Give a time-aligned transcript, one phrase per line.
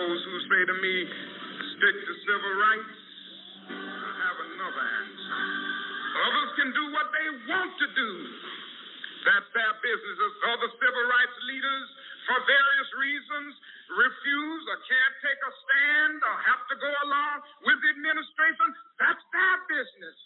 [0.00, 0.94] those who say to me,
[1.76, 2.96] stick to civil rights,
[3.68, 5.36] I have another answer.
[6.24, 8.10] Others can do what they want to do.
[9.28, 10.16] That's their business.
[10.56, 11.88] Other civil rights leaders,
[12.32, 13.52] for various reasons,
[13.92, 17.36] refuse or can't take a stand or have to go along
[17.68, 20.16] with the administration, that's their business.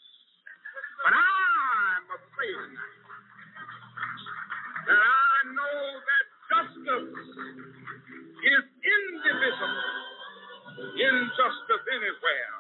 [1.03, 2.71] But I'm afraid
[4.87, 7.11] that I know that justice
[8.45, 9.85] is indivisible.
[10.95, 12.55] Injustice anywhere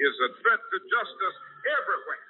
[0.00, 1.36] is a threat to justice
[1.68, 2.26] everywhere.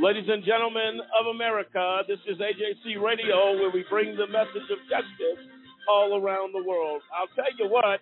[0.00, 4.80] Ladies and gentlemen of America, this is AJC Radio where we bring the message of
[4.88, 5.44] justice
[5.88, 7.02] all around the world.
[7.12, 8.00] I'll tell you what,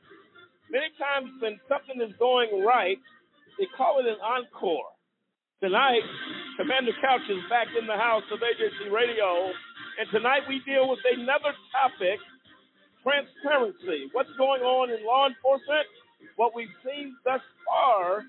[0.70, 2.98] many times when something is going right,
[3.58, 4.92] they call it an encore.
[5.58, 6.06] Tonight,
[6.56, 9.50] Commander Couch is back in the house of AJC Radio,
[9.98, 12.22] and tonight we deal with another topic
[13.02, 14.06] transparency.
[14.14, 15.86] What's going on in law enforcement?
[16.36, 18.22] What we've seen thus far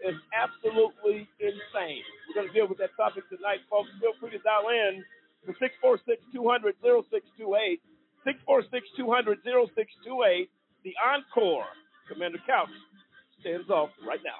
[0.00, 2.04] is absolutely insane.
[2.28, 3.92] We're going to deal with that topic tonight, folks.
[4.00, 5.04] Feel free to dial in
[5.44, 7.80] to 646 200 0628.
[8.24, 10.48] 646 200 0628.
[10.86, 11.64] The Encore.
[12.08, 12.68] Commander Couch
[13.40, 14.38] stands off right now.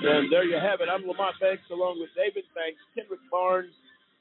[0.00, 0.88] And there you have it.
[0.90, 3.74] I'm Lamont Banks along with David Banks, Kendrick Barnes,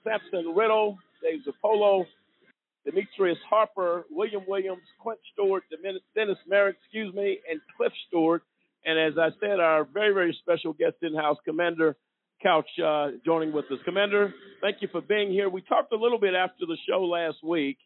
[0.04, 2.04] Sampson Riddle, Dave Zappolo,
[2.84, 5.64] Demetrius Harper, William Williams, Quint Stewart,
[6.14, 8.44] Dennis Merritt, excuse me, and Cliff Stewart.
[8.86, 11.96] And as I said, our very, very special guest in house, Commander
[12.42, 13.80] Couch, uh, joining with us.
[13.84, 15.50] Commander, thank you for being here.
[15.50, 17.78] We talked a little bit after the show last week.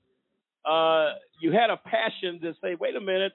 [0.65, 3.31] Uh, you had a passion to say, wait a minute,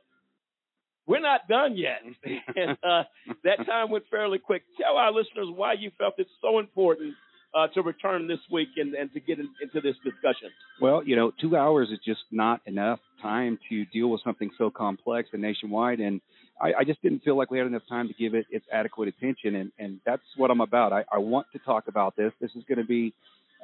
[1.06, 2.02] we're not done yet.
[2.56, 3.04] and uh,
[3.44, 4.62] that time went fairly quick.
[4.80, 7.14] Tell our listeners why you felt it's so important
[7.56, 10.50] uh, to return this week and, and to get in, into this discussion?
[10.80, 14.70] Well, you know, two hours is just not enough time to deal with something so
[14.70, 16.00] complex and nationwide.
[16.00, 16.20] And
[16.60, 19.08] I, I just didn't feel like we had enough time to give it its adequate
[19.08, 19.56] attention.
[19.56, 20.92] And, and that's what I'm about.
[20.92, 22.32] I, I want to talk about this.
[22.40, 23.12] This is going to be,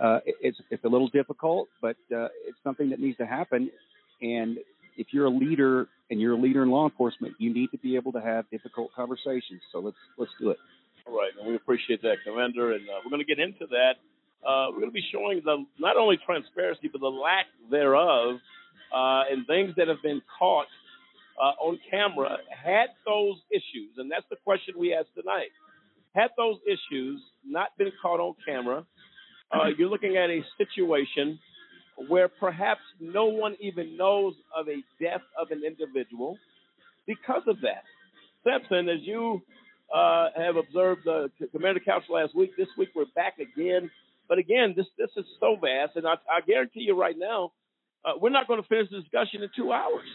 [0.02, 3.70] uh, it's, it's a little difficult, but uh, it's something that needs to happen.
[4.20, 4.58] And
[4.96, 7.96] if you're a leader and you're a leader in law enforcement, you need to be
[7.96, 9.62] able to have difficult conversations.
[9.72, 10.58] So let's let's do it.
[11.06, 13.94] All right, and we appreciate that, Commander, and uh, we're going to get into that.
[14.46, 18.36] Uh, we're going to be showing the not only transparency but the lack thereof,
[18.94, 20.66] uh, and things that have been caught
[21.42, 22.38] uh, on camera.
[22.50, 25.50] Had those issues, and that's the question we asked tonight.
[26.14, 28.86] Had those issues not been caught on camera,
[29.50, 31.38] uh, you're looking at a situation
[32.08, 36.38] where perhaps no one even knows of a death of an individual
[37.06, 37.82] because of that.
[38.44, 39.42] Sampson, as you
[39.94, 43.90] uh, have observed uh, Commander Couch last week, this week we're back again.
[44.28, 47.52] But again, this this is so vast, and I, I guarantee you right now,
[48.04, 50.06] uh, we're not going to finish the discussion in two hours.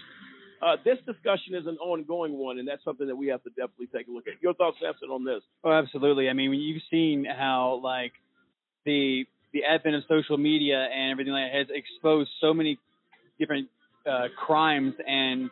[0.61, 3.87] Uh, this discussion is an ongoing one, and that's something that we have to definitely
[3.95, 4.41] take a look at.
[4.41, 5.41] Your thoughts, Sampson, on this?
[5.63, 6.29] Oh, absolutely.
[6.29, 8.13] I mean, you've seen how like
[8.85, 12.77] the the advent of social media and everything like that has exposed so many
[13.39, 13.69] different
[14.09, 15.49] uh, crimes and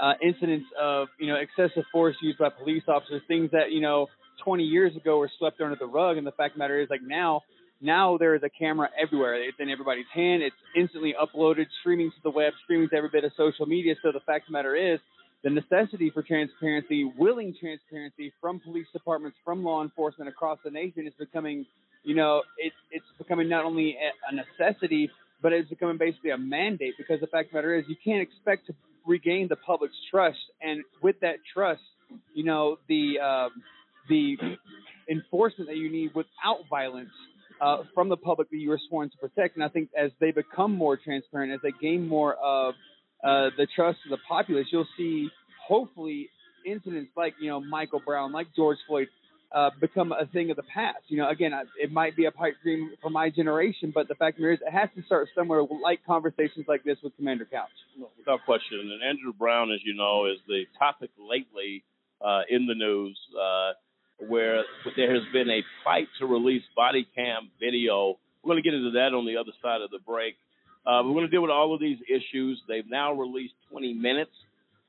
[0.00, 4.06] uh, incidents of you know excessive force used by police officers, things that you know
[4.44, 6.16] 20 years ago were swept under the rug.
[6.16, 7.42] And the fact of the matter is, like now,
[7.80, 9.34] now there is a camera everywhere.
[9.42, 10.42] It's in everybody's hand.
[10.42, 13.94] It's instantly uploaded, streaming to the web, streaming to every bit of social media.
[14.02, 15.00] So the fact of the matter is,
[15.44, 21.06] the necessity for transparency, willing transparency from police departments, from law enforcement across the nation
[21.06, 21.66] is becoming,
[22.02, 23.96] you know, it, it's becoming not only
[24.30, 25.10] a necessity,
[25.42, 28.22] but it's becoming basically a mandate because the fact of the matter is you can't
[28.22, 28.74] expect to
[29.06, 31.82] regain the public's trust, and with that trust,
[32.34, 33.50] you know, the um,
[34.08, 34.36] the
[35.08, 37.10] enforcement that you need without violence
[37.60, 39.56] uh, from the public that you are sworn to protect.
[39.56, 42.74] And I think as they become more transparent, as they gain more of
[43.24, 45.28] uh, the trust of the populace, you'll see
[45.66, 46.28] hopefully
[46.66, 49.08] incidents like you know Michael Brown, like George Floyd,
[49.54, 50.98] uh, become a thing of the past.
[51.08, 54.38] You know, again, it might be a pipe dream for my generation, but the fact
[54.38, 55.62] of the is, it has to start somewhere.
[55.82, 57.70] Like conversations like this with Commander Couch.
[58.18, 61.84] Without question, and Andrew Brown, as you know, is the topic lately
[62.20, 63.72] uh, in the news, uh,
[64.18, 64.64] where
[64.96, 68.18] there has been a fight to release body cam video.
[68.42, 70.36] We're going to get into that on the other side of the break.
[70.86, 72.60] Uh, we're going to deal with all of these issues.
[72.68, 74.30] They've now released 20 minutes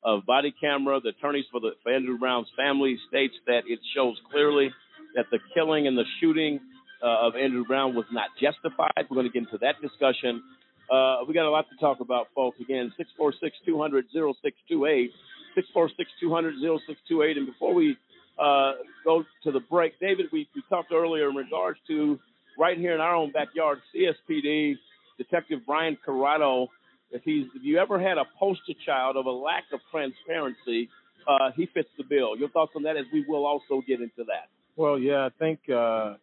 [0.03, 0.99] of body camera.
[1.01, 4.69] The attorneys for the for Andrew Brown's family states that it shows clearly
[5.15, 6.59] that the killing and the shooting
[7.03, 8.93] uh, of Andrew Brown was not justified.
[9.09, 10.43] We're going to get into that discussion.
[10.91, 12.59] Uh, we got a lot to talk about, folks.
[12.61, 15.11] Again, 646 200 0628.
[15.55, 17.37] 646 200 0628.
[17.37, 17.97] And before we
[18.39, 18.73] uh,
[19.03, 22.19] go to the break, David, we, we talked earlier in regards to
[22.57, 24.75] right here in our own backyard, CSPD
[25.17, 26.67] Detective Brian Corrado.
[27.11, 30.89] If he's if you ever had a poster child of a lack of transparency,
[31.27, 32.37] uh, he fits the bill.
[32.37, 32.97] Your thoughts on that?
[32.97, 34.49] As we will also get into that.
[34.75, 36.15] Well, yeah, I think uh,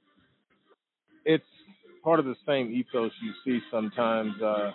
[1.25, 1.45] it's
[2.05, 4.35] part of the same ethos you see sometimes.
[4.41, 4.73] Uh,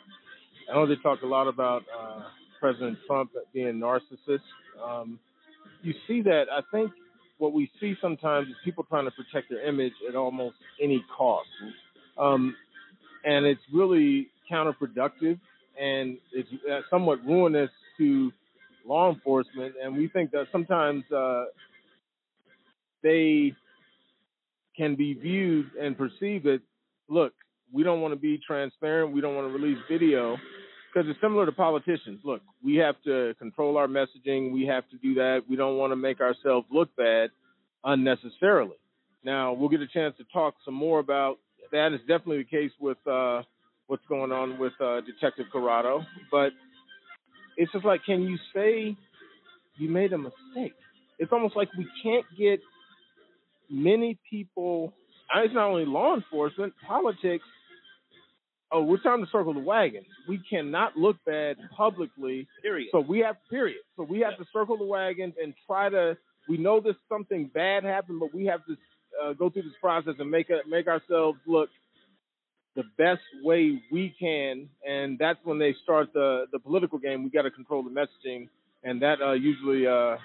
[0.70, 2.22] I know they talk a lot about uh,
[2.60, 4.40] President Trump being narcissist.
[4.84, 5.20] Um,
[5.82, 6.46] you see that.
[6.52, 6.92] I think
[7.40, 11.48] what we see sometimes is people trying to protect their image at almost any cost.
[12.18, 12.56] Um,
[13.24, 15.40] and it's really counterproductive
[15.80, 18.32] and it's uh, somewhat ruinous to
[18.86, 19.74] law enforcement.
[19.82, 21.46] And we think that sometimes uh,
[23.02, 23.54] they
[24.76, 26.60] can be viewed and perceived that,
[27.08, 27.34] look,
[27.72, 29.14] we don't want to be transparent.
[29.14, 30.38] We don't want to release video
[30.92, 32.20] because it's similar to politicians.
[32.24, 34.52] Look, we have to control our messaging.
[34.52, 35.42] We have to do that.
[35.50, 37.30] We don't want to make ourselves look bad
[37.84, 38.76] unnecessarily.
[39.24, 41.38] Now, we'll get a chance to talk some more about
[41.72, 41.94] that.
[41.94, 43.44] Is definitely the case with uh,
[43.88, 46.02] what's going on with uh, Detective Corrado.
[46.32, 46.52] But
[47.58, 48.96] it's just like, can you say
[49.78, 50.74] you made a mistake?
[51.20, 52.62] It's almost like we can't get
[53.70, 54.94] many people.
[55.36, 57.44] It's not only law enforcement, politics.
[58.72, 60.06] Oh, we're time to circle the wagons.
[60.28, 62.48] We cannot look bad publicly.
[62.62, 62.90] Period.
[62.92, 63.80] So we have period.
[63.98, 66.18] So we have to circle the wagons and try to.
[66.48, 68.78] We know that something bad happened, but we have to
[69.24, 71.70] uh, go through this process and make a, make ourselves look
[72.76, 74.70] the best way we can.
[74.88, 77.24] And that's when they start the the political game.
[77.24, 78.50] We got to control the messaging,
[78.84, 80.18] and that uh, usually uh,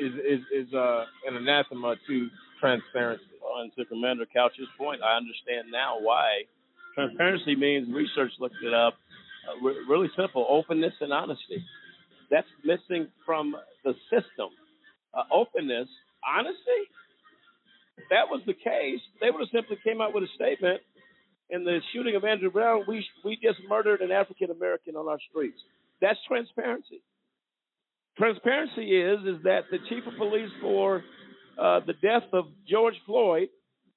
[0.00, 2.28] is is is uh, an anathema to
[2.60, 3.24] transparency.
[3.42, 6.44] Well, and to Commander Couch's point, I understand now why
[6.94, 8.94] transparency means research looked it up.
[9.48, 11.64] Uh, re- really simple: openness and honesty.
[12.30, 13.54] That's missing from
[13.84, 14.48] the system.
[15.12, 15.88] Uh, openness,
[16.26, 16.82] honesty.
[17.96, 20.80] If that was the case, they would have simply came out with a statement.
[21.50, 25.18] In the shooting of Andrew Brown, we we just murdered an African American on our
[25.30, 25.58] streets.
[26.00, 27.02] That's transparency.
[28.16, 31.04] Transparency is is that the chief of police for
[31.60, 33.48] uh, the death of George Floyd,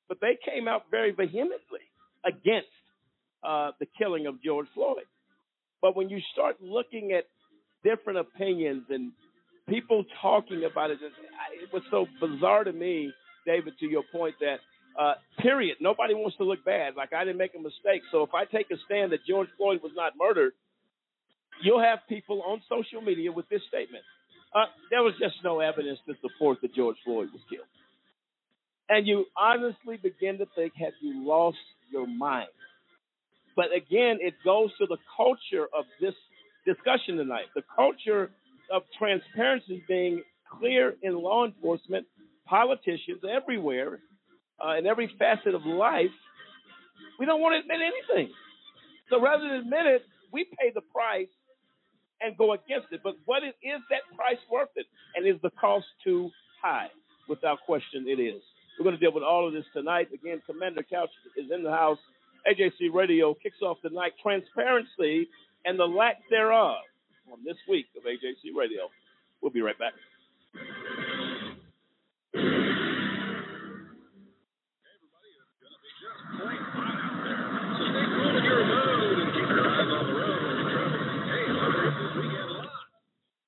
[0.07, 1.85] but they came out very vehemently
[2.25, 2.67] against
[3.43, 5.05] uh, the killing of George Floyd.
[5.81, 7.25] But when you start looking at
[7.83, 9.11] different opinions and
[9.69, 13.11] people talking about it, it was so bizarre to me,
[13.45, 14.57] David, to your point that,
[14.99, 16.95] uh, period, nobody wants to look bad.
[16.95, 18.01] Like I didn't make a mistake.
[18.11, 20.53] So if I take a stand that George Floyd was not murdered,
[21.63, 24.03] you'll have people on social media with this statement.
[24.55, 27.67] Uh, there was just no evidence to support that George Floyd was killed.
[28.89, 31.57] And you honestly begin to think, have you lost
[31.91, 32.47] your mind?
[33.57, 36.13] But again, it goes to the culture of this
[36.63, 37.45] discussion tonight.
[37.56, 38.30] The culture
[38.71, 40.21] of transparency being
[40.59, 42.06] clear in law enforcement,
[42.45, 44.00] politicians everywhere,
[44.63, 46.13] uh, in every facet of life.
[47.19, 48.31] We don't want to admit anything.
[49.09, 51.27] So rather than admit it, we pay the price
[52.21, 53.01] and go against it.
[53.04, 54.86] But what is, is that price worth it?
[55.15, 56.30] And is the cost too
[56.62, 56.88] high?
[57.27, 58.42] Without question, it is.
[58.77, 60.09] We're going to deal with all of this tonight.
[60.13, 61.98] Again, Commander Couch is in the house.
[62.45, 65.27] AJC Radio kicks off the night transparency
[65.65, 66.77] and the lack thereof
[67.31, 68.89] on this week of AJC Radio.
[69.41, 69.94] We'll be right back.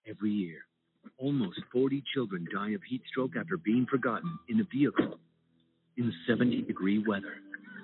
[0.09, 0.57] Every year,
[1.17, 5.17] almost 40 children die of heat stroke after being forgotten in a vehicle.
[5.97, 7.35] In 70 degree weather,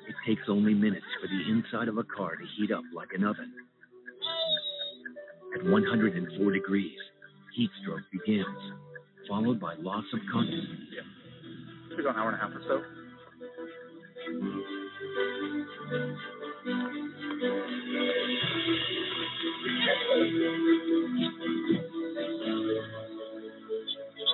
[0.08, 3.24] it takes only minutes for the inside of a car to heat up like an
[3.24, 3.54] oven.
[5.56, 6.98] At 104 degrees,
[7.56, 8.48] heat stroke begins,
[9.28, 10.80] followed by loss of consciousness.
[12.00, 12.84] About an hour and a half or so.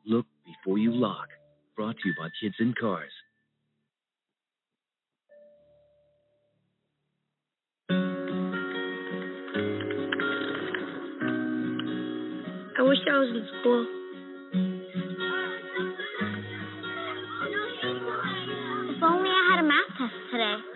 [0.05, 1.29] Look before you lock.
[1.77, 3.11] Brought to you by Kids and Cars.
[12.79, 13.87] I wish I was in school.
[18.91, 20.72] If only I had a math test today.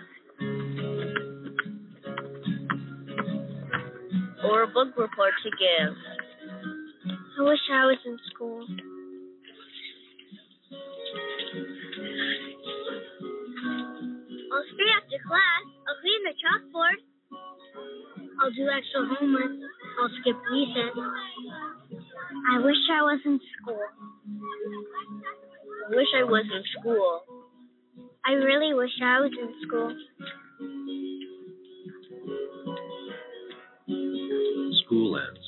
[4.77, 5.93] Book report to give.
[7.39, 8.61] I wish I was in school.
[14.51, 15.63] I'll stay after class.
[15.87, 16.99] I'll clean the chalkboard.
[18.39, 19.53] I'll do extra homework.
[19.99, 20.93] I'll skip recess.
[22.53, 23.85] I wish I was in school.
[25.85, 27.21] I wish I was in school.
[28.25, 29.95] I really wish I was in school.
[34.87, 35.43] School ends,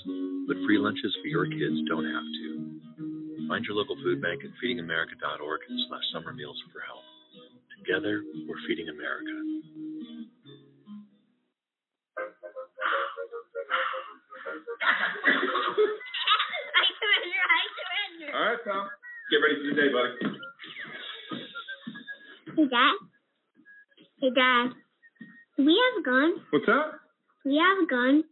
[0.48, 3.48] but free lunches for your kids don't have to.
[3.48, 7.02] Find your local food bank at feedingamerica.org slash summer meals for help.
[7.80, 9.32] Together, we're feeding America.
[15.50, 17.40] I surrender.
[17.40, 18.28] I surrender.
[18.36, 18.90] All right, pal.
[19.32, 20.36] Get ready for your day, buddy.
[22.56, 22.96] Hey, Dad.
[24.20, 24.76] Hey, Dad.
[25.58, 26.30] Do we have a gun?
[26.52, 27.00] What's that?
[27.44, 28.24] Do we have a gun?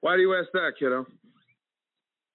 [0.00, 1.06] Why do you ask that, kiddo?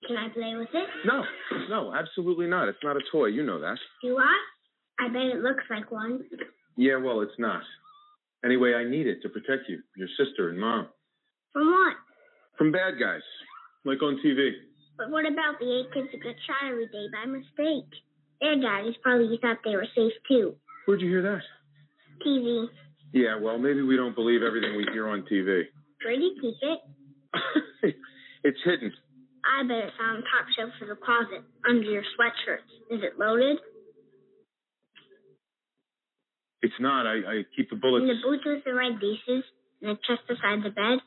[0.08, 0.88] Can I play with it?
[1.06, 1.24] No,
[1.70, 2.68] no, absolutely not.
[2.68, 3.28] It's not a toy.
[3.28, 3.78] You know that.
[4.04, 5.06] Do I?
[5.06, 6.22] I bet it looks like one.
[6.78, 7.64] Yeah, well, it's not.
[8.46, 10.88] Anyway, I need it to protect you, your sister, and mom
[11.54, 11.96] From what?
[12.58, 13.22] from bad guys,
[13.84, 14.52] like on TV.
[14.98, 17.90] But what about the eight kids who get shot every day by mistake?
[18.40, 20.56] Their daddies probably thought they were safe too.
[20.86, 21.42] Where'd you hear that?
[22.26, 22.68] TV.
[23.12, 25.64] Yeah, well, maybe we don't believe everything we hear on TV.
[26.04, 26.80] Where do you keep it?
[28.44, 28.92] it's hidden.
[29.46, 32.72] I bet it's on the top shelf of the closet, under your sweatshirts.
[32.90, 33.58] Is it loaded?
[36.62, 37.06] It's not.
[37.06, 38.02] I, I keep the bullets.
[38.02, 39.46] In the boots with the red laces,
[39.82, 40.98] and the chest beside the bed?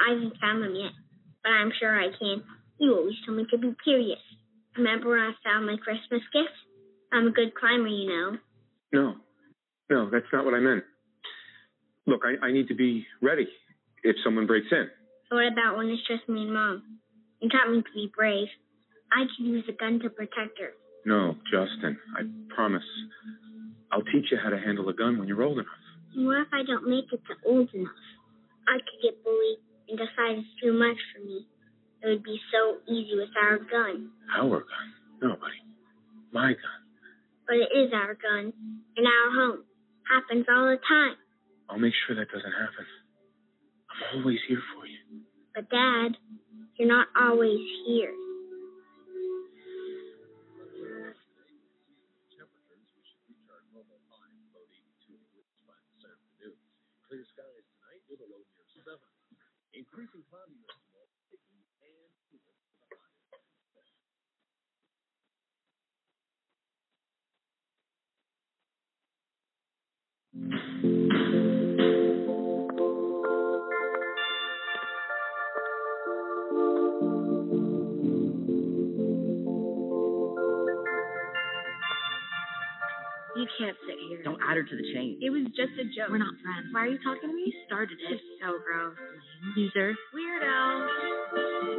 [0.00, 0.96] I haven't found them yet,
[1.42, 2.42] but I'm sure I can.
[2.80, 4.22] You always told me to be curious.
[4.76, 6.56] Remember when I found my Christmas gift?
[7.12, 8.38] I'm a good climber, you know.
[8.92, 9.14] No,
[9.90, 10.84] no, that's not what I meant.
[12.06, 13.46] Look, I, I need to be ready
[14.02, 14.88] if someone breaks in.
[15.28, 17.00] So what about when it's just me and Mom?
[17.40, 18.48] You taught me to be brave.
[19.12, 20.72] I could use a gun to protect her.
[21.06, 22.22] No, Justin, I
[22.54, 22.84] promise.
[23.92, 25.84] I'll teach you how to handle a gun when you're old enough.
[26.14, 28.02] And what if I don't make it to old enough?
[28.66, 31.46] I could get bullied and decide it's too much for me.
[32.02, 34.10] It would be so easy with our gun.
[34.36, 34.88] Our gun?
[35.22, 35.60] No, buddy.
[36.32, 36.80] My gun.
[37.46, 38.52] But it is our gun.
[38.96, 39.64] In our home.
[40.08, 41.16] Happens all the time.
[41.68, 42.84] I'll make sure that doesn't happen.
[43.94, 44.98] I'm always here for you.
[45.54, 46.16] But Dad,
[46.76, 48.12] you're not always here.
[57.08, 58.20] Clear skies tonight with
[83.58, 84.22] can't sit here.
[84.22, 85.18] Don't add her to the chain.
[85.22, 86.10] It was just a joke.
[86.10, 86.68] We're not friends.
[86.72, 87.42] Why are you talking to me?
[87.46, 88.14] You started it.
[88.14, 88.96] It's so gross.
[89.56, 89.94] Loser.
[90.14, 91.74] Weirdo.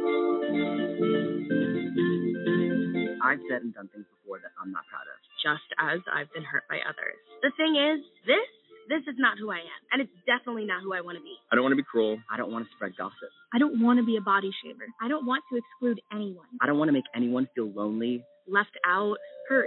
[3.26, 5.18] I've said and done things before that I'm not proud of.
[5.42, 7.18] Just as I've been hurt by others.
[7.42, 8.48] The thing is, this
[8.88, 11.34] this is not who I am, and it's definitely not who I want to be.
[11.50, 12.18] I don't want to be cruel.
[12.30, 13.34] I don't want to spread gossip.
[13.52, 14.86] I don't want to be a body shamer.
[15.02, 16.46] I don't want to exclude anyone.
[16.62, 18.24] I don't want to make anyone feel lonely.
[18.46, 19.18] Left out,
[19.48, 19.66] hurt.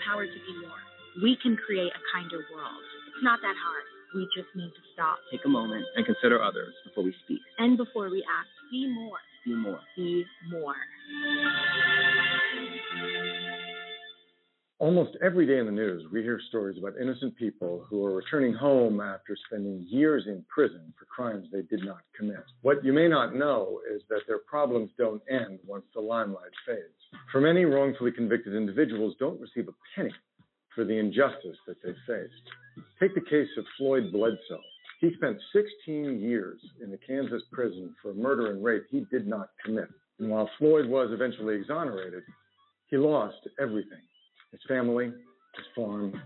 [0.00, 0.80] We have the power to be more.
[1.22, 2.82] We can create a kinder world.
[3.08, 3.84] It's not that hard.
[4.14, 5.18] We just need to stop.
[5.30, 7.40] Take a moment and consider others before we speak.
[7.58, 9.18] And before we act, be more.
[9.44, 9.80] Be more.
[9.96, 10.74] Be more.
[14.80, 18.54] Almost every day in the news, we hear stories about innocent people who are returning
[18.54, 22.42] home after spending years in prison for crimes they did not commit.
[22.62, 26.96] What you may not know is that their problems don't end once the limelight fades.
[27.30, 30.14] For many wrongfully convicted individuals don't receive a penny
[30.74, 32.32] for the injustice that they faced.
[32.98, 34.62] Take the case of Floyd Bledsoe.
[35.00, 39.50] He spent 16 years in a Kansas prison for murder and rape he did not
[39.62, 39.90] commit.
[40.18, 42.22] And while Floyd was eventually exonerated,
[42.88, 44.00] he lost everything
[44.52, 46.20] his family, his farm,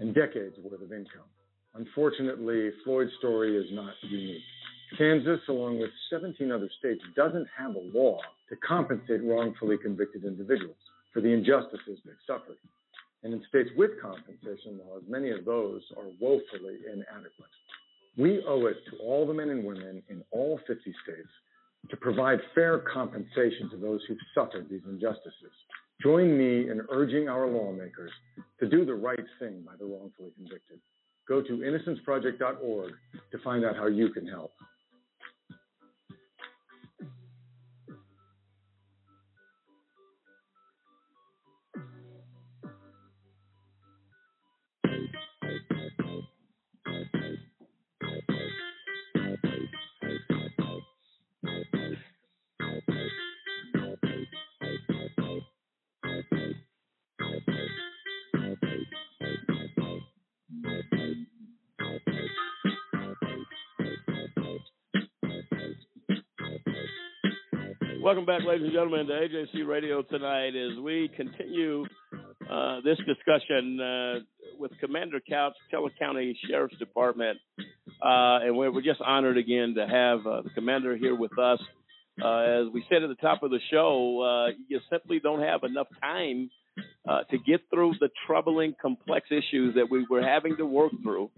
[0.00, 1.28] and decades worth of income.
[1.74, 4.42] Unfortunately, Floyd's story is not unique.
[4.96, 10.76] Kansas, along with 17 other states, doesn't have a law to compensate wrongfully convicted individuals
[11.12, 12.58] for the injustices they've suffered.
[13.22, 17.50] And in states with compensation laws, many of those are woefully inadequate.
[18.16, 21.28] We owe it to all the men and women in all 50 states
[21.90, 25.52] to provide fair compensation to those who've suffered these injustices.
[26.02, 28.10] Join me in urging our lawmakers
[28.60, 30.80] to do the right thing by the wrongfully convicted.
[31.28, 32.92] Go to innocenceproject.org
[33.32, 34.52] to find out how you can help.
[68.14, 71.84] Welcome back, ladies and gentlemen, to AJC Radio tonight as we continue
[72.48, 74.14] uh, this discussion uh,
[74.56, 77.40] with Commander Couch, Teller County Sheriff's Department.
[77.58, 81.58] Uh, and we're, we're, just honored again to have uh, the commander here with us.
[82.22, 85.64] Uh, as we said at the top of the show, uh, you simply don't have
[85.64, 86.48] enough time
[87.32, 91.32] to get through the troubling, complex issues that we were having to work through.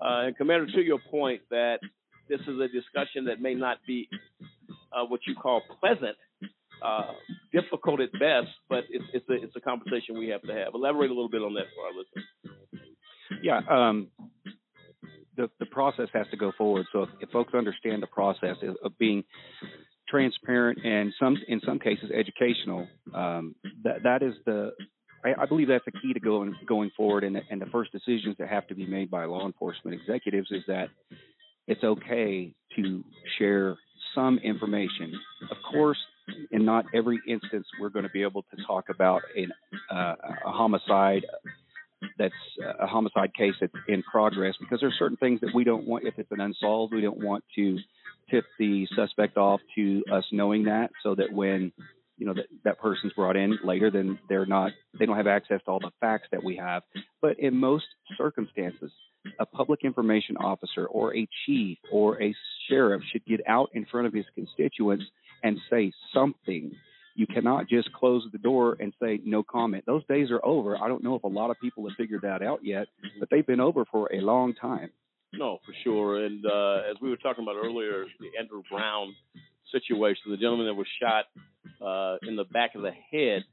[0.00, 1.80] and, Commander, to your point, that
[2.28, 4.08] this is a discussion that may not be
[4.92, 6.16] uh, what you call pleasant,
[6.82, 7.12] uh,
[7.52, 10.74] difficult at best, but it's it's a it's a conversation we have to have.
[10.74, 12.60] Elaborate a little bit on that for our listeners.
[13.42, 14.08] Yeah, um,
[15.36, 16.86] the the process has to go forward.
[16.92, 19.24] So if, if folks understand the process of, being
[20.08, 23.54] transparent and some in some cases educational, um,
[23.84, 24.72] that that is the
[25.24, 27.24] I, I, believe that's the key to going going forward.
[27.24, 30.62] And and the first decisions that have to be made by law enforcement executives is
[30.66, 30.88] that
[31.66, 33.04] it's okay to
[33.38, 33.76] share
[34.14, 35.12] some information.
[35.50, 35.98] Of course,
[36.50, 39.52] in not every instance we're going to be able to talk about an,
[39.90, 40.14] uh,
[40.46, 41.24] a homicide
[42.18, 42.34] that's
[42.78, 46.14] a homicide case that's in progress because there's certain things that we don't want if
[46.18, 47.78] it's an unsolved we don't want to
[48.30, 51.72] tip the suspect off to us knowing that so that when
[52.20, 55.60] you know that that person's brought in later then they're not they don't have access
[55.64, 56.82] to all the facts that we have
[57.20, 57.86] but in most
[58.16, 58.92] circumstances
[59.38, 62.34] a public information officer or a chief or a
[62.68, 65.04] sheriff should get out in front of his constituents
[65.42, 66.72] and say something.
[67.14, 69.84] You cannot just close the door and say no comment.
[69.86, 70.76] Those days are over.
[70.76, 72.86] I don't know if a lot of people have figured that out yet,
[73.18, 74.90] but they've been over for a long time.
[75.32, 76.24] No, for sure.
[76.24, 79.14] And uh, as we were talking about earlier, the Andrew Brown
[79.72, 81.24] situation, the gentleman that was shot
[81.84, 83.44] uh, in the back of the head,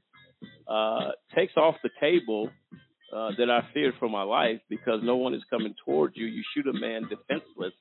[0.68, 2.50] uh, takes off the table
[3.14, 6.26] uh, that I feared for my life because no one is coming towards you.
[6.26, 7.72] You shoot a man defenseless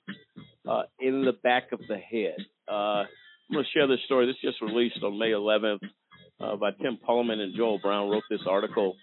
[0.68, 2.38] uh, in the back of the head.
[2.68, 3.04] Uh,
[3.50, 4.26] I'm going to share this story.
[4.26, 5.80] This just released on May 11th
[6.40, 8.10] uh, by Tim Pulliam and Joel Brown.
[8.10, 8.96] Wrote this article.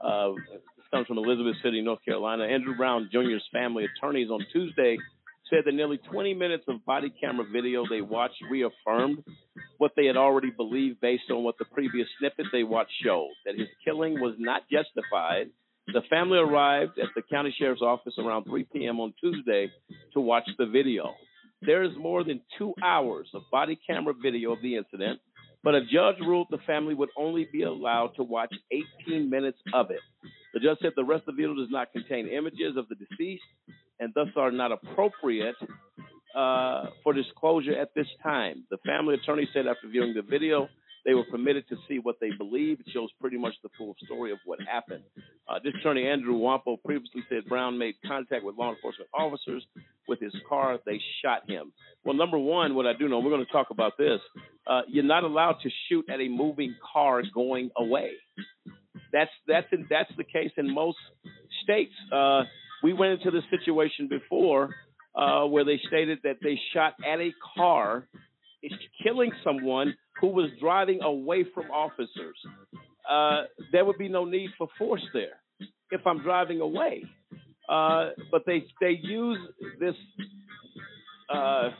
[0.00, 0.32] Uh,
[0.76, 2.44] this comes from Elizabeth City, North Carolina.
[2.44, 4.98] Andrew Brown Jr.'s family attorneys on Tuesday
[5.50, 9.22] said that nearly 20 minutes of body camera video they watched reaffirmed
[9.78, 13.58] what they had already believed based on what the previous snippet they watched showed that
[13.58, 15.50] his killing was not justified
[15.92, 19.00] the family arrived at the county sheriff's office around 3 p.m.
[19.00, 19.70] on Tuesday
[20.12, 21.14] to watch the video.
[21.62, 25.20] There is more than two hours of body camera video of the incident,
[25.62, 28.54] but a judge ruled the family would only be allowed to watch
[29.06, 30.00] 18 minutes of it.
[30.54, 33.42] The judge said the rest of the video does not contain images of the deceased
[34.00, 35.54] and thus are not appropriate
[36.34, 38.64] uh, for disclosure at this time.
[38.70, 40.68] The family attorney said after viewing the video,
[41.04, 42.80] they were permitted to see what they believe.
[42.80, 45.02] It shows pretty much the full story of what happened.
[45.48, 49.64] Uh, District Attorney Andrew Womble previously said Brown made contact with law enforcement officers
[50.08, 50.78] with his car.
[50.84, 51.72] They shot him.
[52.04, 54.20] Well, number one, what I do know, we're going to talk about this.
[54.66, 58.12] Uh, you're not allowed to shoot at a moving car going away.
[59.12, 60.98] That's that's in, that's the case in most
[61.64, 61.92] states.
[62.12, 62.42] Uh,
[62.82, 64.70] we went into this situation before
[65.14, 68.06] uh, where they stated that they shot at a car,
[69.02, 72.36] killing someone who was driving away from officers.
[73.08, 73.42] Uh,
[73.72, 75.40] there would be no need for force there
[75.90, 77.04] if I'm driving away.
[77.68, 79.38] Uh, but they they use
[79.78, 79.94] this
[81.32, 81.70] uh,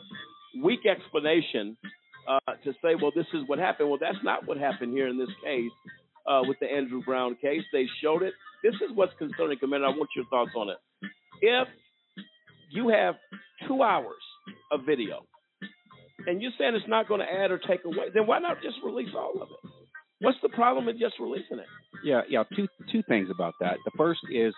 [0.63, 1.77] weak explanation
[2.29, 3.89] uh, to say, well, this is what happened.
[3.89, 5.71] Well, that's not what happened here in this case
[6.27, 7.63] uh, with the Andrew Brown case.
[7.73, 8.35] They showed it.
[8.63, 9.87] This is what's concerning, Commander.
[9.87, 10.77] I want your thoughts on it.
[11.41, 11.69] If
[12.71, 13.17] you have
[13.67, 14.23] two hours
[14.71, 15.25] of video
[16.27, 18.77] and you're saying it's not going to add or take away, then why not just
[18.85, 19.71] release all of it?
[20.21, 21.67] What's the problem with just releasing it?
[22.05, 22.45] Yeah, yeah.
[22.55, 23.79] Two two things about that.
[23.87, 24.55] The first is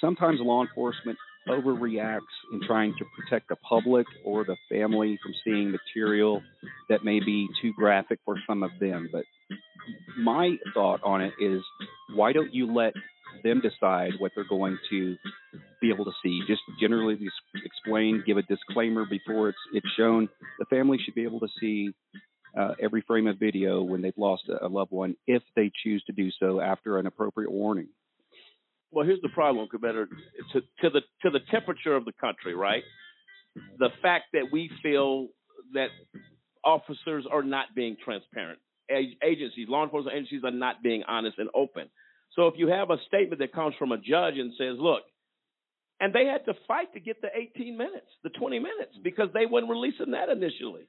[0.00, 2.20] sometimes law enforcement overreacts
[2.52, 6.42] in trying to protect the public or the family from seeing material
[6.88, 9.08] that may be too graphic for some of them.
[9.12, 9.24] But
[10.18, 11.62] my thought on it is,
[12.14, 12.94] why don't you let
[13.44, 15.16] them decide what they're going to
[15.80, 16.40] be able to see.
[16.46, 17.18] Just generally
[17.64, 20.28] explain, give a disclaimer before it's it's shown.
[20.58, 21.90] The family should be able to see
[22.56, 26.12] uh, every frame of video when they've lost a, loved one, if they choose to
[26.12, 27.88] do so after an appropriate warning.
[28.90, 30.06] Well, here's the problem, Commander.
[30.52, 32.82] To, to the to the temperature of the country, right?
[33.78, 35.28] The fact that we feel
[35.74, 35.88] that
[36.64, 38.58] officers are not being transparent,
[38.90, 41.88] agencies, law enforcement agencies are not being honest and open.
[42.34, 45.02] So if you have a statement that comes from a judge and says, "Look,"
[46.00, 49.46] and they had to fight to get the 18 minutes, the 20 minutes, because they
[49.46, 50.86] weren't releasing that initially.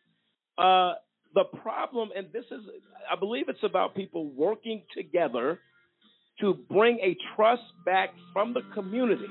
[0.57, 0.93] Uh,
[1.33, 2.61] the problem, and this is,
[3.11, 5.59] I believe it's about people working together
[6.41, 9.29] to bring a trust back from the community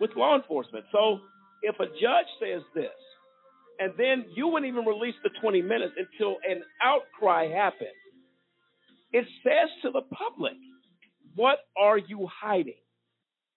[0.00, 0.84] with law enforcement.
[0.92, 1.20] So
[1.62, 2.88] if a judge says this,
[3.78, 7.88] and then you wouldn't even release the 20 minutes until an outcry happened,
[9.12, 10.56] it says to the public,
[11.34, 12.74] what are you hiding?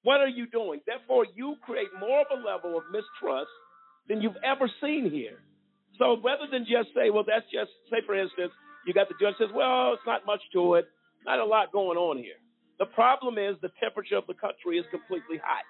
[0.04, 0.82] What are you doing?
[0.86, 3.50] Therefore, you create more of a level of mistrust
[4.08, 5.40] than you've ever seen here.
[5.98, 8.52] So rather than just say, well, that's just, say for instance,
[8.86, 10.86] you got the judge says, well, it's not much to it,
[11.26, 12.36] not a lot going on here.
[12.80, 15.64] The problem is the temperature of the country is completely hot.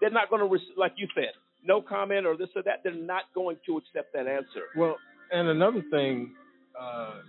[0.00, 2.80] They're not going to, like you said, no comment or this or that.
[2.82, 4.66] They're not going to accept that answer.
[4.76, 4.96] Well,
[5.30, 6.34] and another thing,
[6.80, 7.20] uh,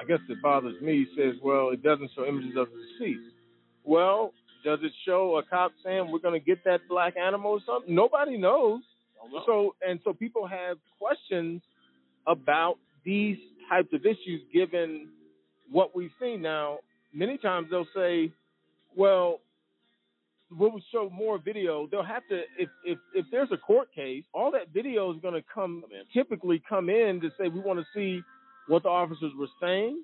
[0.00, 3.34] I guess that bothers me says, well, it doesn't show images of the deceased.
[3.84, 4.32] Well,
[4.64, 7.94] does it show a cop saying we're going to get that black animal or something?
[7.94, 8.82] Nobody knows.
[9.32, 9.42] know.
[9.46, 11.62] So and so people have questions
[12.26, 15.08] about these types of issues given
[15.70, 16.42] what we've seen.
[16.42, 16.78] Now,
[17.14, 18.32] many times they'll say,
[18.96, 19.40] well,
[20.50, 21.86] we'll show more video.
[21.90, 25.34] They'll have to if if if there's a court case, all that video is going
[25.34, 28.22] to come typically come in to say we want to see
[28.68, 30.02] what the officers were saying.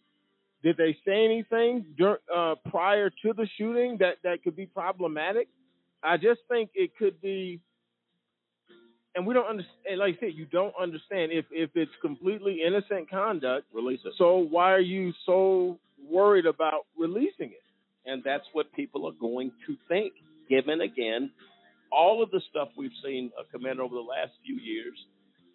[0.62, 5.48] Did they say anything dur- uh, prior to the shooting that that could be problematic?
[6.02, 7.60] I just think it could be,
[9.14, 9.98] and we don't understand.
[9.98, 13.66] Like I said, you don't understand if if it's completely innocent conduct.
[13.72, 14.14] Release it.
[14.18, 17.62] So why are you so worried about releasing it?
[18.04, 20.12] And that's what people are going to think,
[20.48, 21.30] given again
[21.92, 24.96] all of the stuff we've seen, uh, Commander, over the last few years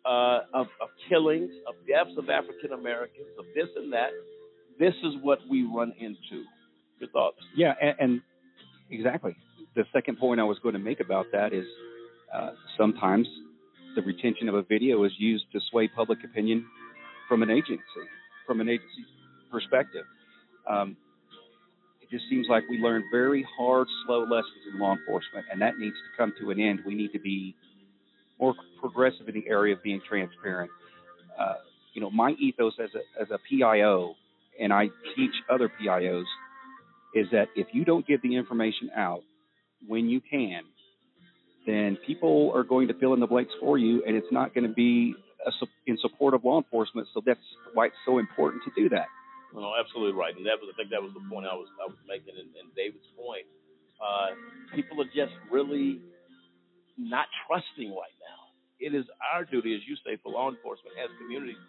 [0.06, 4.10] uh, of, of killings, of deaths of African Americans, of this and that.
[4.80, 6.44] This is what we run into.
[7.00, 7.38] Your thoughts?
[7.56, 8.22] Yeah, and, and
[8.90, 9.36] exactly.
[9.76, 11.66] The second point I was going to make about that is
[12.34, 13.28] uh, sometimes
[13.96, 16.66] the retention of a video is used to sway public opinion
[17.28, 17.82] from an agency,
[18.46, 19.06] from an agency
[19.52, 20.06] perspective.
[20.70, 20.96] Um,
[22.02, 25.78] it just seems like we learn very hard, slow lessons in law enforcement, and that
[25.78, 26.80] needs to come to an end.
[26.86, 27.56] We need to be
[28.40, 30.72] more progressive in the area of being transparent.
[31.40, 31.56] Uh,
[31.94, 34.16] you know, my ethos as a as a PIO,
[34.62, 36.26] and I teach other PIOs,
[37.14, 39.22] is that if you don't give the information out
[39.88, 40.62] when you can,
[41.66, 44.68] then people are going to fill in the blanks for you, and it's not going
[44.68, 45.52] to be a,
[45.88, 47.08] in support of law enforcement.
[47.14, 47.40] So that's
[47.74, 49.08] why it's so important to do that.
[49.54, 51.92] No, absolutely right, and that was I think that was the point I was I
[51.92, 53.44] was making, and, and David's point.
[54.00, 54.32] Uh,
[54.74, 56.00] people are just really
[56.98, 58.42] not trusting right now.
[58.80, 61.60] It is our duty, as you say, for law enforcement as communities.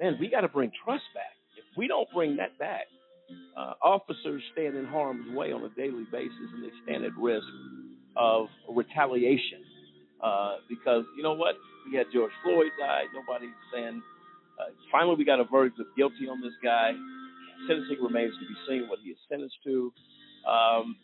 [0.00, 1.35] Man, we got to bring trust back.
[1.76, 2.86] We don't bring that back,
[3.56, 7.46] uh, officers stand in harm's way on a daily basis, and they stand at risk
[8.16, 9.64] of retaliation.
[10.22, 11.56] Uh, because you know what?
[11.90, 13.04] We had George Floyd die.
[13.14, 14.02] Nobody's saying.
[14.58, 16.92] Uh, finally, we got a verdict of guilty on this guy.
[17.68, 19.92] Sentencing remains to be seen what he is sentenced to.
[20.48, 20.96] Um,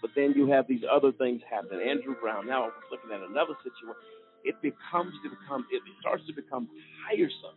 [0.00, 1.80] but then you have these other things happen.
[1.80, 2.46] Andrew Brown.
[2.46, 4.04] Now I'm looking at another situation.
[4.44, 5.66] It becomes to become.
[5.70, 6.68] It starts to become
[7.08, 7.56] tiresome.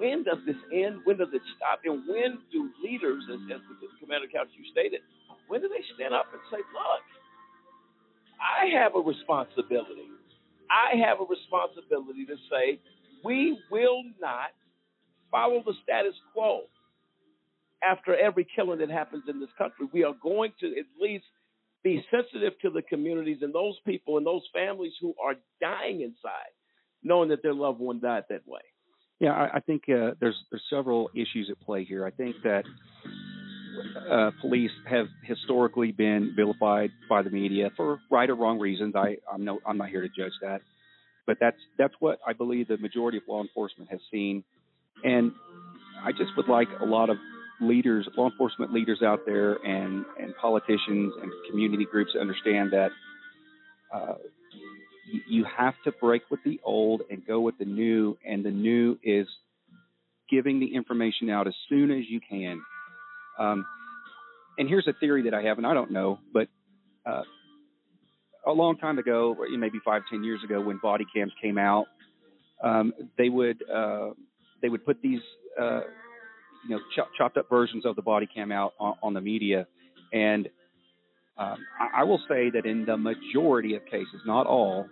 [0.00, 1.04] When does this end?
[1.04, 1.84] When does it stop?
[1.84, 5.04] And when do leaders, as, as the Commander Couch you stated,
[5.48, 7.04] when do they stand up and say, "Look,
[8.40, 10.08] I have a responsibility.
[10.70, 12.80] I have a responsibility to say
[13.24, 14.56] we will not
[15.30, 16.62] follow the status quo
[17.82, 19.86] after every killing that happens in this country.
[19.92, 21.24] We are going to at least
[21.82, 26.52] be sensitive to the communities and those people and those families who are dying inside,
[27.02, 28.60] knowing that their loved one died that way.
[29.20, 32.06] Yeah, I, I think uh, there's there's several issues at play here.
[32.06, 32.64] I think that
[34.10, 38.94] uh, police have historically been vilified by the media for right or wrong reasons.
[38.96, 40.62] I I'm no I'm not here to judge that,
[41.26, 44.42] but that's that's what I believe the majority of law enforcement has seen,
[45.04, 45.32] and
[46.02, 47.18] I just would like a lot of
[47.60, 52.90] leaders, law enforcement leaders out there, and and politicians and community groups to understand that.
[53.92, 54.14] Uh,
[55.28, 58.98] you have to break with the old and go with the new, and the new
[59.02, 59.26] is
[60.28, 62.60] giving the information out as soon as you can.
[63.38, 63.66] Um,
[64.58, 66.48] and here's a theory that I have, and I don't know, but
[67.06, 67.22] uh,
[68.46, 71.86] a long time ago, maybe five, ten years ago, when body cams came out,
[72.62, 74.10] um, they would uh,
[74.62, 75.20] they would put these
[75.60, 75.80] uh,
[76.64, 79.66] you know chop, chopped up versions of the body cam out on, on the media,
[80.12, 80.48] and
[81.40, 81.56] Um,
[82.00, 84.86] I will say that in the majority of cases, not all,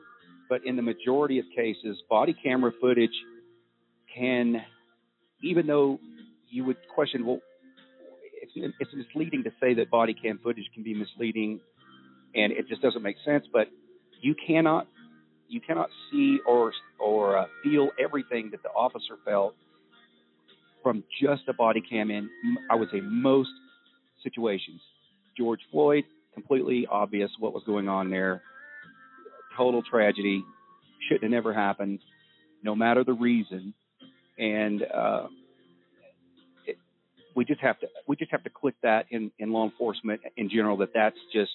[0.48, 3.10] but in the majority of cases, body camera footage
[4.14, 4.62] can,
[5.42, 5.98] even though
[6.48, 7.40] you would question, well,
[8.42, 11.60] it's, it's misleading to say that body cam footage can be misleading,
[12.34, 13.44] and it just doesn't make sense.
[13.52, 13.68] But
[14.20, 14.86] you cannot
[15.48, 19.54] you cannot see or or uh, feel everything that the officer felt
[20.82, 22.28] from just a body cam in
[22.70, 23.50] I would say most
[24.22, 24.80] situations.
[25.36, 28.42] George Floyd, completely obvious what was going on there.
[29.58, 30.44] Total tragedy,
[31.08, 32.00] Shouldn't have never happened,
[32.62, 33.74] no matter the reason.
[34.38, 35.26] And uh,
[36.66, 36.76] it,
[37.34, 40.48] we just have to we just have to click that in in law enforcement in
[40.48, 41.50] general that that's just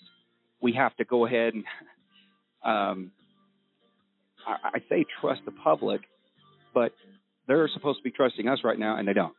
[0.62, 1.64] we have to go ahead and
[2.64, 3.12] um,
[4.48, 6.02] I, I say trust the public,
[6.74, 6.94] but
[7.48, 9.36] they're supposed to be trusting us right now, and they don't.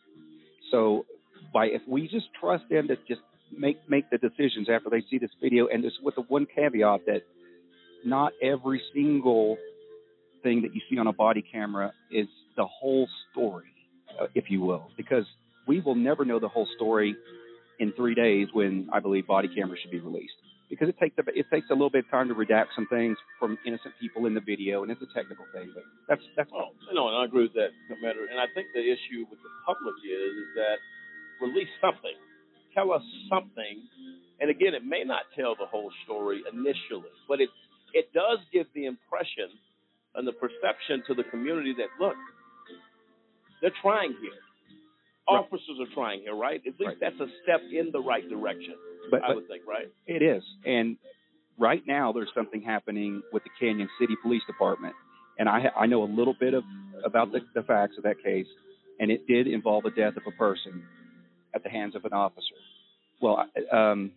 [0.71, 1.07] So,
[1.53, 3.21] by if we just trust them to just
[3.57, 7.07] make make the decisions after they see this video, and just with the one caveat
[7.07, 7.23] that
[8.05, 9.57] not every single
[10.43, 13.73] thing that you see on a body camera is the whole story,
[14.21, 15.25] uh, if you will, because
[15.67, 17.17] we will never know the whole story
[17.81, 20.35] in three days when I believe body cameras should be released
[20.71, 23.17] because it takes a, it takes a little bit of time to redact some things
[23.39, 25.71] from innocent people in the video, and it's a technical thing.
[25.75, 28.27] But that's that's oh, no, and I agree with that, Commander.
[28.27, 30.79] And I think the issue with the public is is that
[31.41, 32.17] release something,
[32.75, 33.87] tell us something,
[34.41, 37.51] and again, it may not tell the whole story initially, but it
[37.95, 39.49] it does give the impression
[40.15, 42.17] and the perception to the community that look,
[43.63, 44.33] they're trying here.
[45.27, 45.39] Right.
[45.39, 46.61] Officers are trying here, right?
[46.67, 46.97] At least right.
[47.01, 48.75] that's a step in the right direction.
[49.11, 49.91] But, I but would think, right?
[50.07, 50.43] It is.
[50.67, 50.99] And
[51.59, 54.95] right now, there's something happening with the Cañon City Police Department.
[55.39, 56.65] And I, I know a little bit of
[57.05, 58.47] about the, the facts of that case,
[59.01, 60.85] and it did involve the death of a person
[61.55, 62.55] at the hands of an officer.
[63.21, 64.13] Well, um,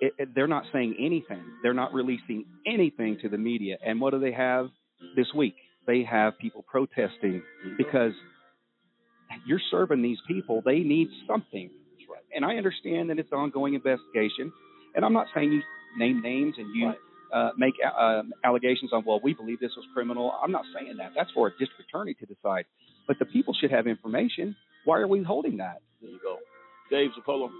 [0.00, 1.42] it, it, they're not saying anything.
[1.62, 3.76] They're not releasing anything to the media.
[3.84, 4.68] And what do they have
[5.16, 5.54] this week?
[5.86, 7.42] They have people protesting
[7.76, 8.12] because
[9.46, 10.62] you're serving these people.
[10.64, 11.70] They need something
[12.34, 14.52] and I understand that it's an ongoing investigation,
[14.94, 15.62] and I'm not saying you
[15.98, 16.96] name names and you right.
[17.32, 20.32] uh, make uh, allegations on, well, we believe this was criminal.
[20.42, 21.12] I'm not saying that.
[21.16, 22.64] That's for a district attorney to decide.
[23.08, 24.54] But the people should have information.
[24.84, 25.82] Why are we holding that?
[26.00, 26.38] There you go.
[26.90, 27.50] Dave Zappolo.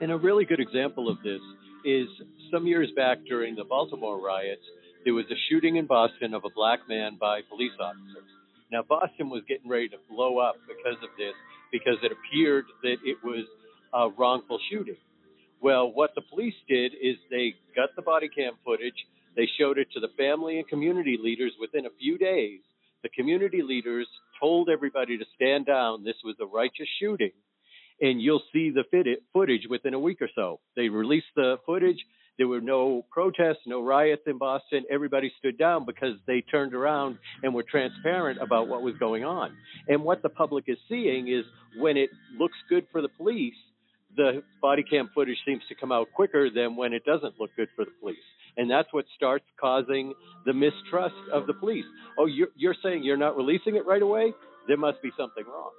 [0.00, 1.40] And a really good example of this
[1.84, 2.06] is
[2.52, 4.62] some years back during the Baltimore riots,
[5.04, 8.30] there was a shooting in Boston of a black man by police officers.
[8.70, 11.34] Now, Boston was getting ready to blow up because of this,
[11.72, 13.44] because it appeared that it was
[13.92, 14.96] a wrongful shooting.
[15.60, 19.06] Well, what the police did is they got the body cam footage,
[19.36, 22.60] they showed it to the family and community leaders within a few days.
[23.02, 24.06] The community leaders
[24.40, 26.04] told everybody to stand down.
[26.04, 27.32] This was a righteous shooting.
[28.00, 28.84] And you'll see the
[29.32, 30.60] footage within a week or so.
[30.76, 31.98] They released the footage.
[32.38, 34.84] There were no protests, no riots in Boston.
[34.88, 39.56] Everybody stood down because they turned around and were transparent about what was going on.
[39.88, 41.44] And what the public is seeing is
[41.76, 43.54] when it looks good for the police,
[44.16, 47.68] the body cam footage seems to come out quicker than when it doesn't look good
[47.74, 48.16] for the police.
[48.56, 50.14] And that's what starts causing
[50.46, 51.84] the mistrust of the police.
[52.18, 54.32] Oh, you're, you're saying you're not releasing it right away?
[54.66, 55.70] There must be something wrong.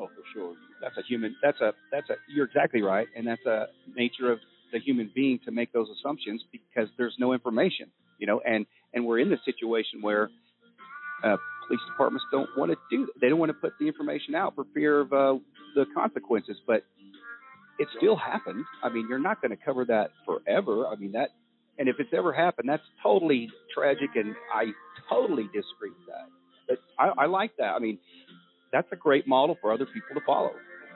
[0.00, 0.54] Oh, for sure.
[0.80, 1.36] That's a human.
[1.42, 1.74] That's a.
[1.92, 2.14] That's a.
[2.34, 4.38] You're exactly right, and that's a nature of
[4.72, 8.40] the human being to make those assumptions because there's no information, you know.
[8.46, 10.30] And and we're in this situation where
[11.22, 11.36] uh,
[11.68, 13.08] police departments don't want to do.
[13.20, 15.34] They don't want to put the information out for fear of uh,
[15.74, 16.56] the consequences.
[16.66, 16.82] But
[17.78, 18.64] it still happened.
[18.82, 20.86] I mean, you're not going to cover that forever.
[20.86, 21.30] I mean, that,
[21.78, 24.66] and if it's ever happened, that's totally tragic, and I
[25.10, 26.28] totally disagree with that.
[26.68, 27.74] But I, I like that.
[27.74, 27.98] I mean,
[28.72, 30.52] that's a great model for other people to follow.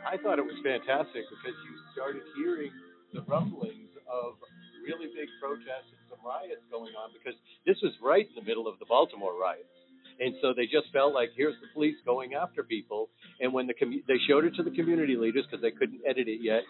[0.07, 2.71] I thought it was fantastic because you started hearing
[3.13, 4.37] the rumblings of
[4.85, 7.35] really big protests and some riots going on because
[7.65, 9.73] this was right in the middle of the Baltimore riots.
[10.21, 13.09] And so they just felt like here's the police going after people.
[13.41, 16.29] And when the com- they showed it to the community leaders because they couldn't edit
[16.29, 16.63] it yet,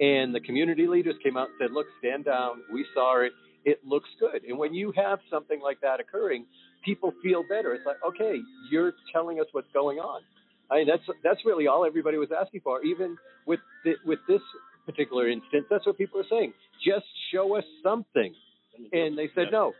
[0.00, 2.64] and the community leaders came out and said, "Look, stand down.
[2.72, 3.32] We saw it.
[3.64, 6.46] It looks good." And when you have something like that occurring,
[6.84, 7.74] people feel better.
[7.74, 8.40] It's like, okay,
[8.70, 10.22] you're telling us what's going on.
[10.70, 12.82] I mean, that's that's really all everybody was asking for.
[12.82, 14.42] Even with the, with this
[14.86, 16.52] particular instance, that's what people are saying.
[16.84, 18.34] Just show us something.
[18.92, 19.72] And they said no.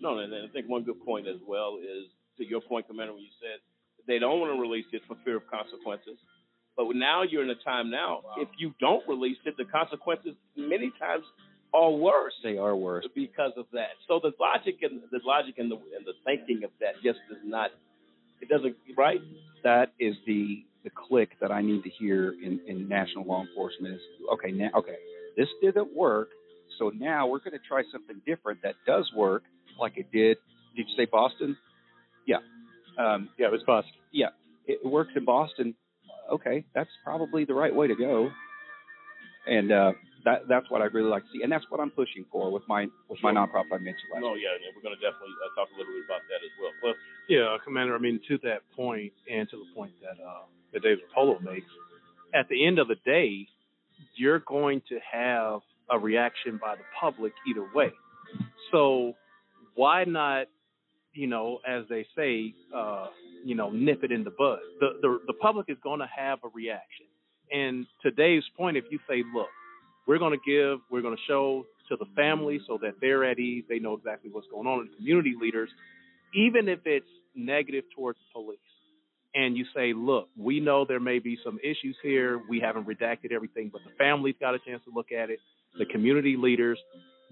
[0.00, 2.06] No, and I think one good point as well is
[2.38, 3.60] to your point, Commander, when you said
[4.06, 6.18] they don't want to release it for fear of consequences.
[6.76, 8.22] But now you're in a time now.
[8.24, 8.34] Wow.
[8.38, 11.24] If you don't release it, the consequences many times
[11.74, 12.32] are worse.
[12.42, 14.00] They are worse because of that.
[14.08, 17.40] So the logic and the logic and the and the thinking of that just does
[17.44, 17.70] not.
[18.42, 19.20] It doesn't right.
[19.64, 23.94] That is the the click that I need to hear in, in national law enforcement
[23.94, 24.00] is
[24.34, 24.96] okay now okay
[25.36, 26.28] this didn't work
[26.78, 29.44] So now we're going to try something different that does work,
[29.78, 30.38] like it did.
[30.76, 31.56] Did you say Boston?
[32.26, 32.38] Yeah.
[32.98, 33.92] Um, yeah, it was Boston.
[34.12, 34.28] Yeah,
[34.66, 35.74] it works in Boston.
[36.30, 38.30] Okay, that's probably the right way to go.
[39.46, 39.92] And uh,
[40.24, 42.62] that that's what I really like to see, and that's what I'm pushing for with
[42.68, 44.22] my with my nonprofit I mentioned last.
[44.22, 46.52] No, yeah, and we're going to definitely uh, talk a little bit about that as
[46.60, 46.70] well.
[46.80, 46.96] Cliff?
[47.28, 47.96] Yeah, Commander.
[47.96, 51.66] I mean, to that point, and to the point that uh, that David Polo makes,
[52.34, 53.48] at the end of the day,
[54.14, 57.92] you're going to have a reaction by the public either way.
[58.70, 59.14] So
[59.74, 60.46] why not,
[61.14, 63.08] you know, as they say, uh,
[63.44, 64.60] you know, nip it in the bud?
[64.80, 67.06] The the, the public is going to have a reaction.
[67.50, 69.48] And today's point, if you say, look,
[70.06, 73.38] we're going to give, we're going to show to the family so that they're at
[73.38, 75.68] ease, they know exactly what's going on, and community leaders,
[76.34, 78.58] even if it's negative towards police,
[79.34, 82.40] and you say, look, we know there may be some issues here.
[82.48, 85.38] We haven't redacted everything, but the family's got a chance to look at it.
[85.78, 86.78] The community leaders,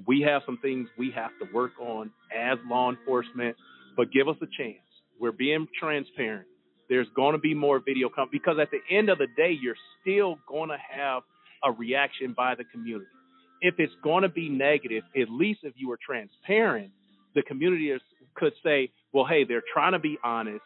[0.06, 3.56] we have some things we have to work on as law enforcement,
[3.96, 4.78] but give us a chance.
[5.20, 6.46] We're being transparent.
[6.90, 9.76] There's going to be more video come because at the end of the day, you're
[10.02, 11.22] still going to have
[11.64, 13.06] a reaction by the community.
[13.62, 16.90] If it's going to be negative, at least if you were transparent,
[17.34, 18.00] the community is,
[18.34, 20.62] could say, well, hey, they're trying to be honest.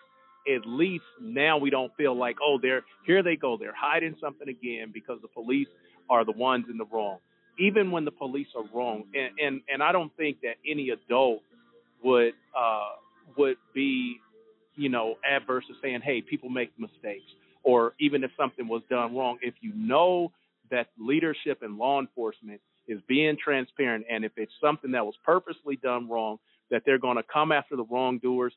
[0.48, 4.48] At least now we don't feel like, oh, they're here they go, they're hiding something
[4.48, 5.68] again because the police
[6.08, 7.18] are the ones in the wrong.
[7.58, 11.40] Even when the police are wrong, and and, and I don't think that any adult
[12.02, 12.88] would uh,
[13.36, 14.20] would be,
[14.76, 17.30] you know, adverse to saying, hey, people make mistakes,
[17.62, 20.32] or even if something was done wrong, if you know
[20.70, 25.76] that leadership and law enforcement is being transparent, and if it's something that was purposely
[25.76, 26.38] done wrong,
[26.70, 28.52] that they're going to come after the wrongdoers,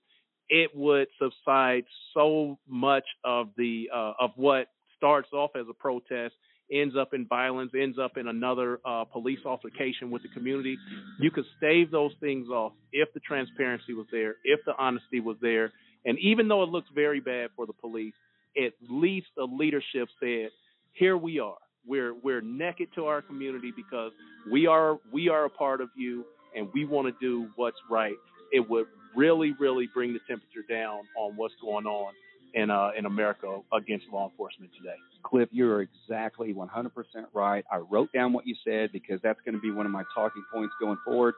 [0.50, 6.34] it would subside so much of the uh, of what starts off as a protest
[6.72, 10.78] ends up in violence, ends up in another uh, police altercation with the community.
[11.20, 15.38] You could stave those things off if the transparency was there, if the honesty was
[15.42, 15.72] there,
[16.08, 18.16] and even though it looks very bad for the police,
[18.58, 20.50] at least the leadership said,
[20.94, 21.58] "Here we are.
[21.86, 24.12] We're we're naked to our community because
[24.52, 28.16] we are we are a part of you, and we want to do what's right."
[28.52, 32.14] It would really, really bring the temperature down on what's going on
[32.54, 34.96] in uh, in America against law enforcement today.
[35.24, 36.90] Cliff, you're exactly 100%
[37.34, 37.66] right.
[37.72, 40.44] I wrote down what you said because that's going to be one of my talking
[40.54, 41.36] points going forward.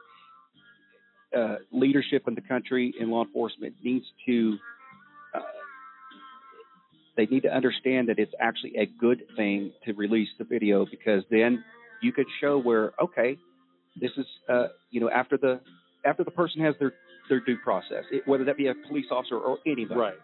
[1.36, 4.58] Uh, leadership in the country in law enforcement needs to
[5.32, 5.38] uh,
[7.16, 11.22] they need to understand that it's actually a good thing to release the video because
[11.30, 11.62] then
[12.02, 13.38] you could show where okay
[14.00, 15.60] this is uh, you know after the
[16.04, 16.94] after the person has their
[17.28, 20.00] their due process it, whether that be a police officer or anybody.
[20.00, 20.14] Right.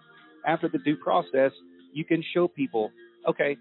[0.44, 1.52] After the due process
[1.92, 2.90] you can show people
[3.28, 3.56] okay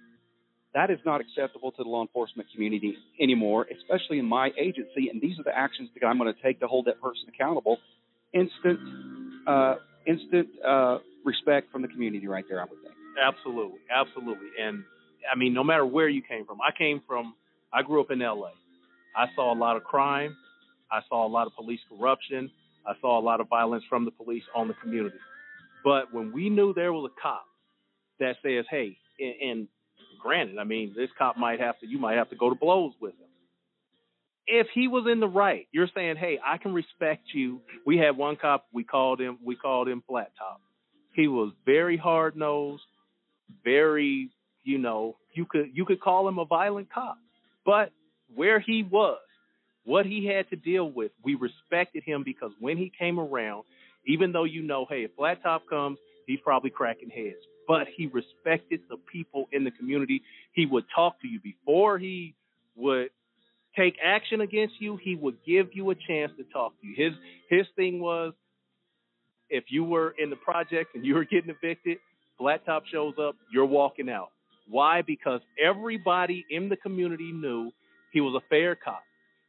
[0.76, 5.20] that is not acceptable to the law enforcement community anymore especially in my agency and
[5.22, 7.80] these are the actions that i'm going to take to hold that person accountable
[8.34, 8.80] instant
[9.48, 14.50] uh, instant uh, respect from the community right there i would think Absolutely, absolutely.
[14.62, 14.84] And
[15.32, 17.36] I mean, no matter where you came from, I came from,
[17.74, 18.52] I grew up in LA.
[19.16, 20.36] I saw a lot of crime.
[20.92, 22.52] I saw a lot of police corruption.
[22.86, 25.18] I saw a lot of violence from the police on the community.
[25.84, 27.46] But when we knew there was a cop
[28.20, 29.68] that says, hey, and, and
[30.26, 32.94] granted, I mean, this cop might have to, you might have to go to blows
[33.00, 33.28] with him.
[34.48, 37.62] If he was in the right, you're saying, hey, I can respect you.
[37.86, 40.62] We had one cop, we called him, we called him Flat Top.
[41.14, 42.84] He was very hard nosed
[43.64, 44.30] very,
[44.64, 47.18] you know, you could you could call him a violent cop,
[47.66, 47.92] but
[48.34, 49.20] where he was,
[49.84, 53.64] what he had to deal with, we respected him because when he came around,
[54.08, 57.36] even though you know, hey, if Flat Top comes, he's probably cracking heads,
[57.68, 60.22] but he respected the people in the community.
[60.54, 62.36] He would talk to you before he
[62.76, 63.10] would
[63.78, 64.98] take action against you.
[65.02, 66.96] He would give you a chance to talk to you.
[66.96, 67.14] His
[67.50, 68.34] his thing was,
[69.50, 71.98] if you were in the project and you were getting evicted,
[72.38, 74.30] Flat Top shows up, you're walking out.
[74.68, 75.02] Why?
[75.02, 77.72] Because everybody in the community knew
[78.12, 79.04] he was a fair cop.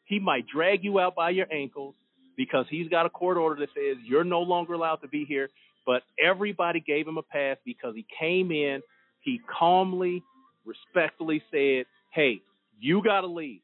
[0.05, 1.95] He might drag you out by your ankles
[2.37, 5.49] because he's got a court order that says you're no longer allowed to be here.
[5.87, 8.83] But everybody gave him a pass because he came in,
[9.21, 10.23] he calmly,
[10.67, 12.43] respectfully said, Hey,
[12.81, 13.61] you gotta leave.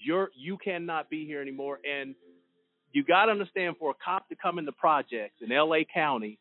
[0.00, 1.78] You're you cannot be here anymore.
[1.88, 2.14] And
[2.92, 6.38] you gotta understand for a cop to come in the projects in LA County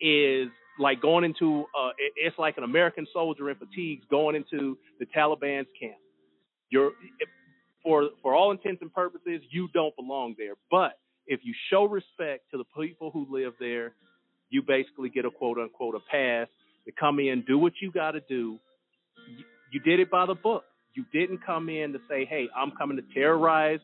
[0.00, 0.48] is
[0.78, 5.68] like going into uh, it's like an American soldier in fatigues going into the Taliban's
[5.80, 5.96] camp.
[6.70, 6.92] You're
[7.82, 10.54] for for all intents and purposes, you don't belong there.
[10.70, 13.94] But if you show respect to the people who live there,
[14.50, 16.48] you basically get a quote unquote a pass
[16.86, 18.58] to come in, do what you got to do.
[19.72, 20.64] You, did it by the book.
[20.94, 23.80] You didn't come in to say, "Hey, I'm coming to terrorize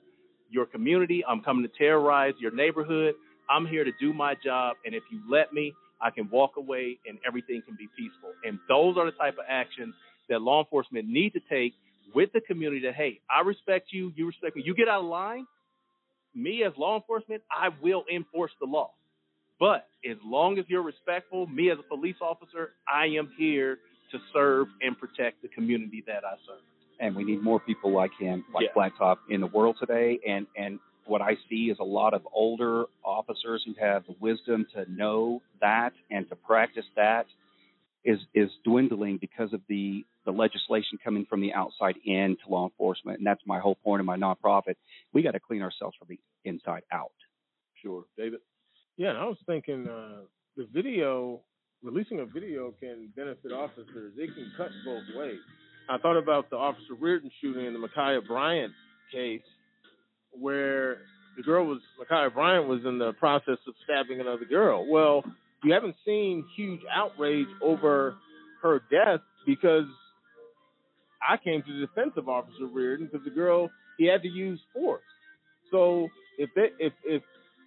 [0.50, 1.22] your community.
[1.28, 3.14] I'm coming to terrorize your neighborhood.
[3.48, 6.98] I'm here to do my job, and if you let me, I can walk away
[7.06, 8.32] and everything can be peaceful.
[8.44, 9.94] And those are the type of actions
[10.28, 11.74] that law enforcement need to take
[12.14, 12.82] with the community.
[12.86, 14.62] That hey, I respect you, you respect me.
[14.64, 15.46] You get out of line,
[16.34, 18.90] me as law enforcement, I will enforce the law.
[19.64, 23.78] But as long as you're respectful, me as a police officer, I am here
[24.10, 26.60] to serve and protect the community that I serve.
[27.00, 28.72] and we need more people like him, like Yeah.
[28.76, 30.20] Blacktop, in the world today.
[30.26, 34.66] And and what I see is a lot of older officers who have the wisdom
[34.74, 37.26] to know that and to practice that
[38.04, 42.64] is is dwindling because of the the legislation coming from the outside in to law
[42.64, 43.18] enforcement.
[43.18, 44.76] And that's my whole point of my nonprofit.
[45.14, 47.12] We got to clean ourselves from the inside out.
[47.82, 48.40] Sure, David.
[48.96, 50.22] Yeah, and I was thinking uh,
[50.56, 51.40] the video,
[51.82, 54.12] releasing a video can benefit officers.
[54.16, 55.38] It can cut both ways.
[55.88, 58.72] I thought about the Officer Reardon shooting in the Ma'Khia Bryant
[59.12, 59.42] case,
[60.30, 60.98] where
[61.36, 64.88] the girl was, Ma'Khia Bryant was in the process of stabbing another girl.
[64.88, 65.24] Well,
[65.62, 68.14] you haven't seen huge outrage over
[68.62, 69.86] her death because
[71.28, 74.60] I came to the defense of Officer Reardon because the girl, he had to use
[74.72, 75.02] force.
[75.70, 77.22] So if they, if if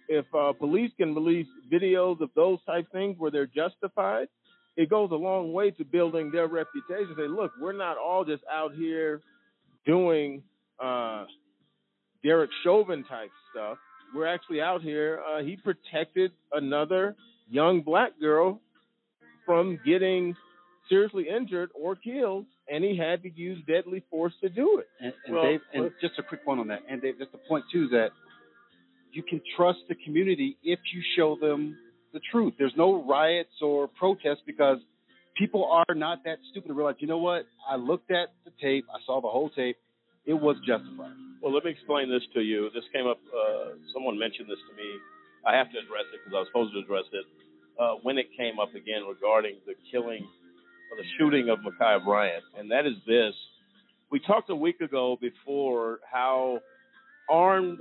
[0.08, 4.28] if uh, police can release videos of those type things where they're justified,
[4.76, 7.14] it goes a long way to building their reputation.
[7.16, 9.20] Say, look, we're not all just out here
[9.84, 10.42] doing
[10.82, 11.24] uh,
[12.22, 13.78] Derek Chauvin type stuff.
[14.14, 15.20] We're actually out here.
[15.28, 17.16] Uh, he protected another
[17.50, 18.60] young black girl
[19.44, 20.34] from getting
[20.88, 24.86] seriously injured or killed, and he had to use deadly force to do it.
[25.00, 26.80] And, and Well, Dave, and just a quick one on that.
[26.88, 28.10] And Dave, just a point too that
[29.12, 31.76] you can trust the community if you show them
[32.12, 32.54] the truth.
[32.58, 34.78] There's no riots or protests because
[35.36, 37.46] people are not that stupid to realize, you know what?
[37.68, 39.76] I looked at the tape, I saw the whole tape,
[40.26, 41.12] it was justified.
[41.40, 42.68] Well, let me explain this to you.
[42.74, 43.18] This came up.
[43.32, 44.88] Uh, someone mentioned this to me.
[45.46, 47.24] I have to address it because I was supposed to address it
[47.80, 50.26] uh, when it came up again regarding the killing
[50.90, 53.34] or the shooting of Ma'Khia Bryant, and that is this.
[54.10, 56.60] We talked a week ago before how
[57.30, 57.78] armed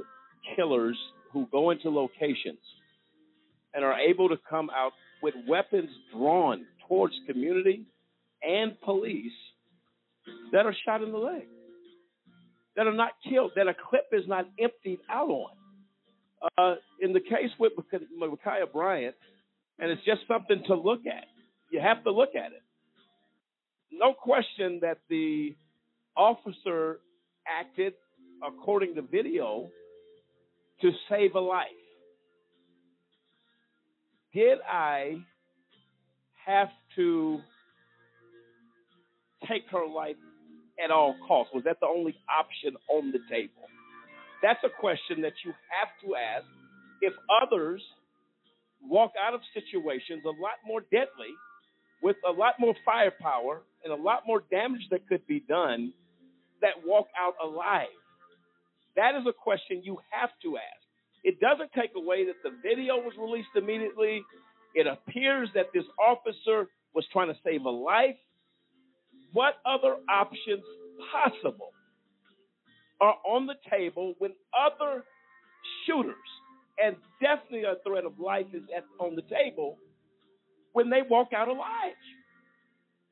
[0.56, 0.98] killers
[1.32, 2.60] who go into locations
[3.74, 7.86] and are able to come out with weapons drawn towards community
[8.42, 9.32] and police
[10.52, 11.48] that are shot in the leg
[12.78, 15.52] that are not killed, that a clip is not emptied out on.
[16.60, 19.16] Uh, in the case with Ma'Khia Bryant,
[19.80, 21.26] and it's just something to look at.
[21.72, 22.62] You have to look at it.
[23.92, 25.56] No question that the
[26.16, 27.00] officer
[27.48, 27.94] acted
[28.46, 29.70] according to video
[30.82, 31.68] to save a life.
[34.34, 35.18] Did I
[36.46, 37.40] have to
[39.48, 40.16] take her life
[40.84, 41.54] at all costs?
[41.54, 43.68] Was that the only option on the table?
[44.44, 46.46] That's a question that you have to ask
[47.02, 47.82] if others
[48.84, 51.34] walk out of situations a lot more deadly
[52.04, 55.94] with a lot more firepower and a lot more damage that could be done
[56.62, 57.88] that walk out alive.
[58.98, 60.84] That is a question you have to ask.
[61.24, 64.24] It doesn't take away that the video was released immediately.
[64.74, 68.18] It appears that this officer was trying to save a life.
[69.34, 70.64] What other options
[71.14, 71.72] possible
[73.00, 75.04] are on the table when other
[75.86, 76.16] shooters
[76.84, 79.78] and definitely a threat of life is at, on the table
[80.74, 81.94] when they walk out alive?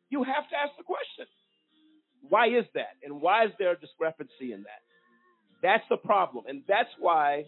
[0.10, 1.26] You have to ask the question.
[2.30, 2.98] Why is that?
[3.04, 4.82] And why is there a discrepancy in that?
[5.66, 6.44] That's the problem.
[6.48, 7.46] And that's why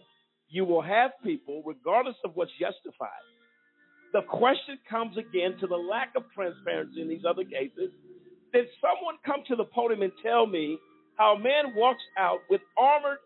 [0.48, 3.22] you will have people, regardless of what's justified,
[4.12, 7.92] the question comes again to the lack of transparency in these other cases.
[8.52, 10.78] Did someone come to the podium and tell me
[11.16, 13.18] how a man walks out with armored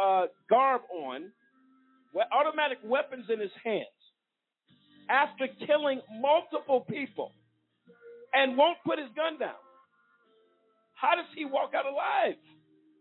[0.00, 1.32] uh, garb on,
[2.14, 3.98] with automatic weapons in his hands,
[5.10, 7.32] after killing multiple people,
[8.32, 9.58] and won't put his gun down?
[10.94, 12.38] How does he walk out alive?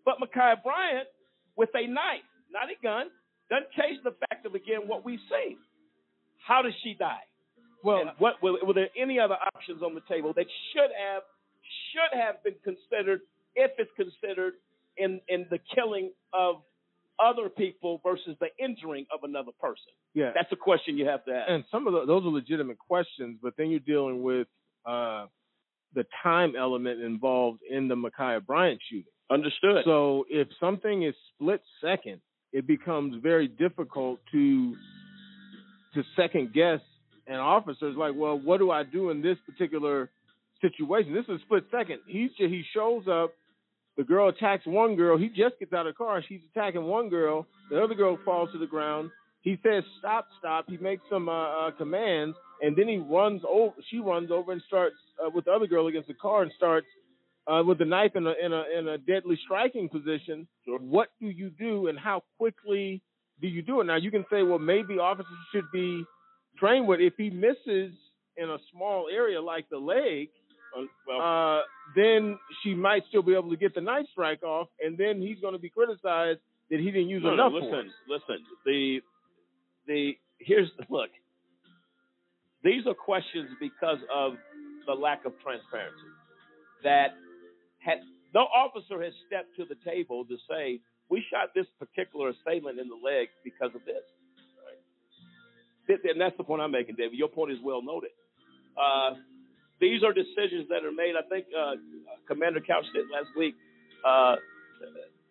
[0.05, 1.07] But Ma'Khia Bryant,
[1.55, 3.07] with a knife, not a gun,
[3.49, 5.57] doesn't change the fact of again what we've seen.
[6.45, 7.23] How does she die?
[7.83, 11.23] Well, and what were, were there any other options on the table that should have
[11.91, 13.21] should have been considered
[13.55, 14.53] if it's considered
[14.97, 16.57] in in the killing of
[17.19, 19.93] other people versus the injuring of another person?
[20.13, 20.31] Yeah.
[20.33, 21.49] That's a question you have to ask.
[21.49, 24.47] and some of the, those are legitimate questions, but then you're dealing with
[24.85, 25.25] uh,
[25.93, 29.05] the time element involved in the Ma'Khia Bryant shooting.
[29.31, 29.83] Understood.
[29.85, 32.19] So if something is split second,
[32.51, 34.75] it becomes very difficult to
[35.93, 36.79] to second guess
[37.27, 40.09] an officer's like, well, what do I do in this particular
[40.59, 41.13] situation?
[41.13, 41.99] This is split second.
[42.07, 43.31] He he shows up,
[43.97, 45.17] The girl attacks one girl.
[45.17, 46.21] He just gets out of the car.
[46.27, 47.47] She's attacking one girl.
[47.69, 49.11] The other girl falls to the ground.
[49.41, 53.75] He says, "Stop, stop." He makes some uh, uh, commands, and then he runs over.
[53.89, 56.87] She runs over and starts uh, with the other girl against the car and starts
[57.47, 60.47] uh, with the knife in a in a in a deadly striking position.
[60.65, 63.01] What do you do, and how quickly
[63.41, 63.85] do you do it?
[63.85, 66.03] Now you can say, well, maybe officers should be
[66.57, 67.93] trained with if he misses
[68.37, 70.29] in a small area like the leg.
[71.11, 71.61] Uh,
[71.97, 75.37] then she might still be able to get the knife strike off, and then he's
[75.41, 76.39] going to be criticized
[76.69, 77.73] that he didn't use no, enough no, force.
[77.73, 78.45] listen, listen.
[78.65, 78.99] The
[79.87, 81.09] the here's the look.
[82.63, 84.33] These are questions because of
[84.87, 86.07] the lack of transparency.
[86.83, 87.15] That
[87.83, 87.99] had
[88.33, 90.79] no officer has stepped to the table to say
[91.09, 94.05] we shot this particular assailant in the leg because of this.
[94.63, 95.99] Right?
[96.09, 97.19] And that's the point I'm making, David.
[97.19, 98.11] Your point is well noted.
[98.79, 99.19] Uh,
[99.81, 101.15] these are decisions that are made.
[101.17, 101.75] I think uh,
[102.27, 103.55] Commander Couch did last week.
[104.07, 104.35] Uh,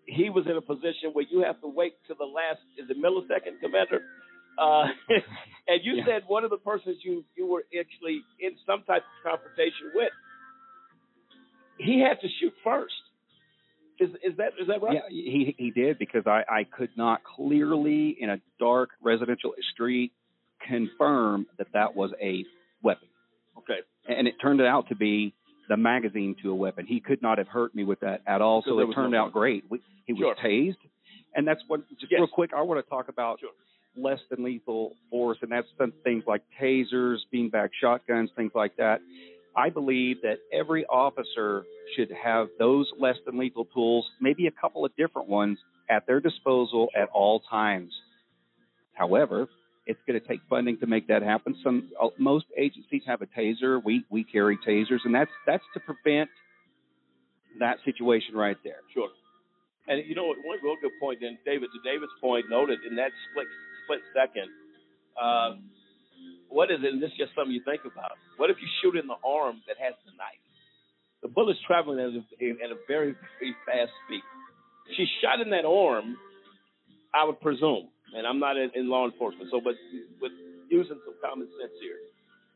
[0.05, 2.99] he was in a position where you have to wait to the last is it
[2.99, 4.03] millisecond, Commander?
[4.59, 4.91] Uh,
[5.69, 9.31] and you said one of the persons you you were actually in some type of
[9.31, 10.11] confrontation with,
[11.81, 12.95] he had to shoot first.
[13.99, 14.95] Is is that is that right?
[14.95, 20.12] Yeah, he he did because I I could not clearly in a dark residential street
[20.66, 22.45] confirm that that was a
[22.83, 23.09] weapon.
[23.59, 23.81] Okay.
[24.09, 25.35] And it turned out to be
[25.68, 26.87] the magazine to a weapon.
[26.87, 28.62] He could not have hurt me with that at all.
[28.66, 29.64] So it turned no out great.
[29.70, 30.35] We, he was Sure.
[30.45, 30.76] tased,
[31.35, 31.89] and that's what.
[31.91, 32.18] Just Yes.
[32.18, 33.39] real quick, I want to talk about
[33.97, 39.01] less than lethal force, and that's some things like tasers, beanbag shotguns, things like that.
[39.57, 41.65] I believe that every officer
[41.97, 46.21] should have those less than lethal tools, maybe a couple of different ones, at their
[46.21, 47.93] disposal at all times.
[48.93, 49.49] However,
[49.87, 51.57] it's going to take funding to make that happen.
[51.65, 53.83] Some uh, most agencies have a taser.
[53.83, 56.31] We we carry tasers, and that's that's to prevent
[57.59, 58.81] that situation right there.
[58.95, 59.09] Sure.
[59.89, 60.27] And you know?
[60.27, 61.19] One real good point.
[61.21, 63.47] Then David, to David's point, noted in that split
[63.85, 64.49] split second.
[65.21, 65.57] Uh,
[66.51, 67.01] what is it?
[67.01, 68.19] This is just something you think about.
[68.37, 70.43] What if you shoot in the arm that has the knife?
[71.23, 74.23] The bullet's traveling at a, at a very very fast speed.
[74.97, 76.17] She's shot in that arm.
[77.15, 79.75] I would presume, and I'm not in, in law enforcement, so but
[80.21, 80.33] with
[80.71, 81.99] using some common sense here.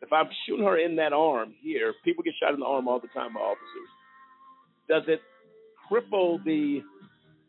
[0.03, 3.01] If I'm shooting her in that arm here, people get shot in the arm all
[3.01, 3.91] the time by officers.
[4.89, 5.21] Does it
[5.91, 6.83] cripple the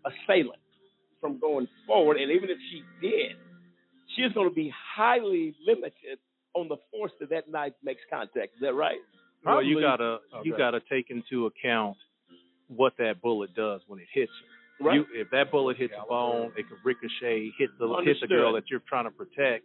[0.05, 0.61] assailant
[1.19, 2.17] from going forward?
[2.17, 3.35] And even if she did,
[4.15, 6.19] she is going to be highly limited
[6.55, 8.55] on the force that that knife makes contact.
[8.55, 8.97] Is that right?
[9.45, 11.97] Well, you gotta Oh, you gotta take into account
[12.67, 14.31] what that bullet does when it hits
[14.79, 14.85] her.
[14.87, 14.95] Right.
[14.95, 18.53] You, if that bullet hits the bone, it could ricochet, hit the hit the girl
[18.53, 19.63] that you're trying to protect,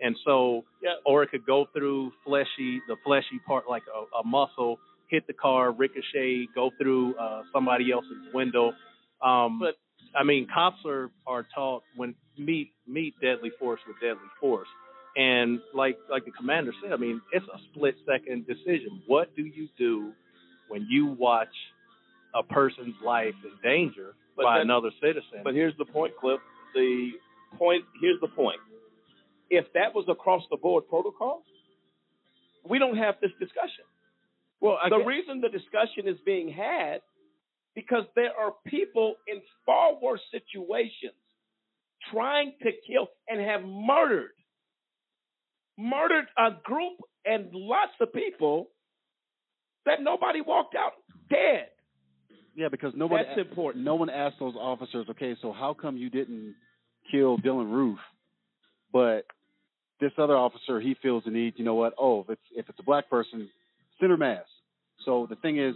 [0.00, 0.94] and so Yeah.
[1.04, 5.32] or it could go through fleshy the fleshy part like a, a muscle, hit the
[5.34, 8.72] car, ricochet, go through uh, somebody else's window.
[9.22, 9.76] Um, but
[10.18, 14.68] I mean, cops are are taught when meet meet deadly force with deadly force,
[15.18, 19.02] and like like the commander said, I mean, it's a split second decision.
[19.06, 20.12] What do you do
[20.68, 21.52] when you watch
[22.34, 25.40] a person's life in danger But by that- another citizen?
[25.44, 26.40] But here's the point, Cliff.
[26.74, 27.10] The
[27.58, 28.60] point here's the point.
[29.50, 31.42] If that was across the board protocol,
[32.68, 33.84] we don't have this discussion.
[34.60, 37.00] Well, I the guess- reason the discussion is being had
[37.74, 41.14] because there are people in far worse situations
[42.12, 44.32] trying to kill and have murdered
[45.78, 48.68] murdered a group and lots of people
[49.86, 50.92] that nobody walked out
[51.30, 51.68] dead.
[52.54, 53.84] Yeah, because nobody That's important.
[53.84, 56.56] No one asked those officers, okay, so how come you didn't
[57.10, 57.98] kill Dylann Roof,
[58.92, 59.24] but
[60.00, 61.54] this other officer he feels the need.
[61.56, 61.94] You know what?
[61.98, 63.48] Oh, if it's if it's a black person,
[64.00, 64.44] center mass.
[65.04, 65.74] So the thing is,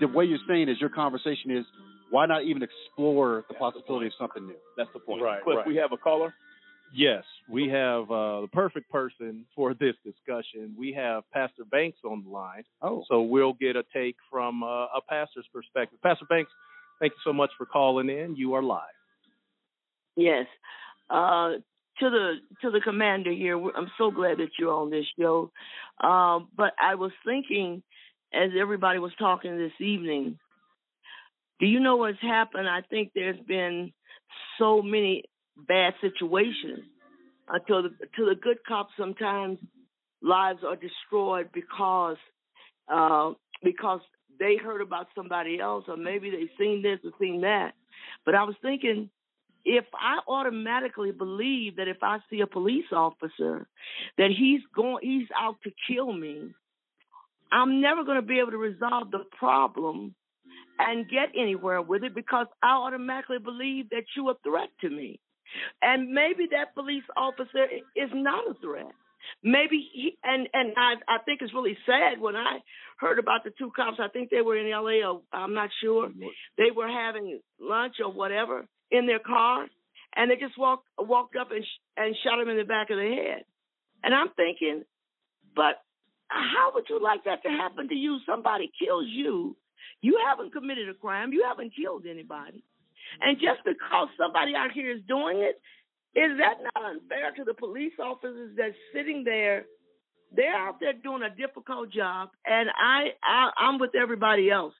[0.00, 1.64] the way you're saying is your conversation is
[2.10, 4.56] why not even explore the possibility of something new?
[4.76, 5.22] That's the point.
[5.22, 5.66] Right, Cliff, right.
[5.66, 6.34] we have a caller.
[6.94, 10.74] Yes, we have uh, the perfect person for this discussion.
[10.78, 12.62] We have Pastor Banks on the line.
[12.82, 13.04] Oh.
[13.08, 15.98] So we'll get a take from uh, a pastor's perspective.
[16.02, 16.50] Pastor Banks,
[17.00, 18.36] thank you so much for calling in.
[18.36, 18.82] You are live.
[20.16, 20.46] Yes.
[21.10, 21.54] Uh,
[22.00, 25.50] to the to the commander here, I'm so glad that you're on this show.
[26.02, 27.82] Um, but I was thinking,
[28.32, 30.38] as everybody was talking this evening,
[31.58, 32.68] do you know what's happened?
[32.68, 33.92] I think there's been
[34.58, 35.24] so many
[35.56, 36.84] bad situations
[37.48, 39.58] until the to the good cops sometimes
[40.22, 42.16] lives are destroyed because
[42.92, 43.32] uh,
[43.62, 44.00] because
[44.38, 47.72] they heard about somebody else or maybe they seen this or seen that.
[48.24, 49.10] But I was thinking
[49.64, 53.66] if I automatically believe that if I see a police officer
[54.18, 56.54] that he's going he's out to kill me,
[57.52, 60.14] I'm never going to be able to resolve the problem
[60.78, 65.20] and get anywhere with it because I automatically believe that you're a threat to me.
[65.82, 68.92] And maybe that police officer is not a threat.
[69.42, 72.58] Maybe he and and I I think it's really sad when I
[72.98, 73.98] heard about the two cops.
[74.00, 75.02] I think they were in L.A.
[75.04, 76.08] or I'm not sure.
[76.56, 79.66] They were having lunch or whatever in their car,
[80.14, 82.98] and they just walked walked up and sh- and shot him in the back of
[82.98, 83.44] the head.
[84.04, 84.84] And I'm thinking,
[85.56, 85.82] but
[86.28, 88.18] how would you like that to happen to you?
[88.26, 89.56] Somebody kills you.
[90.02, 91.32] You haven't committed a crime.
[91.32, 92.62] You haven't killed anybody.
[93.20, 95.60] And just because somebody out here is doing it,
[96.18, 99.64] is that not unfair to the police officers that's sitting there?
[100.34, 104.74] They're out there doing a difficult job, and I, I I'm with everybody else.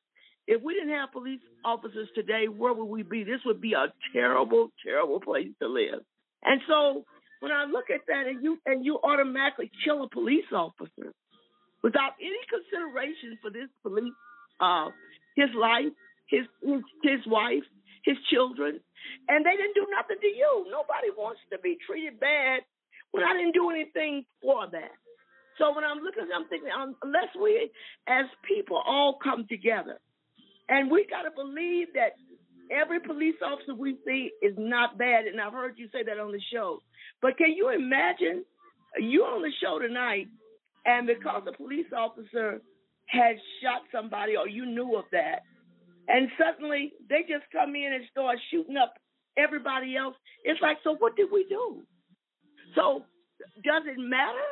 [0.47, 3.25] If we didn't have police officers today, where would we be?
[3.25, 6.01] This would be a terrible, terrible place to live.
[6.43, 7.05] And so
[7.41, 11.13] when I look at that, and you and you automatically kill a police officer
[11.83, 14.13] without any consideration for this police,
[14.61, 14.89] uh,
[15.37, 15.93] his life,
[16.29, 17.65] his his, his wife,
[18.07, 18.79] his children,
[19.29, 20.71] and they didn't do nothing to you.
[20.71, 22.63] Nobody wants to be treated bad
[23.11, 24.95] when I didn't do anything for that.
[25.59, 27.71] So when I'm looking, I'm thinking, um, unless we
[28.07, 29.99] as people all come together,
[30.69, 32.15] and we got to believe that
[32.71, 36.31] every police officer we see is not bad, and I've heard you say that on
[36.31, 36.83] the show.
[37.23, 38.45] But can you imagine
[38.99, 40.29] you on the show tonight,
[40.85, 42.61] and because a police officer
[43.07, 45.43] had shot somebody or you knew of that,
[46.09, 48.95] and suddenly they just come in and start shooting up
[49.37, 50.15] everybody else.
[50.45, 51.83] It's like, so what did we do?
[52.75, 53.05] So
[53.65, 54.49] does it matter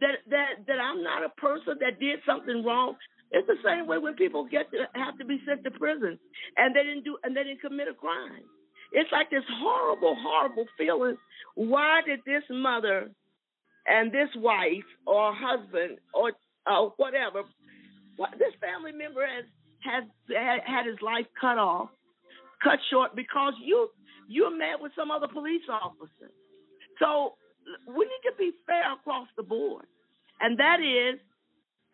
[0.00, 2.96] that that that I'm not a person that did something wrong?
[3.30, 6.18] It's the same way when people get to have to be sent to prison
[6.56, 8.44] and they didn't do and they didn't commit a crime.
[8.92, 11.16] It's like this horrible, horrible feeling.
[11.54, 13.10] Why did this mother
[13.86, 16.32] and this wife or husband or
[16.66, 17.42] uh, whatever,
[18.16, 19.44] what, this family member has
[19.84, 21.90] has had his life cut off,
[22.62, 23.88] cut short because you
[24.28, 26.30] you're mad with some other police officer.
[26.98, 27.34] So
[27.86, 29.86] we need to be fair across the board,
[30.40, 31.20] and that is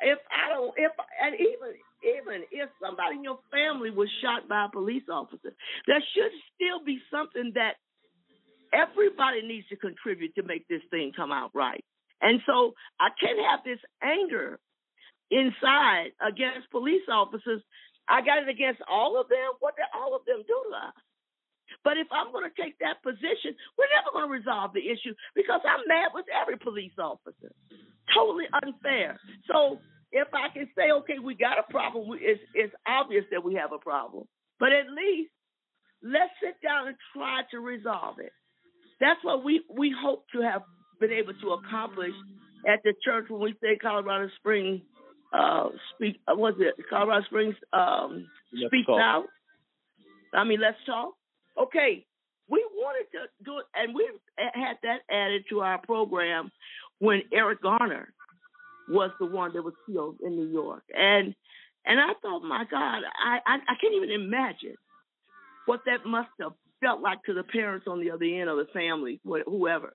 [0.00, 1.70] if I don't if and even
[2.06, 5.52] even if somebody in your family was shot by a police officer,
[5.86, 7.74] there should still be something that
[8.72, 11.84] everybody needs to contribute to make this thing come out right.
[12.20, 14.58] And so I can't have this anger
[15.30, 17.62] inside against police officers.
[18.08, 19.60] I got it against all of them.
[19.60, 20.96] What did all of them do to us?
[21.84, 25.12] But if I'm going to take that position, we're never going to resolve the issue
[25.36, 27.52] because I'm mad with every police officer.
[28.16, 29.20] Totally unfair.
[29.52, 29.78] So
[30.10, 33.72] if I can say, okay, we got a problem, it's, it's obvious that we have
[33.72, 34.24] a problem.
[34.58, 35.30] But at least
[36.02, 38.32] let's sit down and try to resolve it.
[39.00, 40.62] That's what we, we hope to have
[41.00, 42.16] been able to accomplish
[42.66, 44.80] at the church when we say Colorado Springs
[45.32, 46.20] uh, speak.
[46.26, 49.00] Uh, was it Colorado Springs um, Let's speaks talk.
[49.00, 49.24] out?
[50.34, 51.14] I mean, let's talk.
[51.60, 52.04] Okay,
[52.48, 56.50] we wanted to do it, and we had that added to our program
[56.98, 58.12] when Eric Garner
[58.88, 61.34] was the one that was killed in New York, and
[61.84, 64.76] and I thought, my God, I I, I can't even imagine
[65.66, 68.66] what that must have felt like to the parents on the other end of the
[68.72, 69.94] family, wh- whoever.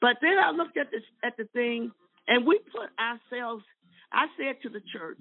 [0.00, 1.90] But then I looked at this at the thing,
[2.28, 3.64] and we put ourselves.
[4.12, 5.20] I said to the church,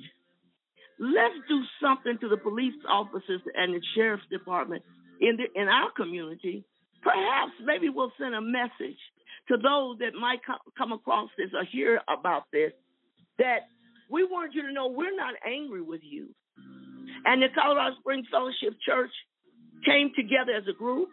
[1.00, 4.84] let's do something to the police officers and the sheriff's department
[5.20, 6.66] in the in our community.
[7.02, 9.00] Perhaps maybe we'll send a message
[9.48, 10.40] to those that might
[10.78, 12.72] come across this or hear about this
[13.40, 13.66] that
[14.10, 16.30] we want you to know we're not angry with you.
[17.26, 19.12] And the Colorado Springs Fellowship Church
[19.86, 21.10] came together as a group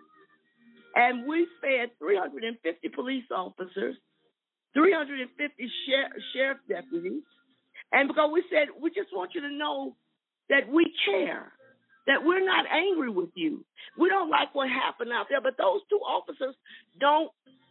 [0.95, 3.97] and we fed 350 police officers,
[4.75, 7.23] 350 sher- sheriff deputies,
[7.93, 9.97] and because we said we just want you to know
[10.49, 11.53] that we care,
[12.07, 13.65] that we're not angry with you.
[13.99, 16.55] We don't like what happened out there, but those two officers
[17.01, 17.31] don't.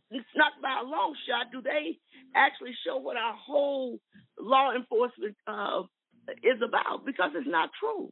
[0.09, 1.99] It's not by a long shot do they
[2.33, 3.99] actually show what our whole
[4.39, 5.83] law enforcement uh,
[6.43, 8.09] is about because it's not true.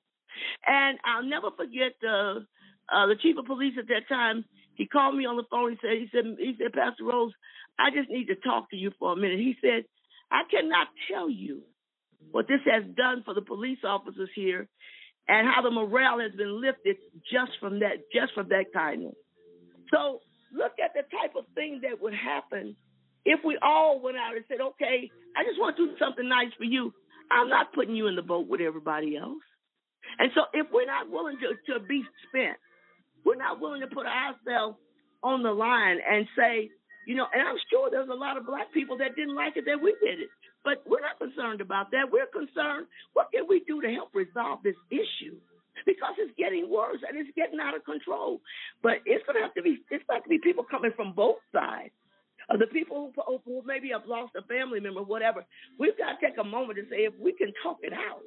[0.68, 2.46] And I'll never forget the
[2.92, 4.46] uh, the chief of police at that time.
[4.76, 5.72] He called me on the phone.
[5.72, 7.32] He said, he said, he said, Pastor Rose,
[7.80, 9.40] I just need to talk to you for a minute.
[9.40, 9.86] He said,
[10.30, 11.64] I cannot tell you
[12.32, 14.68] what this has done for the police officers here
[15.28, 16.98] and how the morale has been lifted
[17.32, 19.16] just from that, just from that kindness.
[19.94, 20.20] So
[20.54, 22.76] look at the type of thing that would happen
[23.26, 26.54] if we all went out and said, okay, I just want to do something nice
[26.58, 26.94] for you.
[27.32, 29.42] I'm not putting you in the boat with everybody else.
[30.20, 32.58] And so if we're not willing to, to be spent,
[33.26, 34.78] we're not willing to put ourselves
[35.24, 36.70] on the line and say,
[37.08, 39.66] you know, and I'm sure there's a lot of black people that didn't like it
[39.66, 40.30] that we did it.
[40.66, 42.12] But we're not concerned about that.
[42.12, 45.38] We're concerned, what can we do to help resolve this issue?
[45.86, 48.42] because it's getting worse and it's getting out of control.
[48.82, 51.38] But it's going to have to be it's got to be people coming from both
[51.54, 51.92] sides.
[52.48, 55.44] Of the people who, who maybe have lost a family member, whatever,
[55.80, 58.22] we've got to take a moment to say if we can talk it out,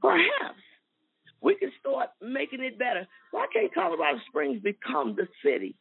[0.00, 0.58] perhaps
[1.40, 3.06] we can start making it better.
[3.30, 5.76] Why can't Colorado Springs become the city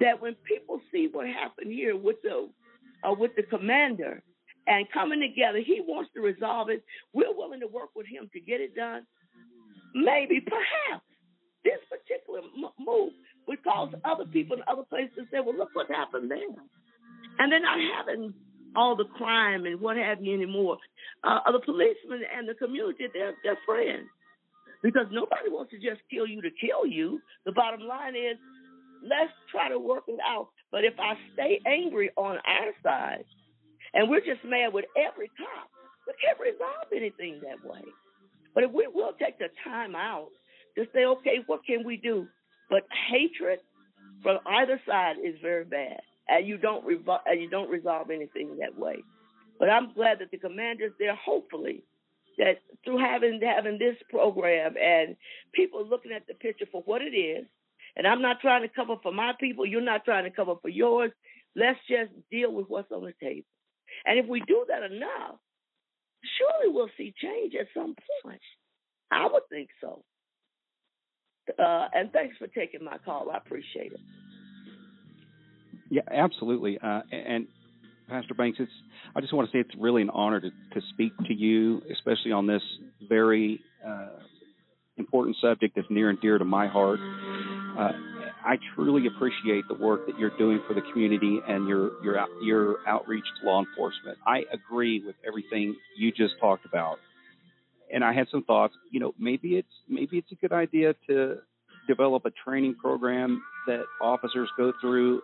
[0.00, 2.48] that when people see what happened here with the
[3.06, 4.22] uh, with the commander
[4.66, 6.84] and coming together, he wants to resolve it.
[7.12, 9.06] We're willing to work with him to get it done.
[9.94, 11.04] Maybe, perhaps,
[11.64, 12.42] this particular
[12.78, 13.12] move
[13.46, 16.38] would cause other people in other places to say, "Well, look what happened there,"
[17.38, 18.34] and they're not having
[18.76, 20.78] all the crime and what have you anymore.
[21.24, 24.06] Uh, the policemen and the community, they're, they're friends
[24.82, 27.20] because nobody wants to just kill you to kill you.
[27.46, 28.36] The bottom line is,
[29.02, 30.48] let's try to work it out.
[30.70, 33.24] But if I stay angry on our side,
[33.96, 35.70] and we're just mad with every cop,
[36.06, 37.82] we can't resolve anything that way.
[38.54, 40.28] But if we will take the time out
[40.76, 42.28] to say, okay, what can we do?
[42.68, 43.60] But hatred
[44.22, 48.78] from either side is very bad, and you don't and you don't resolve anything that
[48.78, 49.02] way.
[49.58, 51.82] But I'm glad that the commanders there, hopefully,
[52.38, 55.16] that through having having this program and
[55.54, 57.46] people looking at the picture for what it is,
[57.96, 60.68] and I'm not trying to cover for my people, you're not trying to cover for
[60.68, 61.12] yours.
[61.54, 63.46] Let's just deal with what's on the table.
[64.04, 65.38] And if we do that enough,
[66.38, 68.40] surely we'll see change at some point.
[69.10, 70.02] I would think so.
[71.58, 73.30] Uh, and thanks for taking my call.
[73.30, 74.00] I appreciate it.
[75.90, 76.78] Yeah, absolutely.
[76.82, 77.46] Uh, and
[78.08, 78.72] Pastor Banks, it's
[79.14, 82.32] I just want to say it's really an honor to, to speak to you, especially
[82.32, 82.62] on this
[83.08, 84.08] very uh,
[84.96, 86.98] important subject that's near and dear to my heart.
[88.46, 92.76] I truly appreciate the work that you're doing for the community and your your your
[92.86, 94.18] outreach to law enforcement.
[94.24, 96.98] I agree with everything you just talked about,
[97.92, 98.74] and I had some thoughts.
[98.92, 101.38] You know, maybe it's maybe it's a good idea to
[101.88, 105.22] develop a training program that officers go through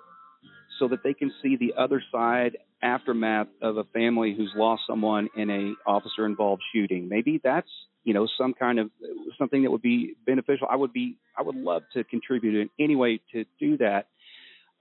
[0.80, 5.28] so that they can see the other side aftermath of a family who's lost someone
[5.36, 7.08] in a officer involved shooting.
[7.08, 7.70] Maybe that's
[8.04, 8.90] you know some kind of
[9.38, 10.66] something that would be beneficial.
[10.70, 14.08] I would be I would love to contribute in any way to do that.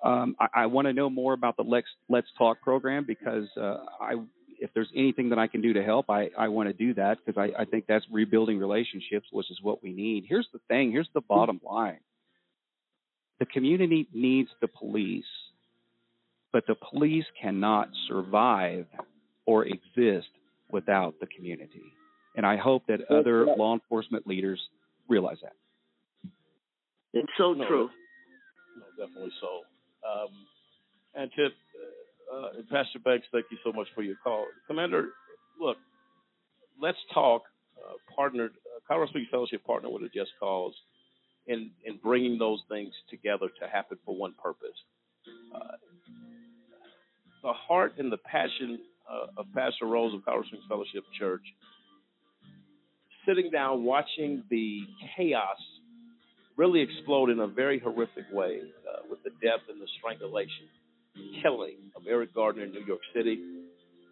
[0.03, 3.77] Um, I, I want to know more about the Let's Let's Talk program because uh,
[3.99, 4.15] I
[4.59, 7.17] if there's anything that I can do to help, I, I want to do that
[7.25, 10.25] because I, I think that's rebuilding relationships, which is what we need.
[10.29, 10.91] Here's the thing.
[10.91, 11.99] Here's the bottom line.
[13.39, 15.25] The community needs the police
[16.51, 18.85] but the police cannot survive
[19.45, 20.27] or exist
[20.69, 21.93] without the community.
[22.35, 24.59] And I hope that other law enforcement leaders
[25.09, 25.53] realize that.
[27.13, 27.89] It's so No, true.
[28.77, 29.61] No, definitely so.
[30.07, 30.29] Um,
[31.13, 31.45] and to
[32.33, 35.09] uh, Pastor Banks, thank you so much for your call, Commander.
[35.59, 35.77] Look,
[36.81, 37.43] let's talk.
[37.77, 40.73] Uh, partnered, uh, Colorado Springs Fellowship partnered with a Just Cause
[41.47, 44.77] in in bringing those things together to happen for one purpose.
[45.53, 45.77] Uh,
[47.43, 48.79] the heart and the passion
[49.11, 51.41] uh, of Pastor Rose of Colorado Springs Fellowship Church,
[53.25, 54.81] sitting down watching the
[55.15, 55.57] chaos
[56.57, 60.67] really explode in a very horrific way uh, with the death and the strangulation,
[61.41, 63.39] killing of Eric Gardner in New York City.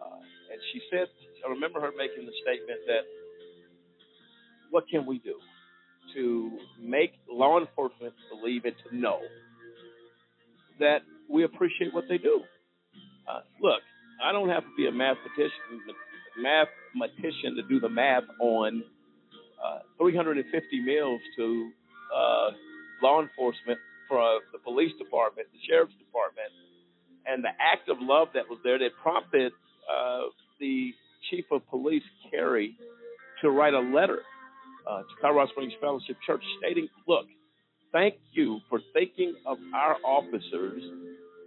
[0.01, 0.15] Uh,
[0.51, 1.07] and she said,
[1.45, 3.03] I remember her making the statement that,
[4.71, 5.35] what can we do
[6.15, 6.51] to
[6.81, 9.19] make law enforcement believe and to know
[10.79, 10.99] that
[11.29, 12.41] we appreciate what they do?
[13.29, 13.81] Uh, look,
[14.23, 15.81] I don't have to be a mathematician,
[16.37, 18.83] mathematician to do the math on
[19.63, 21.71] uh, 350 meals to
[22.15, 22.49] uh,
[23.01, 26.49] law enforcement from the police department, the sheriff's department,
[27.25, 29.51] and the act of love that was there that prompted
[29.85, 30.21] uh,
[30.59, 30.91] the
[31.29, 32.75] chief of police, Carey,
[33.41, 34.21] to write a letter
[34.89, 37.25] uh, to Colorado Springs Fellowship Church stating, look,
[37.91, 40.81] thank you for thinking of our officers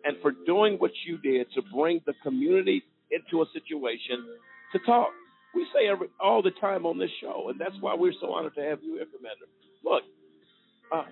[0.05, 4.25] and for doing what you did to bring the community into a situation
[4.73, 5.11] to talk.
[5.55, 8.55] We say every, all the time on this show, and that's why we're so honored
[8.55, 9.47] to have you here, Commander.
[9.85, 10.03] Look,
[10.93, 11.05] uh,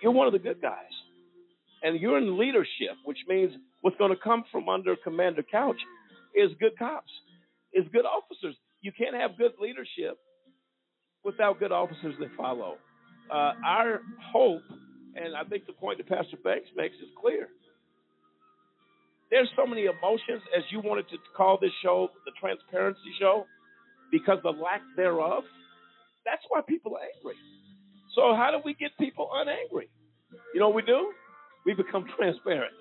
[0.00, 0.92] you're one of the good guys,
[1.82, 3.52] and you're in leadership, which means
[3.82, 5.76] what's going to come from under Commander Couch
[6.34, 7.10] is good cops,
[7.74, 8.56] is good officers.
[8.80, 10.18] You can't have good leadership
[11.24, 12.76] without good officers that follow.
[13.30, 14.00] Uh, our
[14.32, 14.62] hope,
[15.14, 17.48] and I think the point that Pastor Banks makes is clear.
[19.30, 23.46] There's so many emotions, as you wanted to call this show the transparency show,
[24.10, 25.44] because the lack thereof.
[26.24, 27.38] That's why people are angry.
[28.14, 29.88] So how do we get people unangry?
[30.52, 31.12] You know what we do?
[31.64, 32.74] We become transparent.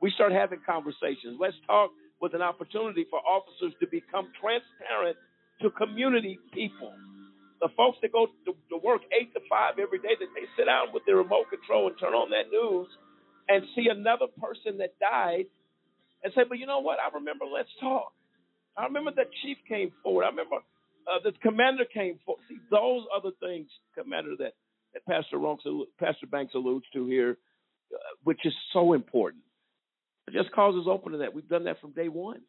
[0.00, 1.36] We start having conversations.
[1.38, 5.16] Let's talk with an opportunity for officers to become transparent
[5.62, 6.92] to community people.
[7.60, 10.64] The folks that go to, to work eight to five every day, that they sit
[10.64, 12.88] down with their remote control and turn on that news
[13.48, 15.44] and see another person that died
[16.22, 16.98] and say, but you know what?
[16.98, 18.12] I remember Let's Talk.
[18.76, 20.24] I remember that chief came forward.
[20.24, 22.42] I remember uh, the commander came forward.
[22.48, 24.52] See, those are the things, Commander, that,
[24.94, 25.64] that Pastor, Ronks,
[25.98, 27.38] Pastor Banks alludes to here,
[27.92, 29.42] uh, which is so important.
[30.32, 31.34] Just causes open to that.
[31.34, 32.40] We've done that from day one.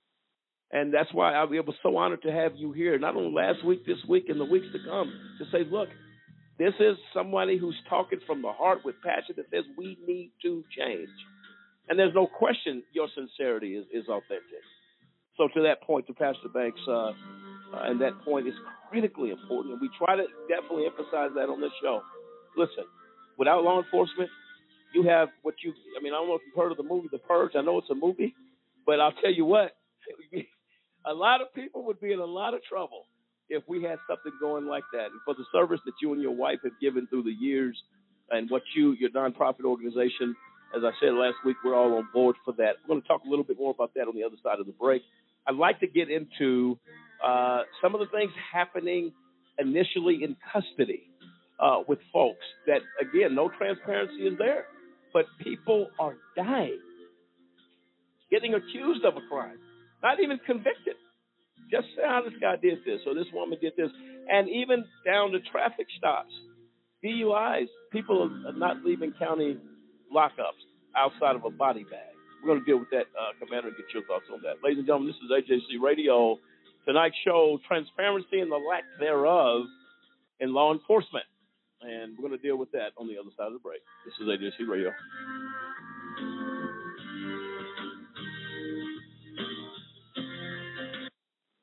[0.72, 3.86] And that's why I was so honored to have you here, not only last week,
[3.86, 5.90] this week, and the weeks to come, to say, look,
[6.58, 10.64] this is somebody who's talking from the heart with passion that says we need to
[10.78, 11.10] change.
[11.90, 14.64] And there's no question your sincerity is, is authentic.
[15.38, 17.14] So to that point, to Pastor Banks, uh, uh,
[17.74, 18.54] and that point is
[18.90, 19.74] critically important.
[19.74, 22.02] And we try to definitely emphasize that on this show.
[22.58, 22.84] Listen,
[23.38, 24.30] without law enforcement,
[24.94, 27.08] you have what you, I mean, I don't know if you've heard of the movie
[27.12, 27.54] The Purge.
[27.56, 28.36] I know it's a movie,
[28.86, 29.72] but I'll tell you what,
[31.06, 33.06] a lot of people would be in a lot of trouble
[33.50, 35.06] if we had something going like that.
[35.06, 37.82] And for the service that you and your wife have given through the years
[38.30, 40.36] and what you, your nonprofit organization,
[40.76, 42.78] as I said last week, we're all on board for that.
[42.84, 44.66] We're going to talk a little bit more about that on the other side of
[44.66, 45.02] the break.
[45.48, 46.78] I'd like to get into
[47.26, 49.12] uh, some of the things happening
[49.60, 51.04] initially in custody
[51.60, 54.66] uh, with folks that, again, no transparency is there,
[55.14, 56.80] but people are dying,
[58.30, 59.58] getting accused of a crime,
[60.02, 60.96] not even convicted.
[61.70, 63.90] Just say how this guy did this or this woman did this,
[64.30, 66.34] and even down to traffic stops,
[67.04, 67.68] DUIs.
[67.92, 69.58] People are not leaving county
[70.14, 70.62] lockups
[70.96, 72.12] outside of a body bag.
[72.42, 74.64] We're going to deal with that, uh, Commander, and get your thoughts on that.
[74.64, 76.38] Ladies and gentlemen, this is AJC Radio.
[76.86, 79.64] Tonight's show, transparency and the lack thereof
[80.40, 81.26] in law enforcement.
[81.82, 83.82] And we're going to deal with that on the other side of the break.
[84.06, 84.92] This is AJC Radio.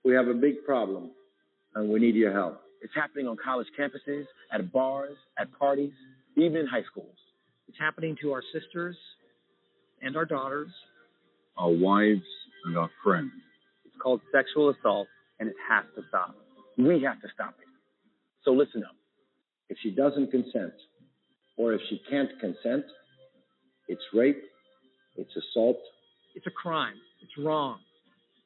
[0.05, 1.11] We have a big problem,
[1.74, 2.62] and we need your help.
[2.80, 5.92] It's happening on college campuses, at bars, at parties,
[6.36, 7.16] even in high schools.
[7.68, 8.96] It's happening to our sisters
[10.02, 10.68] and our daughters.
[11.56, 12.22] Our wives
[12.64, 13.32] and our friends.
[13.84, 15.08] It's called sexual assault,
[15.38, 16.34] and it has to stop.
[16.76, 17.66] We have to stop it.
[18.44, 18.94] So listen up.
[19.68, 20.72] If she doesn't consent,
[21.56, 22.84] or if she can't consent,
[23.88, 24.42] it's rape,
[25.16, 25.78] it's assault.
[26.34, 26.94] It's a crime.
[27.22, 27.78] It's wrong.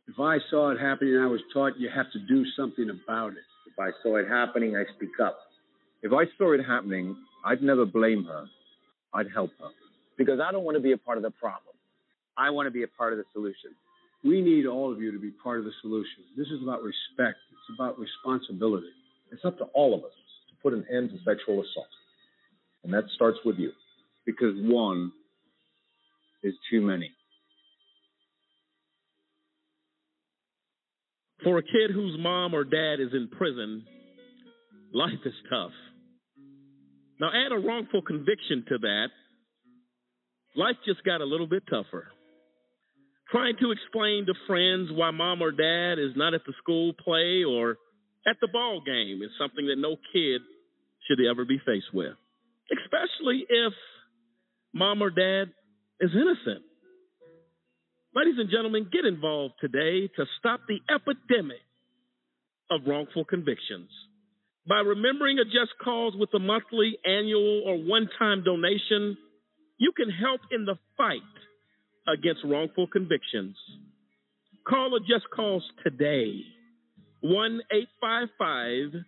[0.08, 3.44] If I saw it happening, I was taught you have to do something about it.
[3.66, 5.38] If I saw it happening, I speak up.
[6.02, 8.46] If I saw it happening, I'd never blame her.
[9.14, 9.68] I'd help her.
[10.16, 11.74] Because I don't want to be a part of the problem.
[12.36, 13.74] I want to be a part of the solution.
[14.24, 16.24] We need all of you to be part of the solution.
[16.36, 17.38] This is about respect.
[17.50, 18.92] It's about responsibility.
[19.32, 20.12] It's up to all of us
[20.50, 21.86] to put an end to sexual assault.
[22.84, 23.72] And that starts with you.
[24.24, 25.12] Because one
[26.42, 27.10] is too many.
[31.42, 33.84] For a kid whose mom or dad is in prison,
[34.92, 35.72] life is tough.
[37.20, 39.08] Now, add a wrongful conviction to that,
[40.56, 42.08] life just got a little bit tougher.
[43.30, 47.44] Trying to explain to friends why mom or dad is not at the school play
[47.44, 47.78] or
[48.26, 50.42] at the ball game is something that no kid
[51.08, 52.14] should ever be faced with,
[52.70, 53.72] especially if
[54.74, 55.52] mom or dad
[56.00, 56.64] is innocent.
[58.14, 61.64] Ladies and gentlemen, get involved today to stop the epidemic
[62.70, 63.88] of wrongful convictions.
[64.68, 69.16] By remembering a just cause with a monthly, annual, or one time donation,
[69.78, 71.20] you can help in the fight
[72.06, 73.56] against wrongful convictions.
[74.68, 76.42] Call a just cause today
[77.22, 79.02] 1 855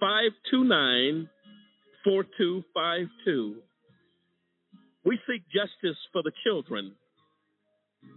[0.00, 1.28] 529
[2.04, 3.56] 4252.
[5.04, 6.92] We seek justice for the children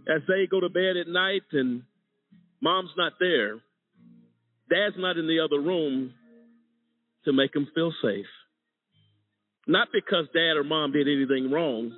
[0.08, 1.82] as they go to bed at night and
[2.62, 3.56] mom's not there,
[4.70, 6.14] dad's not in the other room
[7.24, 8.26] to make them feel safe.
[9.66, 11.92] Not because dad or mom did anything wrong,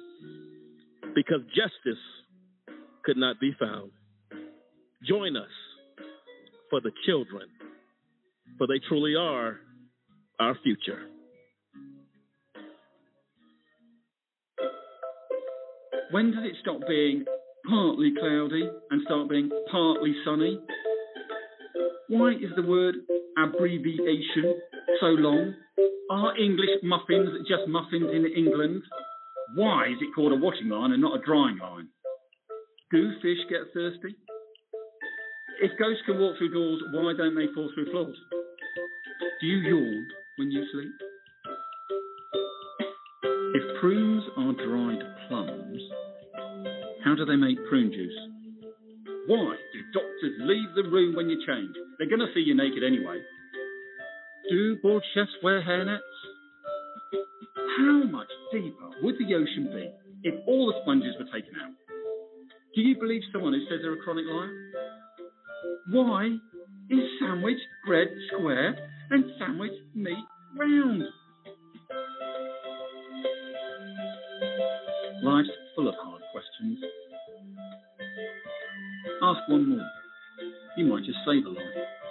[1.15, 2.03] because justice
[3.05, 3.93] could not be found.
[5.07, 5.51] Join us
[6.71, 7.49] for the children,
[8.59, 9.59] for they truly are
[10.39, 11.01] our future.
[16.11, 17.25] When does it stop being
[17.69, 20.59] partly cloudy and start being partly sunny?
[22.09, 22.97] Why is the word
[23.39, 24.61] abbreviation
[25.01, 25.55] so long?
[26.11, 28.83] Are English muffins just muffins in England?
[29.55, 31.89] Why is it called a washing line and not a drying line?
[32.91, 34.17] Do fish get thirsty?
[35.63, 38.17] If ghosts can walk through doors, why don't they fall through floors?
[39.41, 40.07] Do you yawn
[40.39, 40.93] when you sleep?
[43.55, 45.83] If prunes are dried plums,
[47.05, 48.19] how do they make prune juice?
[49.27, 51.75] Why do doctors leave the room when you change?
[51.99, 53.21] They're going to see you naked anyway.
[54.53, 56.01] Do board chefs wear hairnets?
[57.79, 61.73] How much deeper would the ocean be if all the sponges were taken out?
[62.75, 64.51] Do you believe someone who says they're a chronic liar?
[65.91, 66.37] Why
[66.91, 68.77] is sandwich bread square
[69.11, 70.23] and sandwich meat
[70.59, 71.03] round?
[75.23, 76.79] Life's full of hard questions.
[79.23, 79.91] Ask one more.
[80.77, 82.02] You might just save a life.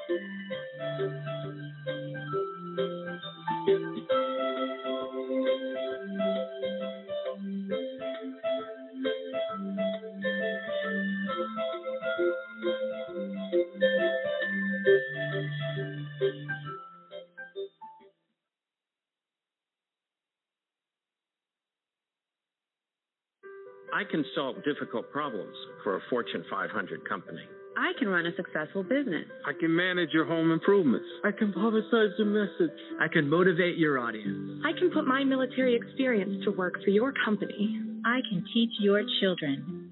[24.11, 27.41] Can solve difficult problems for a Fortune 500 company.
[27.77, 29.25] I can run a successful business.
[29.47, 31.05] I can manage your home improvements.
[31.23, 32.77] I can publicize your message.
[32.99, 34.61] I can motivate your audience.
[34.65, 37.79] I can put my military experience to work for your company.
[38.05, 39.91] I can teach your children.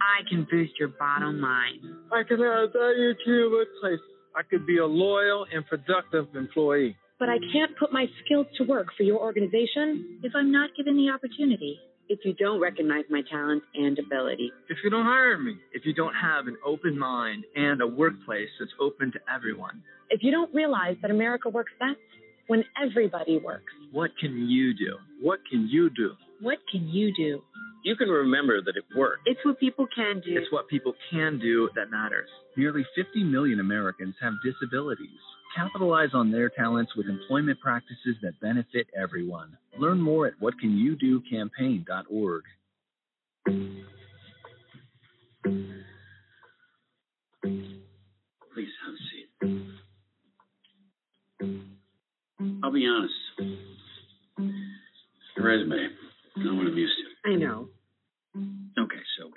[0.00, 1.80] I can boost your bottom line.
[2.12, 4.00] I can add value to your workplace.
[4.36, 6.96] I could be a loyal and productive employee.
[7.18, 10.96] But I can't put my skills to work for your organization if I'm not given
[10.96, 11.80] the opportunity.
[12.08, 14.52] If you don't recognize my talent and ability.
[14.68, 15.56] If you don't hire me.
[15.72, 19.82] If you don't have an open mind and a workplace that's open to everyone.
[20.10, 21.98] If you don't realize that America works best
[22.46, 23.72] when everybody works.
[23.90, 24.98] What can you do?
[25.20, 26.12] What can you do?
[26.40, 27.42] What can you do?
[27.82, 29.20] You can remember that it works.
[29.26, 30.36] It's what people can do.
[30.36, 32.28] It's what people can do that matters.
[32.56, 35.20] Nearly 50 million Americans have disabilities.
[35.56, 39.56] Capitalize on their talents with employment practices that benefit everyone.
[39.78, 42.42] Learn more at whatcanyoudocampaign.org.
[48.54, 49.28] Please have a seat.
[52.62, 53.14] I'll be honest.
[55.36, 55.88] Your resume,
[56.36, 56.92] not what I'm used
[57.24, 57.30] to.
[57.30, 57.68] I know.
[58.78, 59.30] Okay, so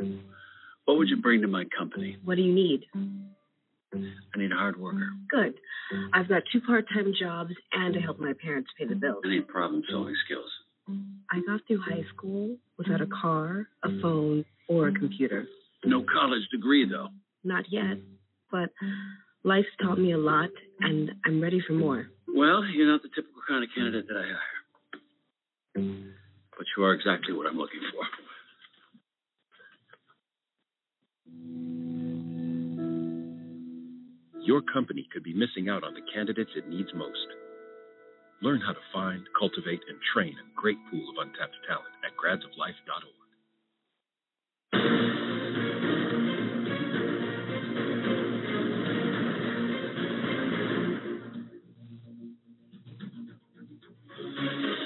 [0.86, 2.18] what would you bring to my company?
[2.26, 2.86] What do you need?
[3.94, 5.10] I need a hard worker.
[5.30, 5.56] Good.
[6.14, 9.24] I've got two part time jobs and I help my parents pay the bills.
[9.26, 10.50] I need problem solving skills.
[11.32, 15.46] I got through high school without a car, a phone, or a computer.
[15.86, 17.10] No college degree, though.
[17.44, 17.98] Not yet,
[18.52, 18.70] but
[19.44, 22.08] life's taught me a lot and I'm ready for more.
[22.28, 24.36] Well, you're not the typical kind of candidate that I hire.
[25.76, 28.04] But you are exactly what I'm looking for.
[34.50, 37.28] Your company could be missing out on the candidates it needs most.
[38.42, 43.14] Learn how to find, cultivate, and train a great pool of untapped talent at gradsoflife.org.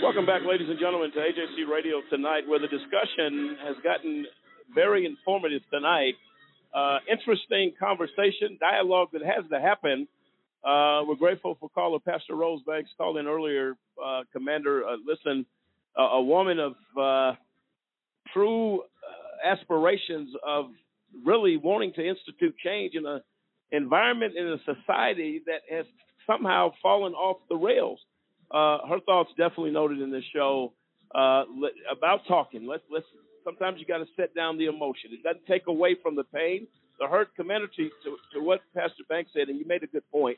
[0.03, 4.25] Welcome back, ladies and gentlemen, to AJC Radio tonight, where the discussion has gotten
[4.75, 6.15] very informative tonight.
[6.73, 10.07] Uh, interesting conversation, dialogue that has to happen.
[10.63, 13.75] Uh, we're grateful for caller Pastor Rose Banks called in earlier.
[14.03, 15.45] Uh, Commander, uh, listen,
[15.97, 17.35] a woman of uh,
[18.33, 20.65] true uh, aspirations of
[21.25, 23.21] really wanting to institute change in an
[23.71, 25.85] environment in a society that has
[26.25, 27.99] somehow fallen off the rails.
[28.51, 30.73] Uh, her thoughts definitely noted in this show
[31.13, 31.43] uh,
[31.91, 32.65] about talking.
[32.67, 33.05] Let's let's.
[33.43, 35.11] Sometimes you got to set down the emotion.
[35.11, 36.67] It doesn't take away from the pain,
[36.99, 37.35] the hurt.
[37.35, 40.37] Commander, to, to, to what Pastor Banks said, and you made a good point.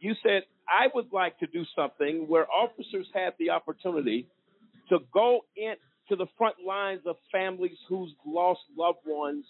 [0.00, 4.26] You said I would like to do something where officers have the opportunity
[4.88, 9.44] to go into the front lines of families who's lost loved ones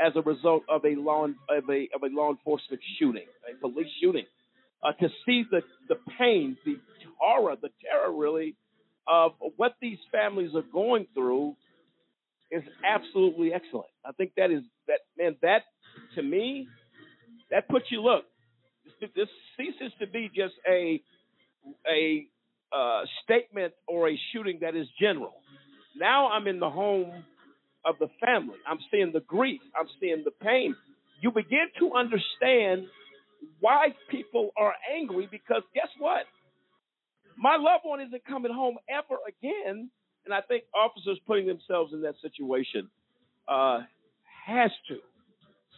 [0.00, 3.88] as a result of a law of a of a law enforcement shooting, a police
[4.00, 4.24] shooting,
[4.82, 6.76] uh, to see the the pain, the
[7.18, 8.56] horror, the terror, really,
[9.06, 11.54] of what these families are going through
[12.50, 13.90] is absolutely excellent.
[14.04, 15.36] I think that is that man.
[15.42, 15.62] That
[16.16, 16.68] to me,
[17.50, 18.24] that puts you look.
[19.00, 21.00] This, this ceases to be just a
[21.88, 22.26] a
[22.74, 25.34] uh, statement or a shooting that is general.
[25.96, 27.24] Now I'm in the home
[27.84, 28.56] of the family.
[28.66, 29.60] I'm seeing the grief.
[29.78, 30.74] I'm seeing the pain.
[31.20, 32.86] You begin to understand
[33.60, 36.24] why people are angry because guess what?
[37.36, 39.90] My loved one isn't coming home ever again.
[40.24, 42.88] And I think officers putting themselves in that situation
[43.48, 43.80] uh,
[44.46, 44.96] has to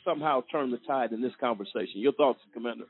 [0.04, 2.00] somehow turn the tide in this conversation.
[2.00, 2.84] Your thoughts, Commander?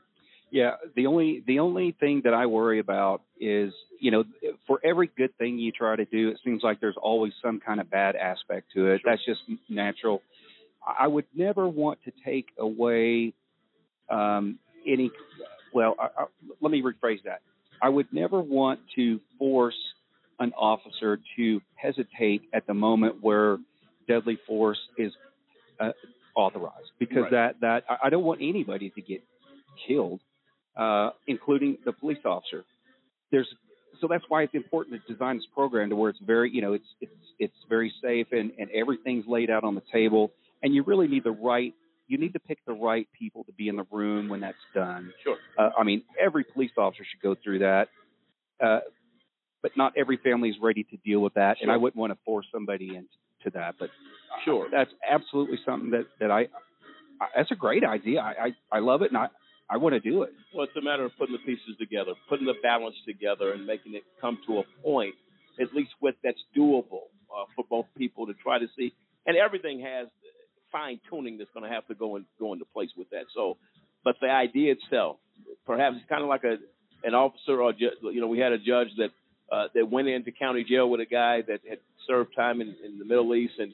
[0.51, 4.23] Yeah, the only the only thing that I worry about is, you know,
[4.67, 7.79] for every good thing you try to do, it seems like there's always some kind
[7.81, 9.01] of bad aspect to it.
[9.01, 9.11] Sure.
[9.11, 10.21] That's just natural.
[10.85, 13.33] I would never want to take away
[14.09, 15.09] um, any.
[15.73, 16.25] Well, I, I,
[16.61, 17.41] let me rephrase that.
[17.81, 19.73] I would never want to force
[20.39, 23.57] an officer to hesitate at the moment where
[24.07, 25.13] deadly force is
[25.79, 25.91] uh,
[26.35, 27.31] authorized because Right.
[27.31, 29.23] that that I- don't want anybody to get
[29.87, 30.21] killed,
[30.75, 32.65] uh, including the police officer.
[33.31, 33.47] There's
[34.01, 36.73] so that's why it's important to design this program to where it's very you know
[36.73, 40.31] it's it's it's very safe and and everything's laid out on the table
[40.61, 41.73] and you really need the right
[42.07, 45.13] you need to pick the right people to be in the room when that's done.
[45.23, 45.37] Sure.
[45.57, 47.87] Uh, I mean, every police officer should go through that,
[48.61, 48.81] uh,
[49.63, 52.19] but not every family is ready to deal with that, and I wouldn't want to
[52.23, 53.75] force somebody into that.
[53.79, 54.67] But uh, Sure.
[54.71, 56.41] that's absolutely something that that I,
[57.21, 58.19] I that's a great idea.
[58.19, 59.27] I I, I love it, and I
[59.69, 60.33] I want to do it.
[60.53, 63.95] Well, it's a matter of putting the pieces together, putting the balance together, and making
[63.95, 65.15] it come to a point,
[65.59, 68.93] at least with that's doable uh, for both people to try to see.
[69.25, 70.09] And everything has
[70.71, 73.25] fine tuning that's going to have to go in, go into place with that.
[73.33, 73.57] So,
[74.03, 75.17] but the idea itself,
[75.65, 76.57] perhaps it's kind of like a
[77.05, 79.09] an officer or ju- you know we had a judge that
[79.53, 82.91] uh, that went into county jail with a guy that had served time in, in
[83.01, 83.71] the Middle East and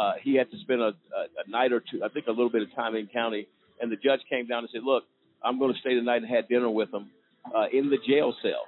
[0.00, 2.50] uh, he had to spend a, a, a night or two, I think a little
[2.56, 3.46] bit of time in county.
[3.80, 5.04] And the judge came down and said, "Look,
[5.42, 7.10] I'm going to stay the night and had dinner with him
[7.56, 8.64] uh, in the jail cell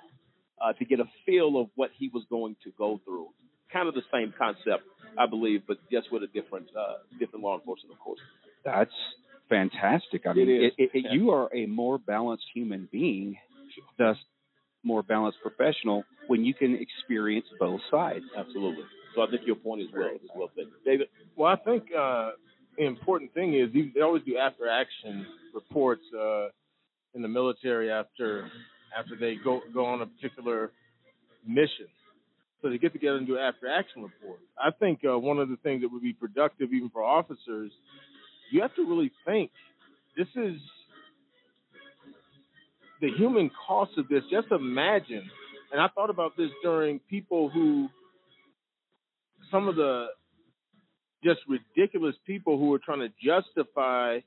[0.63, 3.29] uh, to get a feel of what he was going to go through.
[3.73, 4.85] Kind of the same concept,
[5.19, 8.21] I believe, but just with a different uh, different law enforcement, of course.
[8.65, 8.91] That's
[9.49, 10.27] fantastic.
[10.27, 10.49] I It mean.
[10.67, 11.13] It, it, Yeah.
[11.13, 13.37] you are a more balanced human being,
[13.99, 14.17] thus
[14.85, 18.25] more balanced professional when you can experience both sides.
[18.37, 18.85] Absolutely.
[19.15, 21.09] So I think your point is well is well taken, David.
[21.37, 22.31] Well, I think uh,
[22.77, 26.47] the important thing is you, they always do after action reports uh,
[27.15, 28.51] in the military after
[28.97, 30.71] after they go go on a particular
[31.47, 31.87] mission.
[32.61, 34.43] So they get together and do after action reports.
[34.57, 37.73] I think uh, one of the things that would be productive even for officers,
[38.53, 39.51] you have to really think.
[40.17, 40.61] This is
[43.03, 44.23] the human cost of this.
[44.31, 45.29] Just imagine,
[45.73, 47.89] and I thought about this during people who
[49.51, 50.07] some of the
[51.23, 54.21] just ridiculous people who were trying to justify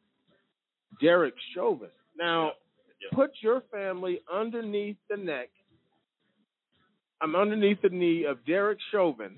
[1.01, 1.89] Derek Chauvin.
[2.17, 2.51] Now,
[3.13, 5.49] put your family underneath the neck.
[7.21, 9.37] I'm underneath the knee of Derek Chauvin,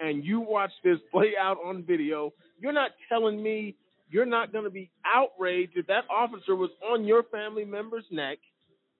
[0.00, 2.32] and you watch this play out on video.
[2.60, 3.74] You're not telling me
[4.08, 8.38] you're not going to be outraged if that officer was on your family member's neck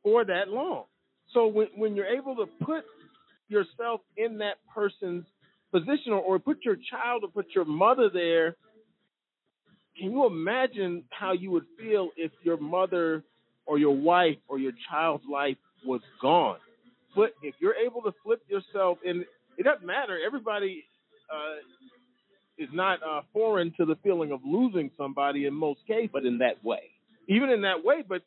[0.02, 0.84] for that long.
[1.32, 2.84] So when when you're able to put
[3.48, 5.24] yourself in that person's
[5.72, 8.56] position or, or put your child or put your mother there,
[9.98, 13.22] can you imagine how you would feel if your mother
[13.66, 16.58] or your wife or your child's life was gone?
[17.14, 19.24] But if you're able to flip yourself, and
[19.58, 20.84] it doesn't matter, everybody
[21.30, 21.56] uh,
[22.58, 26.10] is not uh, foreign to the feeling of losing somebody in most cases.
[26.12, 26.90] But in that way,
[27.28, 28.22] even in that way, but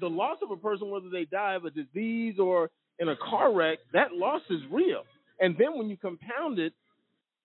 [0.00, 3.52] the loss of a person, whether they die of a disease or in a car
[3.52, 5.02] wreck, that loss is real.
[5.40, 6.72] And then when you compound it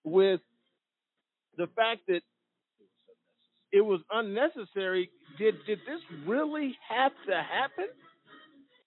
[0.04, 0.42] with
[1.58, 2.22] the fact that
[3.72, 7.88] it was unnecessary, did did this really have to happen?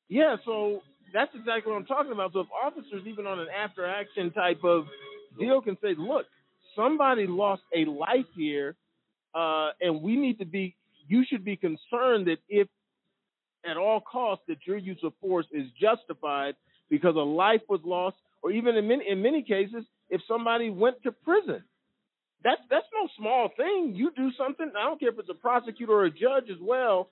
[0.09, 0.83] Yeah, so
[1.13, 2.33] that's exactly what I'm talking about.
[2.33, 4.85] So if officers, even on an after action type of
[5.39, 6.27] deal, can say, look,
[6.77, 8.77] somebody lost a life here,
[9.35, 10.75] uh, and we need to be,
[11.09, 12.69] you should be concerned that if
[13.65, 16.55] at all costs that your use of force is justified
[16.91, 21.03] because a life was lost, or even in many in many cases, if somebody went
[21.05, 21.63] to prison.
[22.45, 23.93] That's that's no small thing.
[23.95, 27.09] You do something, I don't care if it's a prosecutor or a judge as well.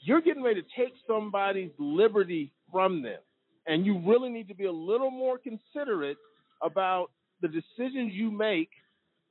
[0.00, 3.18] You're getting ready to take somebody's liberty from them.
[3.66, 6.16] And you really need to be a little more considerate
[6.62, 7.10] about
[7.42, 8.70] the decisions you make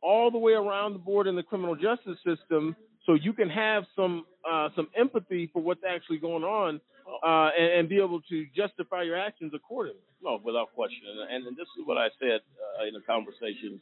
[0.01, 2.75] all the way around the board in the criminal justice system
[3.07, 6.79] so you can have some uh, some empathy for what's actually going on
[7.25, 10.01] uh, and, and be able to justify your actions accordingly.
[10.21, 11.01] No, without question.
[11.31, 12.41] And, and this is what I said
[12.79, 13.79] uh, in a conversation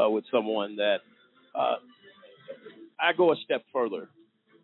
[0.00, 0.98] uh, with someone that
[1.54, 1.76] uh,
[3.00, 4.08] I go a step further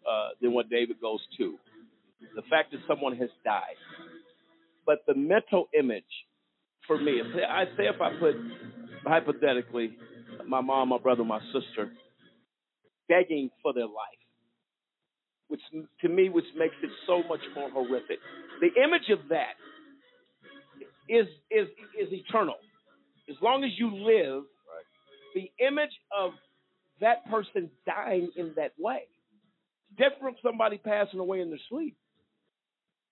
[0.09, 1.57] uh, than what David goes to.
[2.37, 3.81] The fact that someone has died,
[4.87, 6.05] but the mental image
[6.87, 8.37] for me, I say if I put
[9.05, 9.97] hypothetically
[10.47, 11.91] my mom, my brother, my sister
[13.13, 14.23] begging for their life,
[15.49, 15.61] which
[16.01, 18.19] to me, which makes it so much more horrific.
[18.61, 19.55] The image of that
[21.09, 21.69] is is
[22.01, 22.57] is eternal.
[23.29, 24.45] As long as you live,
[25.35, 26.33] the image of
[27.01, 29.03] that person dying in that way,
[29.97, 31.97] different from somebody passing away in their sleep.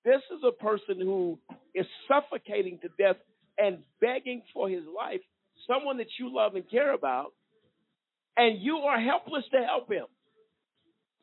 [0.04, 1.38] This is a person who
[1.74, 3.16] is suffocating to death
[3.58, 5.20] and begging for his life,
[5.66, 7.32] someone that you love and care about,
[8.36, 10.06] and you are helpless to help him.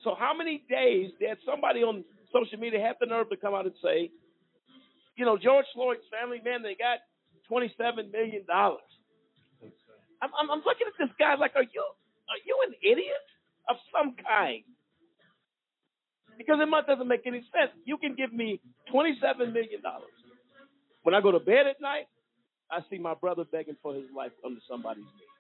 [0.03, 2.03] So, how many days did somebody on
[2.34, 4.11] social media have the nerve to come out and say,
[5.17, 6.99] You know, George Floyd's family, man, they got
[7.47, 8.81] twenty-seven million dollars.
[10.21, 11.84] I'm, I'm, I'm looking at this guy like, are you
[12.29, 13.25] are you an idiot
[13.69, 14.63] of some kind?
[16.38, 17.71] Because it doesn't make any sense.
[17.85, 18.61] You can give me
[18.91, 20.13] twenty-seven million dollars.
[21.03, 22.07] When I go to bed at night,
[22.71, 25.36] I see my brother begging for his life under somebody's knee.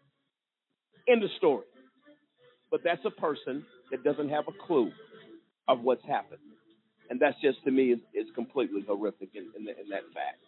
[1.07, 1.65] End of story.
[2.69, 4.91] But that's a person that doesn't have a clue
[5.67, 6.41] of what's happened.
[7.09, 10.39] And that's just to me is, is completely horrific in, in, the, in that fact.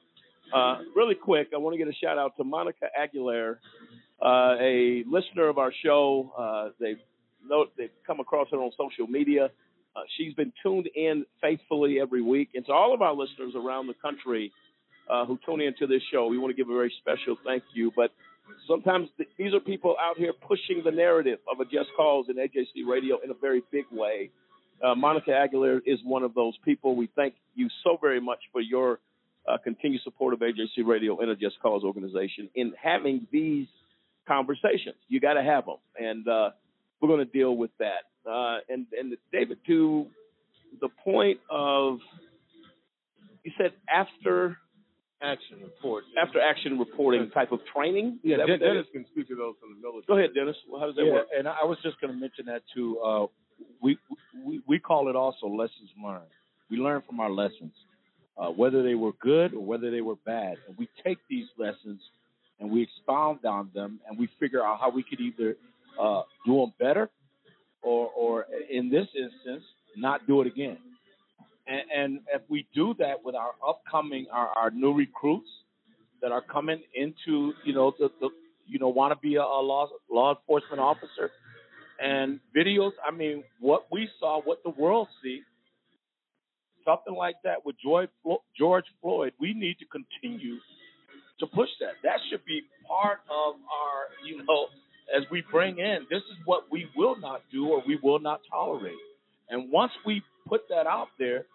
[0.54, 3.60] Uh, really quick, I want to get a shout out to Monica Aguilar,
[4.22, 6.34] uh, a listener of our show.
[6.38, 6.98] Uh, they've
[7.78, 9.52] they've come across her on social media.
[9.96, 13.88] Uh, she's been tuned in faithfully every week, and to all of our listeners around
[13.88, 14.52] the country
[15.10, 17.92] uh, who tune into this show, we want to give a very special thank you.
[17.96, 18.12] But
[18.68, 22.36] sometimes th- these are people out here pushing the narrative of a just cause in
[22.36, 24.30] AJC Radio in a very big way.
[24.84, 26.96] Uh, Monica Aguilar is one of those people.
[26.96, 29.00] We thank you so very much for your
[29.48, 33.68] uh, continued support of AJC Radio and a Just Cause organization in having these
[34.28, 34.96] conversations.
[35.08, 36.52] You got to have them, and uh,
[37.02, 38.06] we're going to deal with that.
[38.30, 40.06] Uh, and and David, to
[40.80, 42.00] the point of,
[43.44, 44.58] you said after
[45.22, 48.20] action report, after action reporting type of training.
[48.24, 48.92] Yeah, that Den- that Dennis is?
[48.92, 50.06] can speak to those from the military.
[50.08, 50.56] Go ahead, Dennis.
[50.70, 51.28] Well, how does that yeah, work?
[51.38, 53.00] and I was just going to mention that too.
[53.00, 53.28] Uh,
[53.82, 53.98] we,
[54.46, 56.32] we we call it also lessons learned.
[56.70, 57.74] We learn from our lessons,
[58.38, 62.02] uh, whether they were good or whether they were bad, and we take these lessons
[62.60, 65.56] and we expound on them, and we figure out how we could either
[66.00, 67.10] uh, do them better,
[67.82, 69.64] or or in this instance,
[69.96, 70.78] not do it again.
[71.70, 75.50] And, and if we do that with our upcoming our, our new recruits
[76.22, 78.30] that are coming into you know the, the
[78.68, 81.32] you know want to be a, a law law enforcement officer
[82.02, 85.44] and videos i mean what we saw what the world sees,
[86.86, 90.58] something like that with george, Flo- george floyd we need to continue
[91.40, 91.94] to push that.
[92.04, 94.68] That should be part of our you know
[95.16, 98.42] as we bring in this is what we will not do or we will not
[98.50, 98.94] tolerate.
[99.50, 101.46] And once we put that out there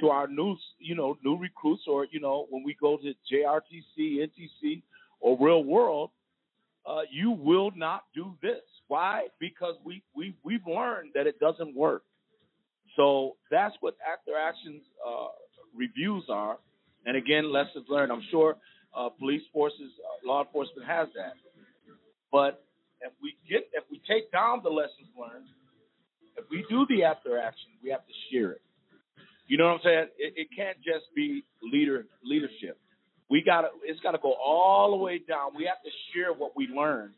[0.00, 4.18] to our new, you know, new recruits, or you know, when we go to JRTC,
[4.18, 4.82] NTC,
[5.20, 6.10] or Real World,
[6.86, 8.62] uh, you will not do this.
[8.88, 9.26] Why?
[9.38, 12.02] Because we we we've learned that it doesn't work.
[12.96, 15.28] So that's what after actions uh,
[15.76, 16.58] reviews are.
[17.06, 18.10] And again, lessons learned.
[18.10, 18.56] I'm sure
[18.96, 21.34] uh, police forces, uh, law enforcement has that.
[22.32, 22.64] But
[23.00, 25.46] if we get, if we take down the lessons learned,
[26.36, 28.62] if we do the after action, we have to share it.
[29.48, 30.06] You know what I'm saying?
[30.18, 32.78] It, it can't just be leader leadership.
[33.30, 33.68] We got to.
[33.82, 35.52] It's got to go all the way down.
[35.56, 37.14] We have to share what we learned,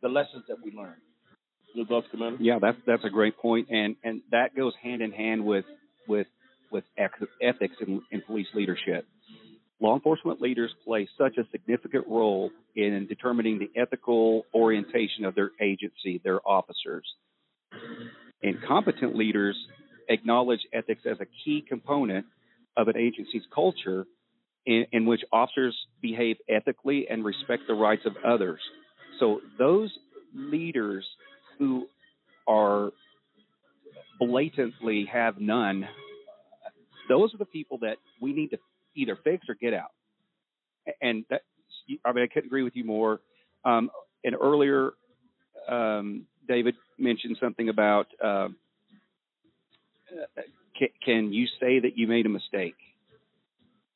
[0.00, 1.02] the lessons that we learned.
[1.74, 2.38] Your thoughts, Commander?
[2.40, 5.64] Yeah, that's that's a great point, and and that goes hand in hand with
[6.06, 6.26] with
[6.70, 9.06] with ethics in, in police leadership.
[9.80, 15.52] Law enforcement leaders play such a significant role in determining the ethical orientation of their
[15.60, 17.04] agency, their officers.
[18.42, 19.56] And competent leaders
[20.08, 22.26] acknowledge ethics as a key component
[22.76, 24.06] of an agency's culture
[24.66, 28.60] in, in which officers behave ethically and respect the rights of others.
[29.18, 29.90] So those
[30.34, 31.06] leaders
[31.58, 31.86] who
[32.46, 32.90] are
[34.18, 35.88] blatantly have none,
[37.08, 38.58] those are the people that we need to
[38.94, 39.92] either fix or get out.
[41.00, 41.42] And that,
[42.04, 43.20] I mean, I couldn't agree with you more.
[43.64, 43.90] Um,
[44.24, 44.92] and earlier,
[45.68, 48.48] um, David mentioned something about uh,
[50.78, 52.76] can, can you say that you made a mistake?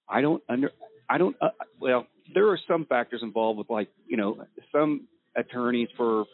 [0.08, 0.70] I don't under.
[1.08, 1.36] I don't.
[1.40, 6.24] Uh, well, there are some factors involved with like you know some attorneys for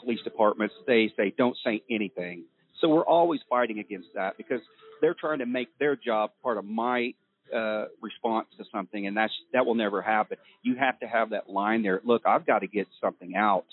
[0.00, 2.44] police departments they say don't say anything.
[2.80, 4.60] So we're always fighting against that because
[5.00, 7.14] they're trying to make their job part of my
[7.54, 10.36] uh, response to something, and that's that will never happen.
[10.62, 12.00] You have to have that line there.
[12.04, 13.64] Look, I've got to get something out.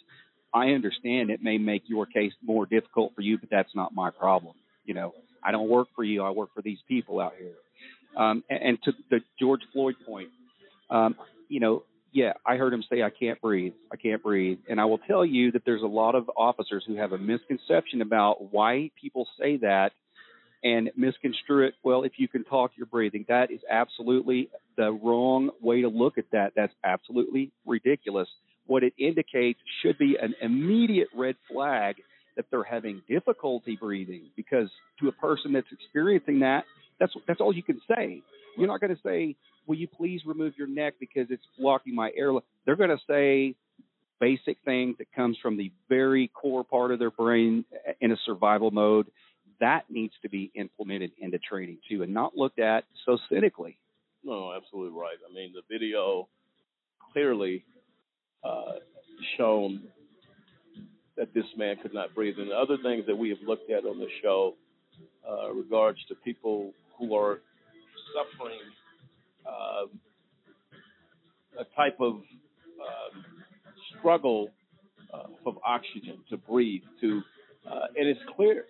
[0.54, 4.12] I understand it may make your case more difficult for you, but that's not my
[4.12, 4.54] problem.
[4.86, 5.14] You know,
[5.46, 6.24] I don't work for you.
[6.24, 7.54] I work for these people out here.
[8.16, 10.30] Um, and, and to the George Floyd point,
[10.90, 11.16] um,
[11.50, 13.74] you know, yeah, I heard him say, I can't breathe.
[13.92, 14.60] I can't breathe.
[14.70, 18.02] And I will tell you that there's a lot of officers who have a misconception
[18.04, 19.94] about why people say that
[20.64, 21.74] and misconstrue it.
[21.84, 23.26] Well, if you can talk, you're breathing.
[23.28, 26.54] That is absolutely the wrong way to look at that.
[26.56, 28.28] That's absolutely ridiculous.
[28.68, 31.96] What it indicates should be an immediate red flag
[32.36, 34.70] that they're having difficulty breathing because
[35.00, 36.66] to a person that's experiencing that,
[37.00, 38.22] that's that's all you can say.
[38.58, 39.36] You're not going to say,
[39.68, 42.32] "Will you please remove your neck because it's blocking my air?"
[42.66, 43.56] They're going to say
[44.20, 47.66] basic things that comes from the very core part of their brain
[48.00, 49.08] in a survival mode.
[49.60, 53.78] That needs to be implemented into training too, and not looked at so cynically.
[54.24, 55.18] No, absolutely right.
[55.30, 56.28] I mean, the video
[57.12, 57.66] clearly
[58.44, 58.80] uh,
[59.38, 59.84] shown
[61.18, 63.86] that this man could not breathe, and the other things that we have looked at
[63.86, 64.56] on the show
[65.30, 67.40] uh, regards to people who are
[68.14, 68.60] suffering
[69.46, 69.86] uh,
[71.60, 73.26] a type of um,
[73.98, 74.50] struggle
[75.14, 76.82] uh, of oxygen to breathe.
[77.02, 77.22] To
[77.70, 78.66] uh, and it's clear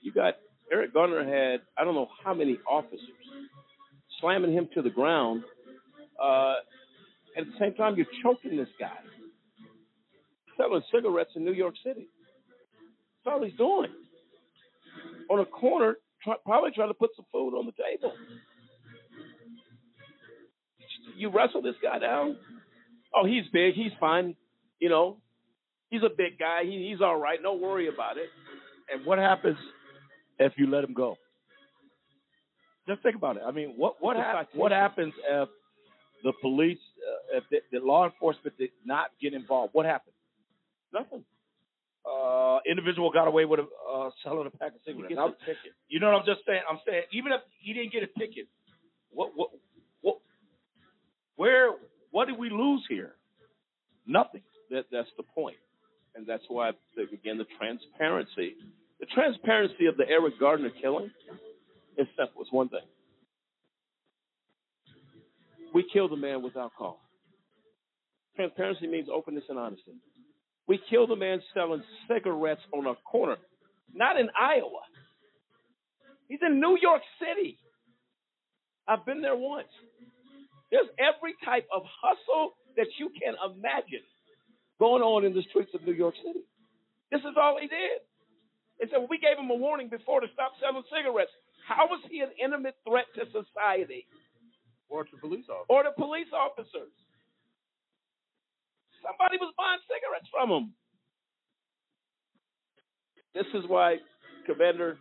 [0.00, 0.34] you got
[0.72, 3.00] Eric Garner had I don't know how many officers
[4.20, 5.42] slamming him to the ground.
[6.22, 6.54] Uh,
[7.36, 8.98] at the same time, you're choking this guy,
[10.58, 12.08] selling cigarettes in New York City.
[13.24, 13.90] That's all he's doing.
[15.30, 18.12] On a corner, try, probably trying to put some food on the table.
[21.16, 22.36] You wrestle this guy down.
[23.14, 23.74] Oh, he's big.
[23.74, 24.36] He's fine.
[24.78, 25.16] You know,
[25.90, 26.64] he's a big guy.
[26.64, 27.38] He, he's all right.
[27.42, 28.28] No worry about it.
[28.92, 29.56] And what happens
[30.38, 31.16] if you let him go?
[32.86, 33.42] Just think about it.
[33.46, 35.48] I mean, what what hap- what happens if
[36.24, 36.78] the police,
[37.34, 39.74] uh, if the, the law enforcement did not get involved?
[39.74, 40.14] What happens?
[40.92, 41.24] Nothing.
[42.08, 45.08] Uh, individual got away with a, uh, selling a pack of cigarettes.
[45.10, 45.72] gets I'm- a ticket.
[45.88, 46.62] You know what I'm just saying?
[46.68, 48.46] I'm saying even if he didn't get a ticket,
[49.10, 49.50] what what
[50.00, 50.18] what
[51.36, 51.72] where
[52.10, 53.14] what did we lose here?
[54.06, 54.42] Nothing.
[54.70, 55.56] That that's the point.
[56.14, 58.54] and that's why again the transparency,
[59.00, 61.10] the transparency of the Eric Garner killing
[61.96, 62.42] is simple.
[62.42, 62.86] It's one thing.
[65.74, 66.96] We killed a man without cause.
[68.36, 69.92] Transparency means openness and honesty.
[70.68, 73.36] We killed a man selling cigarettes on a corner,
[73.94, 74.84] not in Iowa.
[76.28, 77.58] He's in New York City.
[78.86, 79.68] I've been there once.
[80.70, 84.04] There's every type of hustle that you can imagine
[84.78, 86.44] going on in the streets of New York City.
[87.10, 88.04] This is all he did.
[88.90, 91.32] Said, well, we gave him a warning before to stop selling cigarettes.
[91.66, 94.06] How was he an intimate threat to society
[94.88, 95.66] Or to police officers.
[95.68, 96.92] or to police officers?
[99.02, 100.74] Somebody was buying cigarettes from him.
[103.34, 103.96] This is why,
[104.46, 104.98] Commander,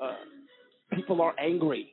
[0.00, 0.16] uh,
[0.94, 1.92] people are angry.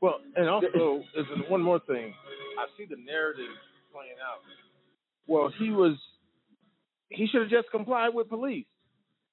[0.00, 2.14] Well, and also, is one more thing.
[2.58, 3.50] I see the narrative
[3.92, 4.40] playing out.
[5.26, 5.96] Well, he was,
[7.08, 8.66] he should have just complied with police.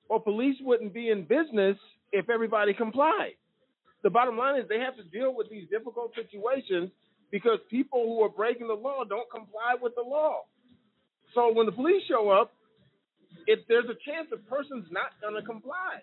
[0.10, 1.78] Or police wouldn't be in business
[2.12, 3.34] if everybody complied.
[4.04, 6.92] The bottom line is they have to deal with these difficult situations
[7.32, 10.42] because people who are breaking the law don't comply with the law.
[11.34, 12.54] So when the police show up,
[13.48, 16.00] if there's a chance a person's not going to comply.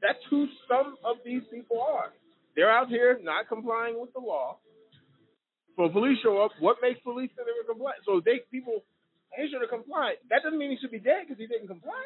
[0.00, 2.12] That's who some of these people are.
[2.56, 4.56] They're out here not complying with the law.
[5.76, 6.52] So police show up.
[6.58, 8.04] What makes police say they were compliant?
[8.04, 8.82] So they people,
[9.36, 10.20] he should have complied.
[10.28, 12.04] That doesn't mean he should be dead because he didn't comply.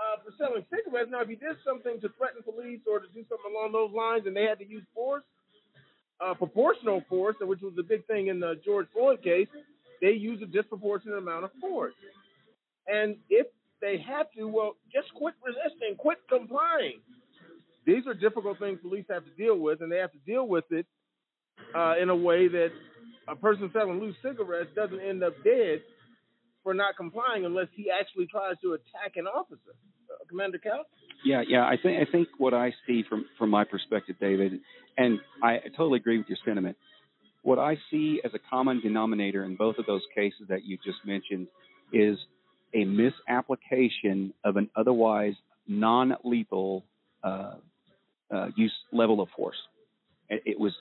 [0.00, 1.12] Uh, for selling cigarettes.
[1.12, 4.24] Now, if he did something to threaten police or to do something along those lines,
[4.24, 5.24] and they had to use force,
[6.24, 9.48] uh, proportional force, which was the big thing in the George Floyd case,
[10.00, 11.94] they use a disproportionate amount of force.
[12.86, 13.46] And if
[13.80, 17.00] they have to, well, just quit resisting, quit complying.
[17.86, 20.64] These are difficult things police have to deal with, and they have to deal with
[20.70, 20.86] it
[21.74, 22.70] uh, in a way that
[23.28, 25.82] a person selling loose cigarettes doesn't end up dead
[26.62, 29.74] for not complying unless he actually tries to attack an officer.
[30.10, 30.84] Uh, Commander Cal?
[31.24, 31.64] Yeah, yeah.
[31.64, 34.60] I think I think what I see from from my perspective, David,
[34.96, 36.76] and I totally agree with your sentiment.
[37.42, 40.98] What I see as a common denominator in both of those cases that you just
[41.04, 41.46] mentioned
[41.92, 42.18] is
[42.74, 45.34] a misapplication of an otherwise
[45.66, 46.84] non-lethal
[47.24, 47.54] uh,
[48.30, 49.56] uh, use level of force.
[50.28, 50.72] It, it was,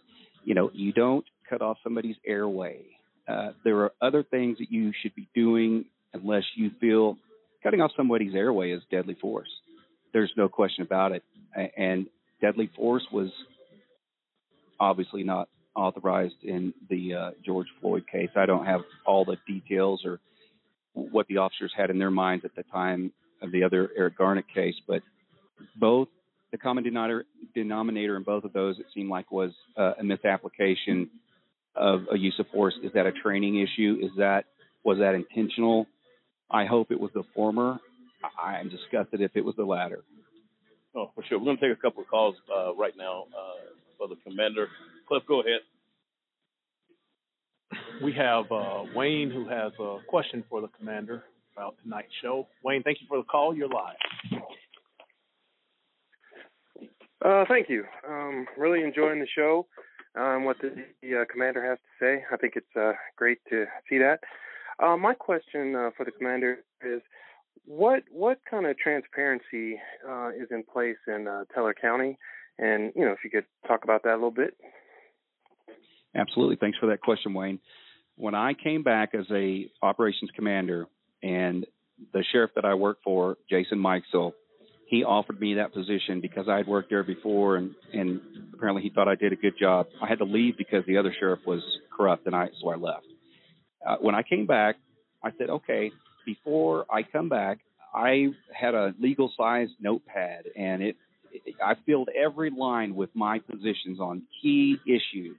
[0.43, 2.81] you know, you don't cut off somebody's airway.
[3.27, 7.17] Uh, there are other things that you should be doing unless you feel
[7.63, 9.49] cutting off somebody's airway is deadly force.
[10.13, 11.23] There's no question about it.
[11.77, 12.07] And
[12.41, 13.29] deadly force was
[14.79, 18.29] obviously not authorized in the uh, George Floyd case.
[18.35, 20.19] I don't have all the details or
[20.93, 24.43] what the officers had in their minds at the time of the other Eric Garner
[24.53, 25.01] case, but
[25.79, 26.07] both
[26.51, 31.09] the common denominator, denominator in both of those it seemed like was uh, a misapplication
[31.75, 32.73] of a use of force.
[32.83, 33.97] Is that a training issue?
[34.01, 34.45] Is that
[34.83, 35.87] was that intentional?
[36.49, 37.79] I hope it was the former.
[38.23, 40.03] I- I'm disgusted if it was the latter.
[40.95, 41.37] Oh, for sure.
[41.37, 44.67] We're going to take a couple of calls uh, right now uh, for the commander.
[45.09, 45.61] Cliff, go ahead.
[48.03, 51.23] We have uh, Wayne who has a question for the commander
[51.57, 52.47] about tonight's show.
[52.63, 53.55] Wayne, thank you for the call.
[53.55, 53.95] You're live.
[57.25, 57.85] Uh, thank you.
[58.07, 59.65] Um, really enjoying the show.
[60.15, 62.23] Um, what the, the uh, commander has to say.
[62.31, 64.19] I think it's uh, great to see that.
[64.77, 67.01] Uh, my question uh, for the commander is,
[67.65, 72.17] what what kind of transparency uh, is in place in uh, Teller County?
[72.59, 74.55] And you know, if you could talk about that a little bit.
[76.15, 76.55] Absolutely.
[76.55, 77.59] Thanks for that question, Wayne.
[78.15, 80.87] When I came back as a operations commander
[81.23, 81.65] and
[82.13, 84.33] the sheriff that I worked for, Jason Mikesell,
[84.87, 88.19] he offered me that position because I had worked there before and, and
[88.53, 89.85] apparently he thought I did a good job.
[90.01, 91.61] I had to leave because the other sheriff was
[91.95, 93.05] corrupt and I so I left.
[93.87, 94.77] Uh, when I came back,
[95.23, 95.91] I said, okay,
[96.25, 97.59] before I come back,
[97.93, 100.95] I had a legal size notepad and it
[101.63, 105.37] I filled every line with my positions on key issues.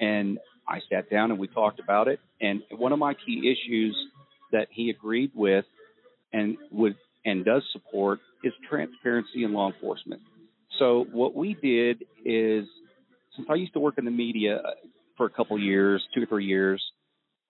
[0.00, 2.20] And I sat down and we talked about it.
[2.40, 3.96] And one of my key issues
[4.52, 5.64] that he agreed with
[6.32, 10.22] and would and does support is transparency in law enforcement.
[10.78, 12.66] So what we did is,
[13.34, 14.60] since I used to work in the media
[15.16, 16.82] for a couple years, two or three years,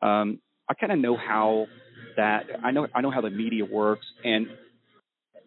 [0.00, 1.66] um, I kind of know how
[2.16, 4.46] that I know I know how the media works, and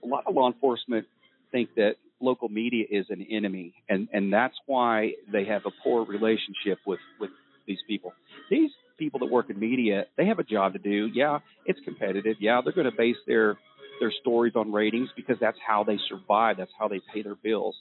[0.03, 1.07] a lot of law enforcement
[1.51, 6.05] think that local media is an enemy, and and that's why they have a poor
[6.05, 7.31] relationship with with
[7.67, 8.13] these people.
[8.49, 11.09] These people that work in media, they have a job to do.
[11.13, 12.37] Yeah, it's competitive.
[12.39, 13.57] Yeah, they're going to base their
[13.99, 16.57] their stories on ratings because that's how they survive.
[16.57, 17.75] That's how they pay their bills.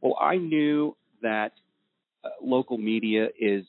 [0.00, 1.52] Well, I knew that
[2.24, 3.64] uh, local media is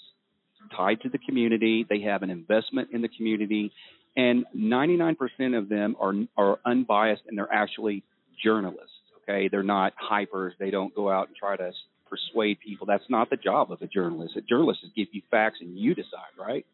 [0.76, 1.86] tied to the community.
[1.88, 3.72] They have an investment in the community,
[4.16, 5.16] and 99%
[5.58, 8.04] of them are are unbiased and they're actually
[8.44, 8.92] journalists.
[9.28, 10.52] Okay, they're not hypers.
[10.60, 11.72] They don't go out and try to
[12.10, 12.86] persuade people.
[12.86, 14.36] That's not the job of a journalist.
[14.36, 16.66] A journalist is give you facts and you decide, right?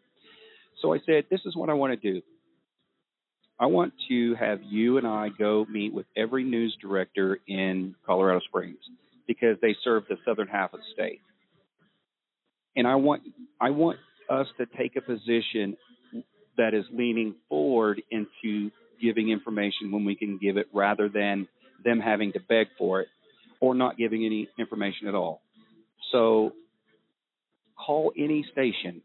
[0.81, 2.21] So I said, this is what I want to do.
[3.59, 8.39] I want to have you and I go meet with every news director in Colorado
[8.47, 8.79] Springs
[9.27, 11.19] because they serve the southern half of the state.
[12.75, 13.21] And I want
[13.59, 13.99] I want
[14.29, 15.77] us to take a position
[16.57, 18.71] that is leaning forward into
[19.01, 21.47] giving information when we can give it rather than
[21.83, 23.07] them having to beg for it
[23.59, 25.41] or not giving any information at all.
[26.11, 26.53] So
[27.77, 29.01] call any station,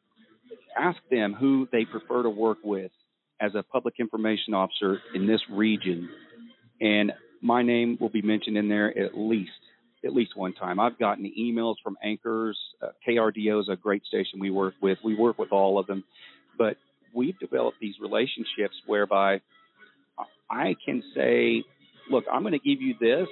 [0.77, 2.91] ask them who they prefer to work with
[3.41, 6.09] as a public information officer in this region,
[6.81, 7.13] and
[7.43, 9.51] my name will be mentioned in there at least
[10.05, 10.79] at least one time.
[10.79, 12.57] I've gotten emails from anchors.
[12.81, 14.99] Uh, KRDO is a great station we work with.
[15.03, 16.05] We work with all of them,
[16.57, 16.77] but
[17.13, 19.41] we've developed these relationships whereby
[20.51, 21.65] I can say,
[22.11, 23.29] look, I'm going to give you this,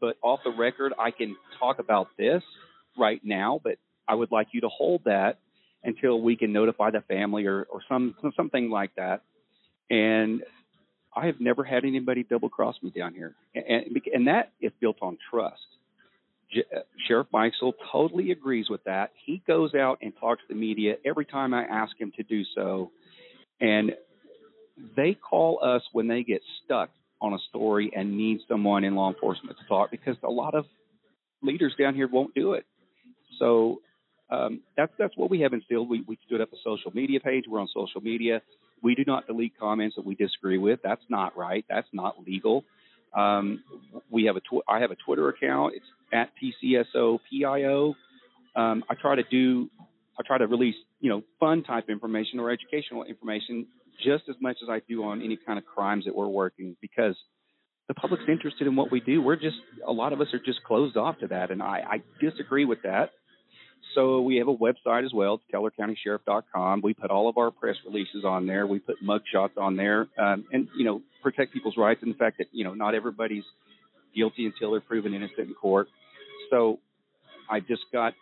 [0.00, 2.42] but off the record, I can talk about this
[2.96, 3.76] right now, but
[4.06, 5.38] I would like you to hold that
[5.84, 9.22] until we can notify the family or, or some something like that.
[9.90, 10.42] And
[11.14, 14.98] I have never had anybody double cross me down here, and, and that is built
[15.00, 15.60] on trust.
[16.52, 19.12] J- uh, Sheriff Mikesell totally agrees with that.
[19.24, 22.42] He goes out and talks to the media every time I ask him to do
[22.54, 22.90] so,
[23.60, 23.92] and
[24.96, 26.90] they call us when they get stuck
[27.20, 30.64] on a story and need someone in law enforcement to talk because a lot of
[31.42, 32.64] leaders down here won't do it.
[33.38, 33.80] So
[34.30, 35.88] um, that's that's what we have instilled.
[35.88, 37.44] We we stood up a social media page.
[37.48, 38.42] We're on social media.
[38.82, 40.80] We do not delete comments that we disagree with.
[40.82, 41.64] That's not right.
[41.68, 42.64] That's not legal.
[43.16, 43.62] Um,
[44.10, 45.74] we have a tw- I have a Twitter account.
[45.76, 47.94] It's at TCSOPIO.
[48.54, 49.68] Um, I try to do
[50.18, 53.66] I try to release you know fun type information or educational information
[53.98, 57.16] just as much as I do on any kind of crimes that we're working because
[57.88, 59.22] the public's interested in what we do.
[59.22, 59.56] We're just
[59.86, 62.82] a lot of us are just closed off to that, and I, I disagree with
[62.82, 63.10] that.
[63.94, 66.82] So we have a website as well, TellerCountySheriff.com.
[66.82, 68.66] We put all of our press releases on there.
[68.66, 72.18] We put mug shots on there, um, and you know protect people's rights and the
[72.18, 73.44] fact that you know not everybody's
[74.14, 75.88] guilty until they're proven innocent in court.
[76.50, 76.80] So
[77.50, 78.14] I just got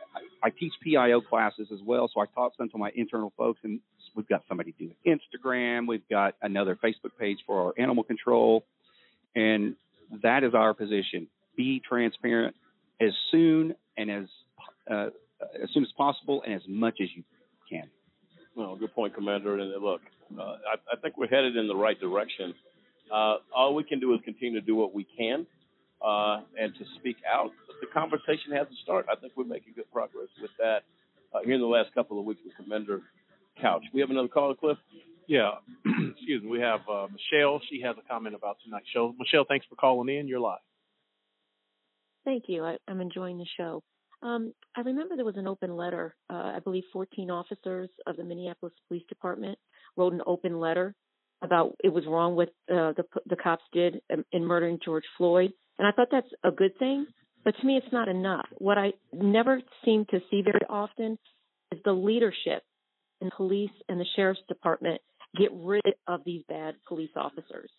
[0.43, 3.81] I, teach PIO classes as well, so I taught some to my internal folks, and
[4.15, 5.89] we've got somebody doing Instagram.
[5.89, 8.65] We've got another Facebook page for our animal control,
[9.35, 9.74] and
[10.23, 11.27] that is our position:
[11.57, 12.55] be transparent
[13.01, 14.27] as soon and as
[14.90, 15.09] uh,
[15.62, 17.24] as soon as possible and as much as you
[17.69, 17.89] can.
[18.55, 19.59] Well, good point, Commander.
[19.59, 20.01] And look,
[20.39, 22.55] uh, I, I, think we're headed in the right direction.
[23.12, 25.47] Uh, all we can do is continue to do what we can
[26.05, 27.51] uh, and to speak out.
[27.66, 29.06] But the conversation has to start.
[29.10, 30.85] I think we're making good progress with that
[31.35, 33.02] uh, here in the last couple of weeks with Commander
[33.60, 33.82] Couch.
[33.93, 34.78] We have another caller, Cliff.
[35.27, 35.52] Yeah,
[36.12, 36.48] excuse me.
[36.48, 37.60] We have uh, Michelle.
[37.70, 39.14] She has a comment about tonight's show.
[39.18, 40.28] Michelle, thanks for calling in.
[40.28, 40.59] You're live.
[42.24, 42.64] Thank you.
[42.64, 43.82] I, am enjoying the show.
[44.23, 46.16] Um, I remember there was an open letter.
[46.31, 49.59] Uh, I believe 14 officers of the Minneapolis Police Department
[49.97, 50.94] wrote an open letter
[51.43, 55.52] about it was wrong what uh, the the cops did in, in murdering George Floyd,
[55.78, 57.07] and I thought that's a good thing.
[57.44, 58.47] But to me, it's not enough.
[58.59, 61.19] What I never seem to see very often
[61.73, 62.62] is the leadership
[63.20, 65.01] in police and the sheriff's department
[65.39, 67.70] get rid of these bad police officers.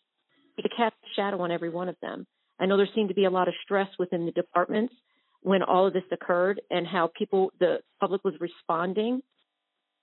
[0.57, 2.25] They cast a shadow on every one of them.
[2.59, 4.93] I know there seemed to be a lot of stress within the departments
[5.41, 9.21] when all of this occurred and how people, the public was responding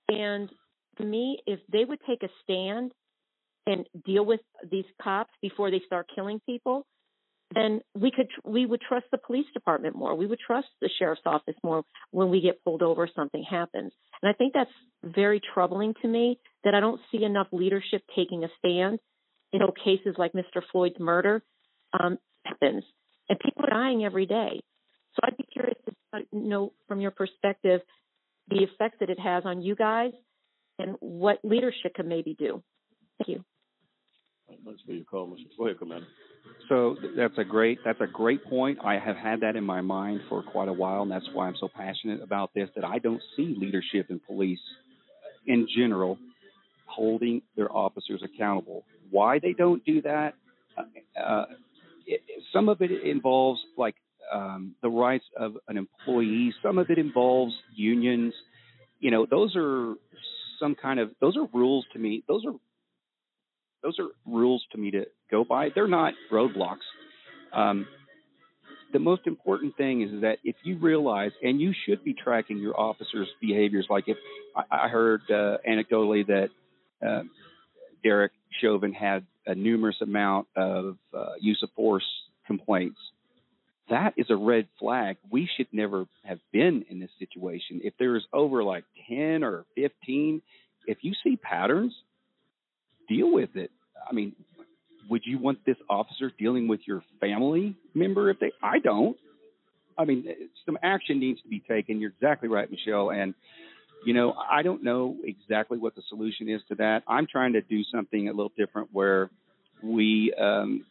[0.08, 0.50] And
[0.98, 2.92] to me, if they would take a stand
[3.66, 4.40] and deal with
[4.70, 6.86] these cops before they start killing people,
[7.54, 10.14] then we could we would trust the police department more.
[10.14, 13.92] We would trust the sheriff's office more when we get pulled over, something happens.
[14.22, 14.70] And I think that's
[15.02, 18.98] very troubling to me that I don't see enough leadership taking a stand
[19.52, 20.62] until cases like Mr.
[20.72, 21.42] Floyd's murder
[21.98, 22.84] um, happens,
[23.28, 24.60] and people are dying every day.
[25.14, 27.80] So I'd be curious to know from your perspective
[28.48, 30.12] the effect that it has on you guys
[30.78, 32.62] and what leadership can maybe do.
[33.18, 33.44] Thank you.
[34.48, 35.46] Thanks for your call, Mr.
[35.56, 36.06] Go ahead, Commander.
[36.68, 38.78] So that's a great that's a great point.
[38.84, 41.56] I have had that in my mind for quite a while, and that's why I'm
[41.58, 42.68] so passionate about this.
[42.74, 44.60] That I don't see leadership in police
[45.46, 46.18] in general
[46.86, 48.84] holding their officers accountable.
[49.10, 50.34] Why they don't do that?
[50.76, 51.44] Uh, uh
[52.06, 52.20] it,
[52.52, 53.94] some of it involves like
[54.32, 56.54] um, the rights of an employee.
[56.62, 58.34] Some of it involves unions.
[59.00, 59.94] You know, those are
[60.58, 62.22] some kind of those are rules to me.
[62.28, 62.54] Those are
[63.84, 65.68] those are rules to me to go by.
[65.74, 66.78] They're not roadblocks.
[67.52, 67.86] Um,
[68.92, 72.78] the most important thing is that if you realize, and you should be tracking your
[72.78, 73.86] officers' behaviors.
[73.90, 74.16] Like if
[74.56, 76.48] I, I heard uh, anecdotally that
[77.06, 77.22] uh,
[78.02, 82.06] Derek Chauvin had a numerous amount of uh, use of force
[82.46, 82.98] complaints.
[83.90, 85.16] That is a red flag.
[85.30, 87.80] We should never have been in this situation.
[87.84, 90.40] If there's over like 10 or 15,
[90.86, 91.92] if you see patterns,
[93.08, 93.70] deal with it.
[94.08, 94.34] I mean,
[95.08, 99.16] would you want this officer dealing with your family member if they I don't.
[99.96, 100.26] I mean,
[100.66, 102.00] some action needs to be taken.
[102.00, 103.34] You're exactly right, Michelle, and
[104.04, 107.02] you know, I don't know exactly what the solution is to that.
[107.08, 109.30] I'm trying to do something a little different where
[109.82, 110.84] we um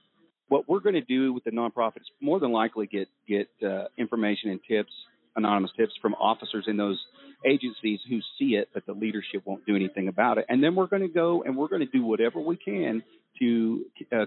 [0.49, 4.51] what we're going to do with the nonprofits more than likely get get uh, information
[4.51, 4.91] and tips,
[5.35, 6.99] anonymous tips from officers in those
[7.45, 10.45] agencies who see it, but the leadership won't do anything about it.
[10.49, 13.03] And then we're going to go and we're going to do whatever we can
[13.39, 14.25] to uh,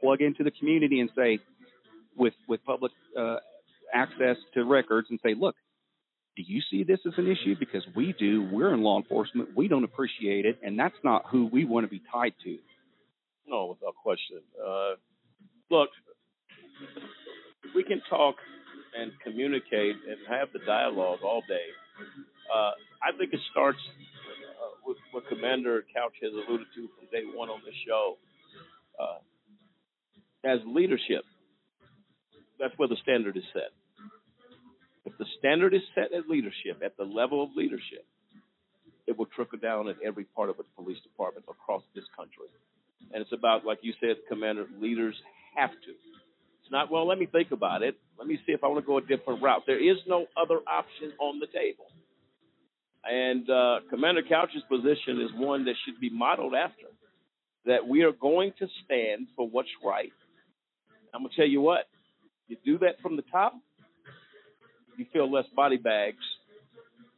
[0.00, 1.38] plug into the community and say,
[2.16, 3.36] with with public uh,
[3.94, 5.54] access to records, and say, look,
[6.36, 7.54] do you see this as an issue?
[7.58, 8.48] Because we do.
[8.52, 9.50] We're in law enforcement.
[9.56, 12.58] We don't appreciate it, and that's not who we want to be tied to.
[13.46, 14.40] No, without question.
[14.60, 14.94] Uh,
[15.70, 15.90] look,
[17.74, 18.36] we can talk
[18.96, 21.68] and communicate and have the dialogue all day.
[22.48, 27.24] Uh, I think it starts uh, with what Commander Couch has alluded to from day
[27.34, 28.16] one on the show.
[28.98, 29.18] Uh,
[30.44, 31.24] as leadership,
[32.58, 33.70] that's where the standard is set.
[35.04, 38.04] If the standard is set at leadership, at the level of leadership,
[39.06, 42.52] it will trickle down at every part of the police department across this country.
[43.12, 45.14] And it's about, like you said, Commander, leaders
[45.56, 45.92] have to.
[46.68, 47.96] It's not, well, let me think about it.
[48.18, 49.62] Let me see if I want to go a different route.
[49.66, 51.86] There is no other option on the table.
[53.10, 56.88] And uh, Commander Couch's position is one that should be modeled after.
[57.64, 60.12] That we are going to stand for what's right.
[61.14, 61.86] I'm gonna tell you what.
[62.48, 63.54] You do that from the top,
[64.98, 66.22] you feel less body bags,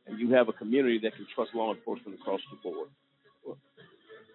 [0.07, 2.89] and you have a community that can trust law enforcement across the board.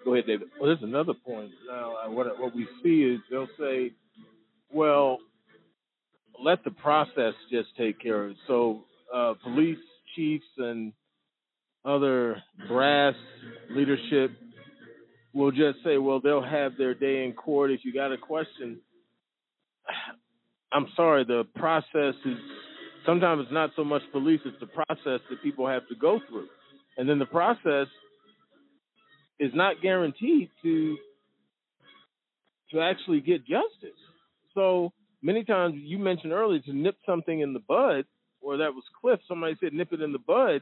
[0.04, 0.50] Go ahead, David.
[0.60, 1.52] Well, there's another point.
[1.68, 3.94] Now, what what we see is they'll say,
[4.76, 5.20] "Well,
[6.44, 8.84] let the process just take care of it." So,
[9.14, 9.80] uh, police
[10.16, 10.94] chiefs and
[11.86, 13.16] other brass
[13.70, 14.32] leadership
[15.34, 17.72] will just say, well, they'll have their day in court.
[17.72, 18.80] If you got a question,
[20.72, 22.38] I'm sorry, the process is
[23.06, 26.48] sometimes it's not so much police, it's the process that people have to go through.
[26.98, 27.88] And then the process
[29.40, 30.98] is not guaranteed to
[32.72, 34.00] to actually get justice.
[34.56, 38.06] So many times you mentioned earlier to nip something in the bud,
[38.41, 40.61] or that was Cliff, somebody said nip it in the bud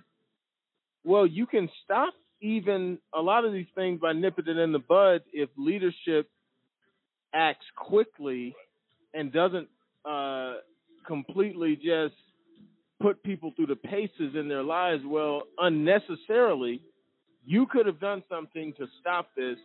[1.03, 4.79] well, you can stop even a lot of these things by nipping it in the
[4.79, 6.29] bud if leadership
[7.33, 8.55] acts quickly
[9.13, 9.67] and doesn't
[10.05, 10.55] uh,
[11.05, 12.15] completely just
[13.01, 15.03] put people through the paces in their lives.
[15.05, 16.81] Well, unnecessarily,
[17.45, 19.57] you could have done something to stop this.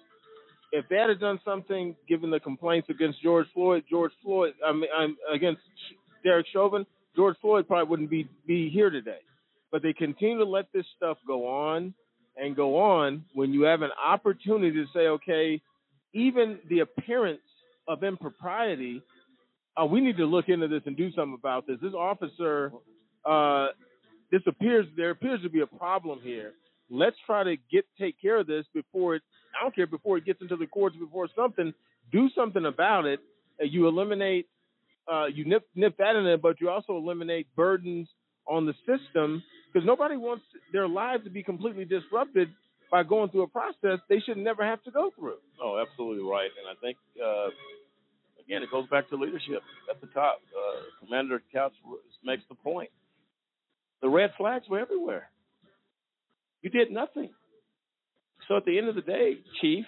[0.70, 4.90] If they had done something, given the complaints against George Floyd, George Floyd, I mean,
[4.96, 5.62] I'm against
[6.24, 6.84] Derek Chauvin,
[7.16, 9.18] George Floyd probably wouldn't be be here today
[9.70, 11.94] but they continue to let this stuff go on
[12.36, 15.60] and go on when you have an opportunity to say, okay,
[16.14, 17.40] even the appearance
[17.86, 19.02] of impropriety,
[19.80, 21.78] uh, we need to look into this and do something about this.
[21.82, 22.72] This officer,
[23.24, 23.68] uh,
[24.30, 26.52] this appears there appears to be a problem here.
[26.90, 29.22] Let's try to get take care of this before it.
[29.58, 31.72] I don't care before it gets into the courts, before something.
[32.12, 33.20] Do something about it.
[33.60, 34.46] Uh, you eliminate,
[35.10, 38.08] uh, you nip nip that in there, but you also eliminate burdens
[38.46, 39.42] on the system
[39.72, 42.48] because nobody wants their lives to be completely disrupted
[42.90, 45.36] by going through a process they should never have to go through.
[45.62, 46.50] Oh, absolutely right.
[46.58, 47.48] And I think, uh,
[48.42, 50.40] again, it goes back to leadership at the top.
[50.56, 51.74] Uh, Commander Couch
[52.24, 52.88] makes the point.
[54.00, 55.28] The red flags were everywhere.
[56.62, 57.30] You did nothing.
[58.48, 59.84] So at the end of the day, Chief,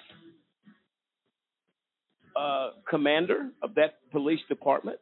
[2.36, 4.98] uh, Commander of that police department,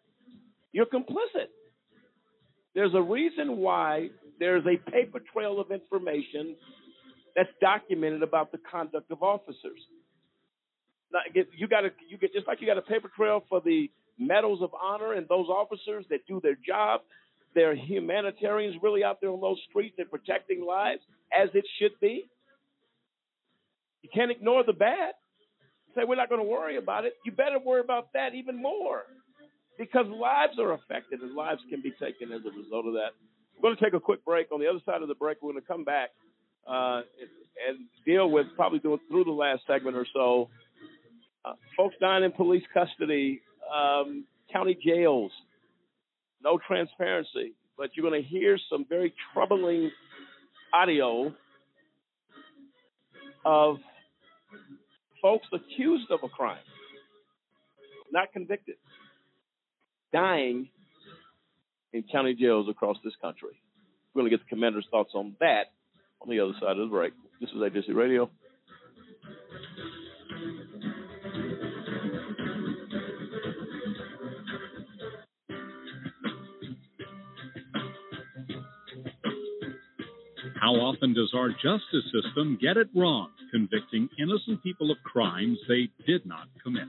[0.72, 1.48] you're complicit.
[2.74, 6.54] There's a reason why there's a paper trail of information
[7.34, 9.80] that's documented about the conduct of officers.
[11.12, 13.90] Now, you got to you get just like you got a paper trail for the
[14.18, 17.00] medals of honor and those officers that do their job.
[17.54, 21.00] They're humanitarians really out there on those streets and protecting lives
[21.36, 22.28] as it should be.
[24.02, 25.14] You can't ignore the bad.
[25.94, 27.14] Say we're not going to worry about it.
[27.24, 29.02] You better worry about that even more
[29.78, 33.10] because lives are affected and lives can be taken as a result of that.
[33.56, 34.52] We're going to take a quick break.
[34.52, 36.10] On the other side of the break, we're going to come back
[36.66, 37.02] uh,
[37.68, 40.48] and, deal with probably through, through the last segment or so.
[41.44, 43.40] Uh, folks dying in police custody,
[43.74, 45.30] um, county jails,
[46.42, 47.54] no transparency.
[47.76, 49.90] But you're going to hear some very troubling
[50.72, 51.34] audio
[53.44, 53.76] of
[55.20, 56.58] folks accused of a crime,
[58.12, 58.76] not convicted
[60.12, 60.68] dying
[61.92, 63.60] in county jails across this country.
[64.14, 65.72] We're going to get the commander's thoughts on that
[66.20, 67.12] on the other side of the break.
[67.40, 68.30] This is AJC Radio.
[80.60, 85.88] How often does our justice system get it wrong, convicting innocent people of crimes they
[86.06, 86.88] did not commit?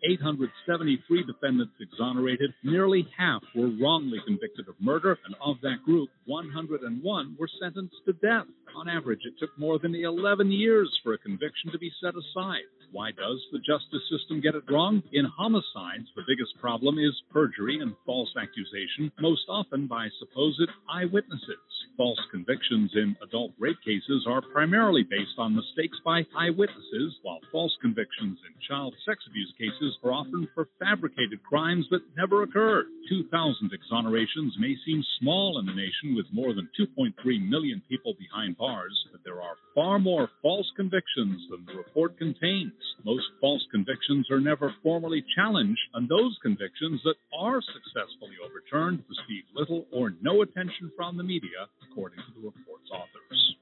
[0.03, 7.35] 873 defendants exonerated, nearly half were wrongly convicted of murder, and of that group, 101
[7.39, 8.47] were sentenced to death.
[8.75, 12.65] On average, it took more than 11 years for a conviction to be set aside.
[12.91, 15.01] Why does the justice system get it wrong?
[15.13, 21.63] In homicides, the biggest problem is perjury and false accusation, most often by supposed eyewitnesses.
[21.95, 27.71] False convictions in adult rape cases are primarily based on mistakes by eyewitnesses, while false
[27.81, 32.87] convictions in child sex abuse cases are often for fabricated crimes that never occurred.
[33.07, 37.13] 2,000 exonerations may seem small in a nation with more than 2.3
[37.47, 42.73] million people behind bars, but there are far more false convictions than the report contains.
[43.03, 49.43] Most false convictions are never formally challenged, and those convictions that are successfully overturned receive
[49.55, 53.55] little or no attention from the media, according to the report's authors.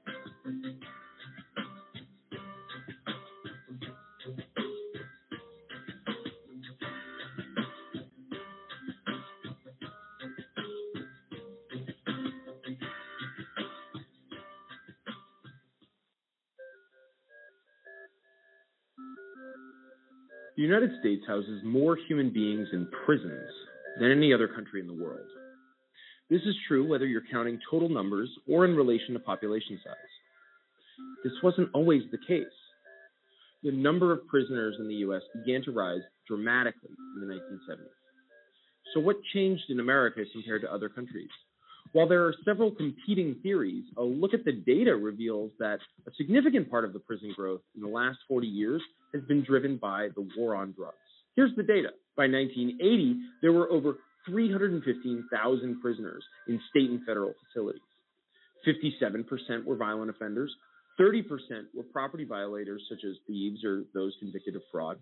[20.60, 23.48] The United States houses more human beings in prisons
[23.98, 25.26] than any other country in the world.
[26.28, 29.94] This is true whether you're counting total numbers or in relation to population size.
[31.24, 32.44] This wasn't always the case.
[33.62, 35.22] The number of prisoners in the U.S.
[35.32, 37.96] began to rise dramatically in the 1970s.
[38.92, 41.30] So, what changed in America compared to other countries?
[41.92, 46.70] While there are several competing theories, a look at the data reveals that a significant
[46.70, 48.82] part of the prison growth in the last 40 years
[49.12, 50.96] has been driven by the war on drugs.
[51.36, 51.90] Here's the data.
[52.16, 57.80] By 1980, there were over 315,000 prisoners in state and federal facilities.
[58.66, 60.54] 57% were violent offenders,
[61.00, 61.22] 30%
[61.74, 64.98] were property violators, such as thieves or those convicted of fraud.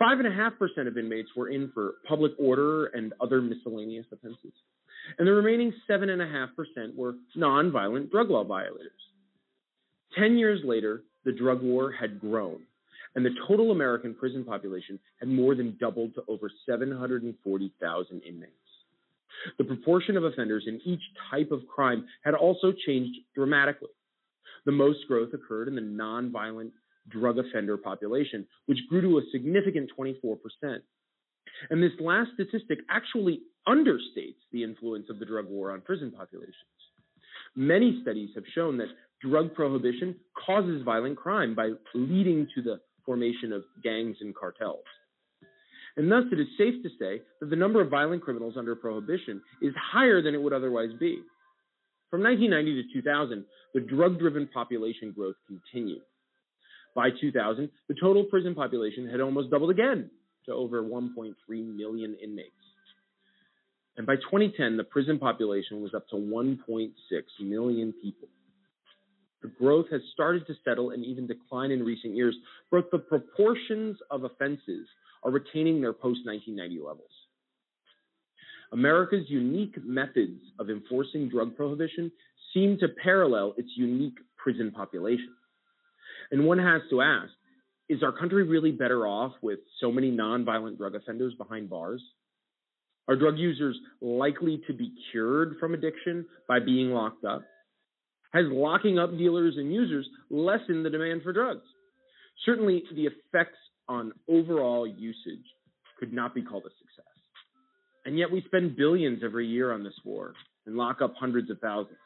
[0.00, 4.52] 5.5% of inmates were in for public order and other miscellaneous offenses
[5.18, 8.92] and the remaining 7.5% were nonviolent drug law violators.
[10.18, 12.62] Ten years later, the drug war had grown,
[13.14, 18.52] and the total American prison population had more than doubled to over 740,000 inmates.
[19.58, 21.00] The proportion of offenders in each
[21.30, 23.88] type of crime had also changed dramatically.
[24.66, 26.72] The most growth occurred in the nonviolent
[27.08, 30.36] drug offender population, which grew to a significant 24%.
[31.70, 36.54] And this last statistic actually understates the influence of the drug war on prison populations.
[37.56, 38.88] Many studies have shown that
[39.20, 40.14] drug prohibition
[40.46, 42.80] causes violent crime by leading to the
[43.10, 44.84] formation of gangs and cartels.
[45.96, 49.42] And thus, it is safe to say that the number of violent criminals under prohibition
[49.60, 51.18] is higher than it would otherwise be.
[52.08, 56.02] From 1990 to 2000, the drug driven population growth continued.
[56.94, 60.08] By 2000, the total prison population had almost doubled again
[60.46, 62.52] to over 1.3 million inmates.
[63.96, 66.92] And by 2010, the prison population was up to 1.6
[67.40, 68.28] million people.
[69.42, 72.36] The growth has started to settle and even decline in recent years,
[72.70, 74.86] but the proportions of offenses
[75.22, 77.10] are retaining their post 1990 levels.
[78.72, 82.12] America's unique methods of enforcing drug prohibition
[82.54, 85.34] seem to parallel its unique prison population.
[86.30, 87.32] And one has to ask
[87.88, 92.00] is our country really better off with so many nonviolent drug offenders behind bars?
[93.08, 97.42] Are drug users likely to be cured from addiction by being locked up?
[98.32, 101.66] Has locking up dealers and users lessened the demand for drugs?
[102.44, 103.58] Certainly, the effects
[103.88, 105.44] on overall usage
[105.98, 107.06] could not be called a success.
[108.06, 110.32] And yet, we spend billions every year on this war
[110.66, 111.98] and lock up hundreds of thousands.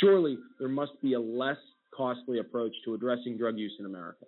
[0.00, 1.58] Surely, there must be a less
[1.94, 4.24] costly approach to addressing drug use in America.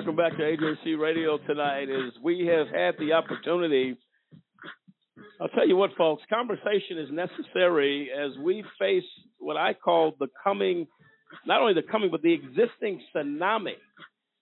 [0.00, 1.90] Welcome back to AJC Radio tonight.
[1.90, 3.98] As we have had the opportunity,
[5.38, 9.04] I'll tell you what, folks, conversation is necessary as we face
[9.40, 10.86] what I call the coming,
[11.44, 13.74] not only the coming, but the existing tsunami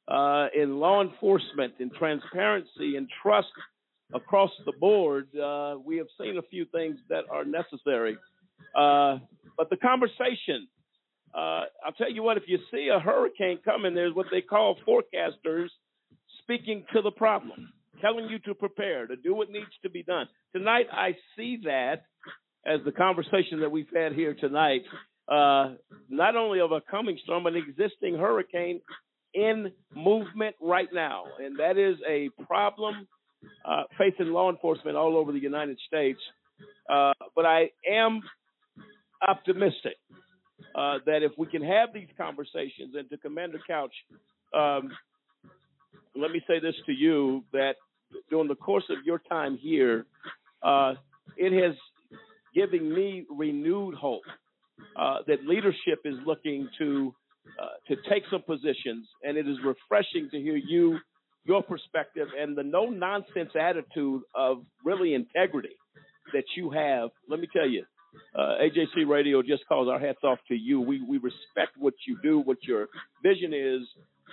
[0.07, 3.49] uh, in law enforcement, in transparency, and trust
[4.15, 5.27] across the board.
[5.35, 8.17] Uh, we have seen a few things that are necessary.
[8.77, 9.19] Uh,
[9.57, 10.69] but the conversation
[11.35, 14.77] uh, I'll tell you what, if you see a hurricane coming, there's what they call
[14.87, 15.69] forecasters
[16.43, 20.29] speaking to the problem, telling you to prepare, to do what needs to be done.
[20.55, 22.05] Tonight, I see that
[22.67, 24.83] as the conversation that we've had here tonight,
[25.29, 25.75] uh,
[26.09, 28.81] not only of a coming storm, an existing hurricane
[29.35, 31.25] in movement right now.
[31.39, 33.07] And that is a problem
[33.65, 36.19] uh, facing law enforcement all over the United States.
[36.91, 38.21] Uh, but I am
[39.27, 39.97] optimistic
[40.79, 43.95] uh, that if we can have these conversations, and to Commander Couch,
[44.55, 44.91] um,
[46.15, 47.75] let me say this to you that
[48.31, 50.07] during the course of your time here,
[50.63, 50.95] uh,
[51.37, 51.75] it has
[52.55, 54.23] given me renewed hope
[54.97, 57.13] uh, that leadership is looking to
[57.61, 60.99] uh, to take some positions, and it is refreshing to hear you,
[61.45, 65.75] your perspective, and the no nonsense attitude of really integrity
[66.33, 67.09] that you have.
[67.29, 67.85] Let me tell you,
[68.35, 70.81] uh, AJC Radio Just Cause our hats off to you.
[70.81, 72.89] We we respect what you do, what your
[73.23, 73.83] vision is,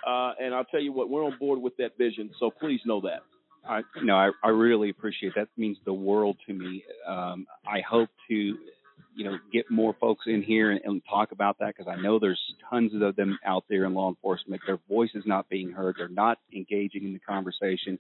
[0.06, 2.30] uh, and I'll tell you what, we're on board with that vision.
[2.40, 3.22] So please know that.
[3.68, 5.48] I no, I, I really appreciate that.
[5.56, 5.62] that.
[5.62, 6.84] Means the world to me.
[7.08, 11.58] Um, I hope to, you know, get more folks in here and, and talk about
[11.60, 14.62] that because I know there's tons of them out there in law enforcement.
[14.68, 15.96] Their voice is not being heard.
[15.98, 17.98] They're not engaging in the conversation,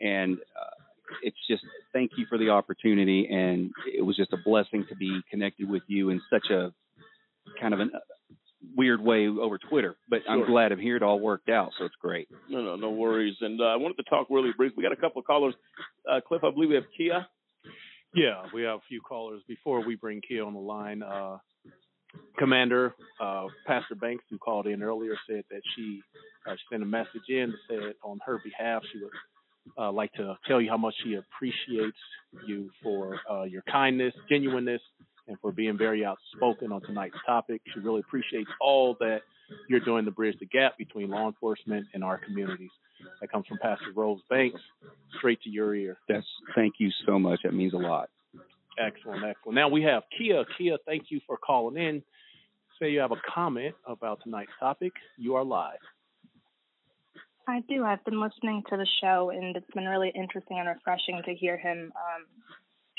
[0.00, 0.77] and uh,
[1.22, 1.62] it's just
[1.92, 5.82] thank you for the opportunity, and it was just a blessing to be connected with
[5.86, 6.72] you in such a
[7.60, 7.86] kind of a
[8.76, 9.96] weird way over Twitter.
[10.08, 10.32] But sure.
[10.32, 10.96] I'm glad I'm here.
[10.96, 12.28] It all worked out, so it's great.
[12.48, 13.36] No, no, no worries.
[13.40, 14.72] And uh, I wanted to talk really brief.
[14.76, 15.54] We got a couple of callers.
[16.10, 17.26] Uh, Cliff, I believe we have Kia.
[18.14, 19.42] Yeah, we have a few callers.
[19.46, 21.38] Before we bring Kia on the line, uh,
[22.38, 26.00] Commander uh, Pastor Banks, who called in earlier, said that she
[26.48, 29.10] uh, sent a message in to say on her behalf she would
[29.76, 31.96] uh, like to tell you how much she appreciates
[32.46, 34.80] you for uh, your kindness, genuineness,
[35.26, 37.60] and for being very outspoken on tonight's topic.
[37.72, 39.20] She really appreciates all that
[39.68, 42.70] you're doing to bridge the gap between law enforcement and our communities.
[43.20, 44.60] That comes from Pastor Rose Banks,
[45.18, 45.98] straight to your ear.
[46.08, 47.40] That's thank you so much.
[47.44, 48.10] That means a lot.
[48.78, 49.54] Excellent, excellent.
[49.54, 50.44] Now we have Kia.
[50.56, 52.02] Kia, thank you for calling in.
[52.80, 54.92] Say you have a comment about tonight's topic.
[55.16, 55.78] You are live.
[57.48, 57.82] I do.
[57.82, 61.56] I've been listening to the show, and it's been really interesting and refreshing to hear
[61.56, 62.26] him um,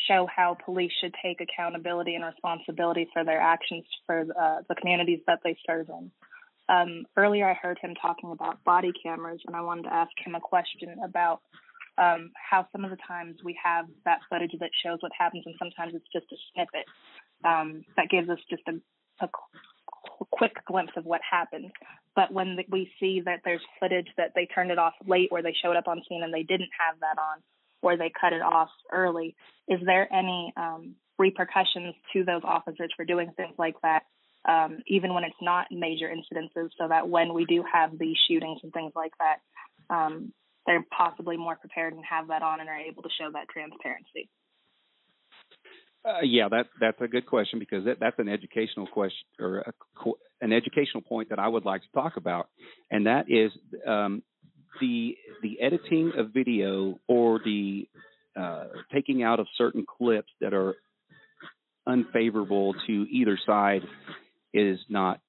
[0.07, 5.19] show how police should take accountability and responsibility for their actions for uh, the communities
[5.27, 6.11] that they serve in.
[6.67, 10.33] Um, earlier, I heard him talking about body cameras, and I wanted to ask him
[10.33, 11.41] a question about
[11.99, 15.53] um, how some of the times we have that footage that shows what happens, and
[15.59, 16.85] sometimes it's just a snippet
[17.45, 18.81] um, that gives us just a,
[19.23, 19.29] a
[20.25, 21.71] quick glimpse of what happened.
[22.15, 25.53] But when we see that there's footage that they turned it off late, or they
[25.61, 27.41] showed up on scene and they didn't have that on,
[27.81, 29.35] or they cut it off early,
[29.67, 34.03] is there any um, repercussions to those officers for doing things like that?
[34.47, 38.59] Um, even when it's not major incidences, so that when we do have these shootings
[38.63, 40.33] and things like that, um,
[40.65, 44.29] they're possibly more prepared and have that on and are able to show that transparency.
[46.05, 50.11] Uh, yeah, that that's a good question because that, that's an educational question or a,
[50.41, 52.47] an educational point that I would like to talk about,
[52.89, 53.51] and that is
[53.85, 54.23] um,
[54.79, 57.87] the the editing of video or the
[58.39, 60.75] uh, taking out of certain clips that are
[61.85, 63.81] unfavorable to either side
[64.53, 65.19] is not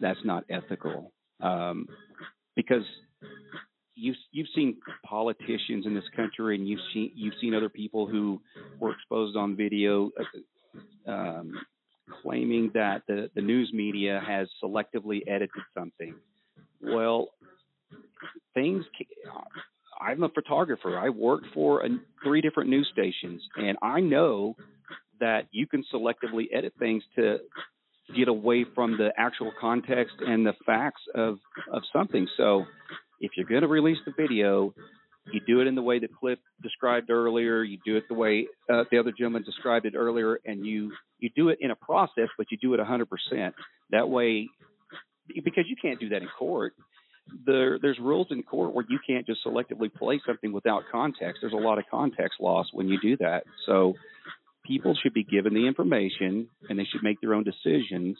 [0.00, 1.12] that's not ethical.
[1.40, 1.86] Um,
[2.56, 2.84] because
[3.94, 8.40] you've you've seen politicians in this country, and you've seen you've seen other people who
[8.78, 10.10] were exposed on video,
[11.06, 11.52] uh, um,
[12.22, 16.14] claiming that the the news media has selectively edited something.
[16.82, 17.28] Well,
[18.54, 18.84] things.
[20.00, 20.98] I'm a photographer.
[20.98, 21.88] I worked for a,
[22.24, 24.56] three different news stations, and I know
[25.20, 27.38] that you can selectively edit things to
[28.16, 31.38] get away from the actual context and the facts of
[31.72, 32.26] of something.
[32.36, 32.64] So
[33.20, 34.74] if you're going to release the video,
[35.32, 37.62] you do it in the way that Cliff described earlier.
[37.62, 41.30] You do it the way uh, the other gentleman described it earlier, and you you
[41.36, 43.52] do it in a process, but you do it 100%.
[43.90, 44.48] That way,
[45.28, 46.72] because you can't do that in court.
[47.46, 51.38] There, there's rules in court where you can't just selectively play something without context.
[51.42, 53.44] There's a lot of context loss when you do that.
[53.66, 53.94] So
[54.64, 58.16] people should be given the information and they should make their own decisions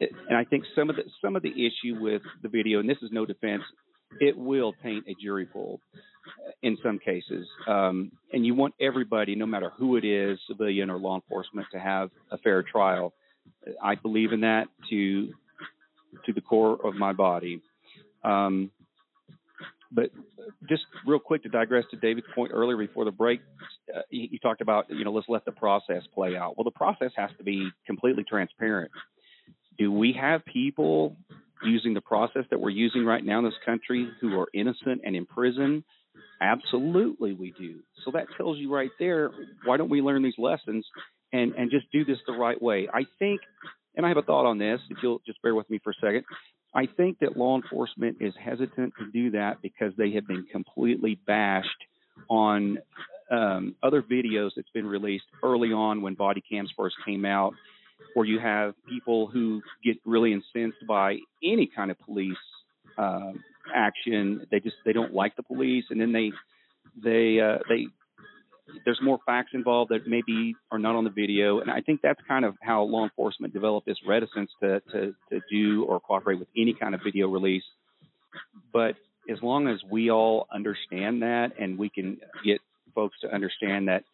[0.00, 2.98] and I think some of the some of the issue with the video, and this
[3.02, 3.62] is no defense,
[4.20, 5.80] it will paint a jury pool
[6.62, 7.46] in some cases.
[7.66, 11.78] Um, and you want everybody, no matter who it is, civilian or law enforcement, to
[11.78, 13.12] have a fair trial.
[13.82, 15.32] I believe in that to
[16.26, 17.60] to the core of my body.
[18.24, 18.70] Um,
[19.90, 20.10] but
[20.68, 23.40] just real quick to digress to David's point earlier before the break,
[23.94, 26.56] uh, he, he talked about you know let's let the process play out.
[26.56, 28.92] Well, the process has to be completely transparent
[29.78, 31.16] do we have people
[31.62, 35.16] using the process that we're using right now in this country who are innocent and
[35.16, 35.84] in prison?
[36.40, 37.80] Absolutely, we do.
[38.04, 39.30] So that tells you right there
[39.64, 40.86] why don't we learn these lessons
[41.32, 42.88] and and just do this the right way?
[42.92, 43.40] I think,
[43.96, 44.80] and I have a thought on this.
[44.90, 46.24] If you'll just bear with me for a second.
[46.74, 51.18] I think that law enforcement is hesitant to do that because they have been completely
[51.26, 51.68] bashed
[52.28, 52.78] on
[53.30, 57.54] um, other videos that's been released early on when body cams first came out
[58.14, 62.36] where you have people who get really incensed by any kind of police
[62.96, 63.32] uh,
[63.74, 64.46] action.
[64.50, 66.32] They just they don't like the police, and then they
[67.02, 67.86] they uh, they
[68.84, 72.20] there's more facts involved that maybe are not on the video, and I think that's
[72.28, 76.48] kind of how law enforcement developed this reticence to to to do or cooperate with
[76.56, 77.64] any kind of video release.
[78.72, 78.96] But
[79.30, 82.60] as long as we all understand that, and we can get
[82.94, 84.04] folks to understand that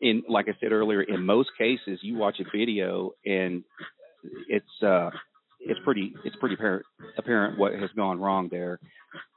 [0.00, 3.64] in like I said earlier, in most cases, you watch a video and
[4.48, 5.10] it's uh,
[5.60, 6.86] it's pretty it's pretty apparent,
[7.18, 8.78] apparent what has gone wrong there,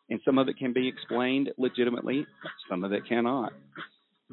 [0.09, 2.25] and some of it can be explained legitimately,
[2.69, 3.53] some of it cannot.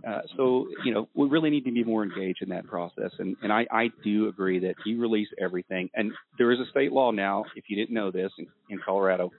[0.07, 3.37] Uh, so you know we really need to be more engaged in that process, and
[3.43, 7.11] and I I do agree that you release everything, and there is a state law
[7.11, 7.45] now.
[7.57, 9.31] If you didn't know this, in, in Colorado,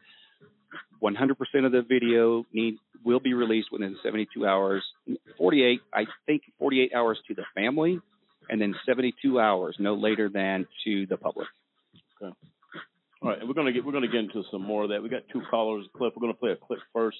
[1.01, 4.83] 100% of the video need will be released within 72 hours.
[5.37, 7.99] 48, I think 48 hours to the family,
[8.49, 11.47] and then 72 hours, no later than to the public.
[12.21, 12.33] Okay.
[13.21, 15.01] All right, we're gonna get we're gonna get into some more of that.
[15.01, 15.85] We got two callers.
[15.95, 16.13] Clip.
[16.15, 17.17] We're gonna play a clip first.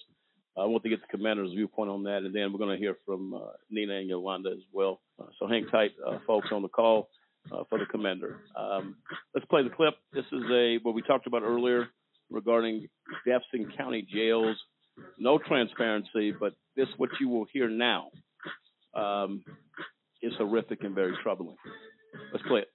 [0.56, 3.34] I want to get the commander's viewpoint on that, and then we're gonna hear from
[3.34, 3.40] uh,
[3.72, 5.02] Nina and Yolanda as well.
[5.20, 7.10] Uh, so hang tight, uh, folks, on the call
[7.52, 8.42] uh, for the commander.
[8.56, 8.98] Um,
[9.34, 9.96] let's play the clip.
[10.14, 11.88] This is a what we talked about earlier
[12.30, 12.88] regarding
[13.26, 14.58] deaths in county jails.
[15.20, 18.10] No transparency, but this, what you will hear now,
[18.96, 19.44] um,
[20.22, 21.56] is horrific and very troubling.
[22.34, 22.68] Let's play it.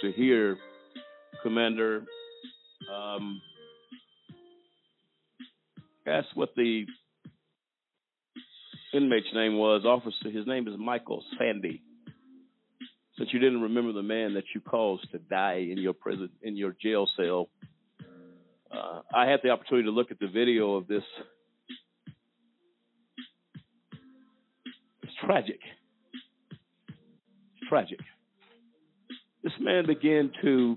[0.00, 0.56] To hear,
[1.42, 2.04] Commander.
[2.92, 3.40] Um,
[6.06, 6.84] ask what the
[8.94, 9.84] inmate's name was.
[9.84, 11.82] Officer, his name is Michael Sandy.
[13.16, 16.56] Since you didn't remember the man that you caused to die in your prison, in
[16.56, 17.48] your jail cell,
[18.70, 21.02] uh, I had the opportunity to look at the video of this.
[29.88, 30.76] Began to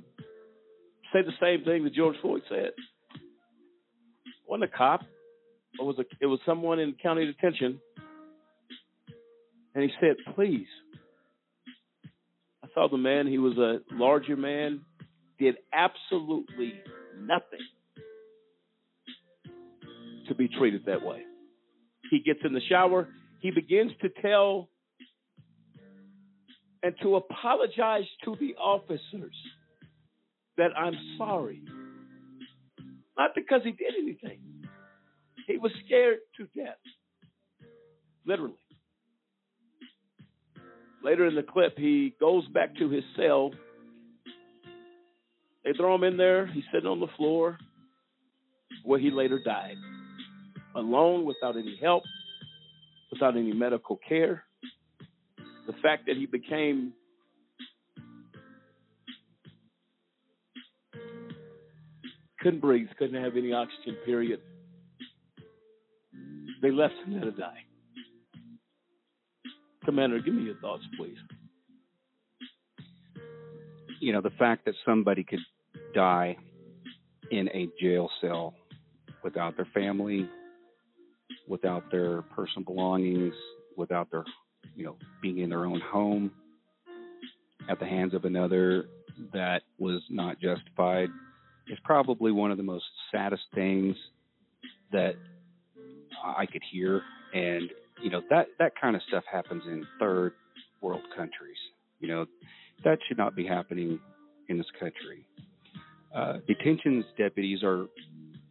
[1.13, 2.71] say the same thing that George Floyd said.
[4.47, 5.01] Wasn't a cop.
[5.79, 7.79] It was a, it was someone in county detention.
[9.75, 10.67] And he said, please.
[12.63, 14.81] I saw the man, he was a larger man,
[15.38, 16.73] did absolutely
[17.19, 17.59] nothing
[20.27, 21.23] to be treated that way.
[22.09, 23.09] He gets in the shower,
[23.39, 24.69] he begins to tell
[26.83, 29.35] and to apologize to the officers
[30.57, 31.61] that I'm sorry.
[33.18, 34.39] Not because he did anything.
[35.47, 36.77] He was scared to death.
[38.26, 38.55] Literally.
[41.03, 43.51] Later in the clip, he goes back to his cell.
[45.63, 46.45] They throw him in there.
[46.47, 47.57] He's sitting on the floor
[48.84, 49.76] where he later died.
[50.76, 52.03] Alone, without any help,
[53.11, 54.43] without any medical care
[55.68, 56.91] the fact that he became
[62.41, 64.41] couldn't breathe, couldn't have any oxygen, period.
[66.61, 67.59] They left him there to die.
[69.85, 71.18] Commander, give me your thoughts, please.
[73.99, 75.39] You know, the fact that somebody could
[75.93, 76.38] die
[77.31, 78.53] in a jail cell
[79.23, 80.27] without their family,
[81.47, 83.34] without their personal belongings,
[83.77, 84.23] without their
[84.76, 86.31] you know, being in their own home
[87.69, 88.85] at the hands of another
[89.34, 91.09] that was not justified
[91.72, 93.95] is probably one of the most saddest things
[94.91, 95.15] that
[96.23, 97.02] I could hear.
[97.34, 97.69] And,
[98.03, 100.34] you know, that, that kind of stuff happens in third
[100.81, 101.57] world countries.
[101.99, 102.26] You know,
[102.84, 103.99] that should not be happening
[104.49, 105.26] in this country.
[106.14, 107.85] Uh, detentions deputies are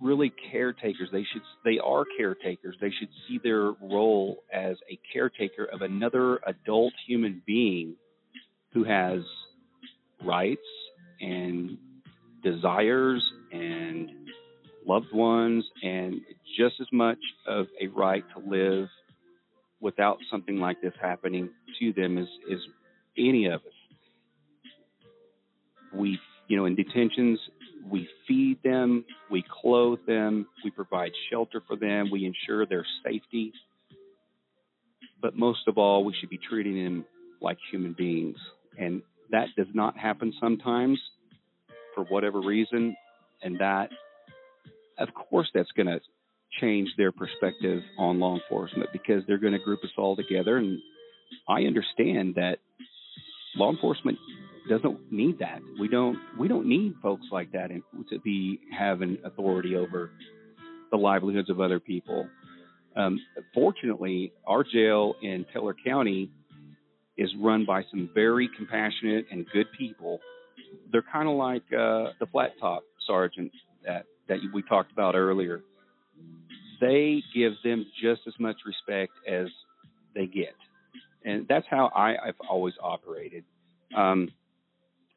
[0.00, 1.10] really caretakers.
[1.12, 2.74] They should they are caretakers.
[2.80, 7.96] They should see their role as a caretaker of another adult human being
[8.72, 9.20] who has
[10.24, 10.62] rights
[11.20, 11.76] and
[12.42, 13.22] desires
[13.52, 14.10] and
[14.86, 16.20] loved ones and
[16.58, 18.88] just as much of a right to live
[19.80, 22.58] without something like this happening to them as, as
[23.16, 23.60] any of us.
[25.92, 26.18] We,
[26.48, 27.38] you know, in detentions,
[27.88, 33.52] we feed them, we clothe them, we provide shelter for them, we ensure their safety.
[35.20, 37.04] But most of all, we should be treating them
[37.40, 38.36] like human beings.
[38.78, 40.98] And that does not happen sometimes
[41.94, 42.96] for whatever reason.
[43.42, 43.90] And that,
[44.98, 46.00] of course, that's going to
[46.60, 50.56] change their perspective on law enforcement because they're going to group us all together.
[50.56, 50.78] And
[51.48, 52.58] I understand that
[53.56, 54.18] law enforcement
[54.68, 55.60] doesn't need that.
[55.78, 60.10] We don't we don't need folks like that in, to be having authority over
[60.90, 62.28] the livelihoods of other people.
[62.96, 63.18] Um,
[63.54, 66.30] fortunately, our jail in Teller County
[67.16, 70.20] is run by some very compassionate and good people.
[70.90, 73.52] They're kind of like uh, the flat top sergeant
[73.84, 75.62] that that we talked about earlier.
[76.80, 79.48] They give them just as much respect as
[80.14, 80.54] they get,
[81.24, 83.44] and that's how I, I've always operated.
[83.96, 84.30] Um,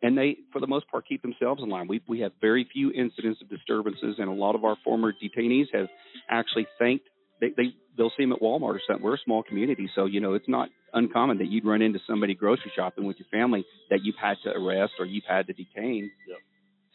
[0.01, 1.87] and they, for the most part, keep themselves in line.
[1.87, 5.67] We we have very few incidents of disturbances, and a lot of our former detainees
[5.73, 5.87] have
[6.29, 7.07] actually thanked.
[7.43, 9.03] They they they'll see them at Walmart or something.
[9.03, 12.35] We're a small community, so you know it's not uncommon that you'd run into somebody
[12.35, 16.09] grocery shopping with your family that you've had to arrest or you've had to detain.
[16.27, 16.37] Yep.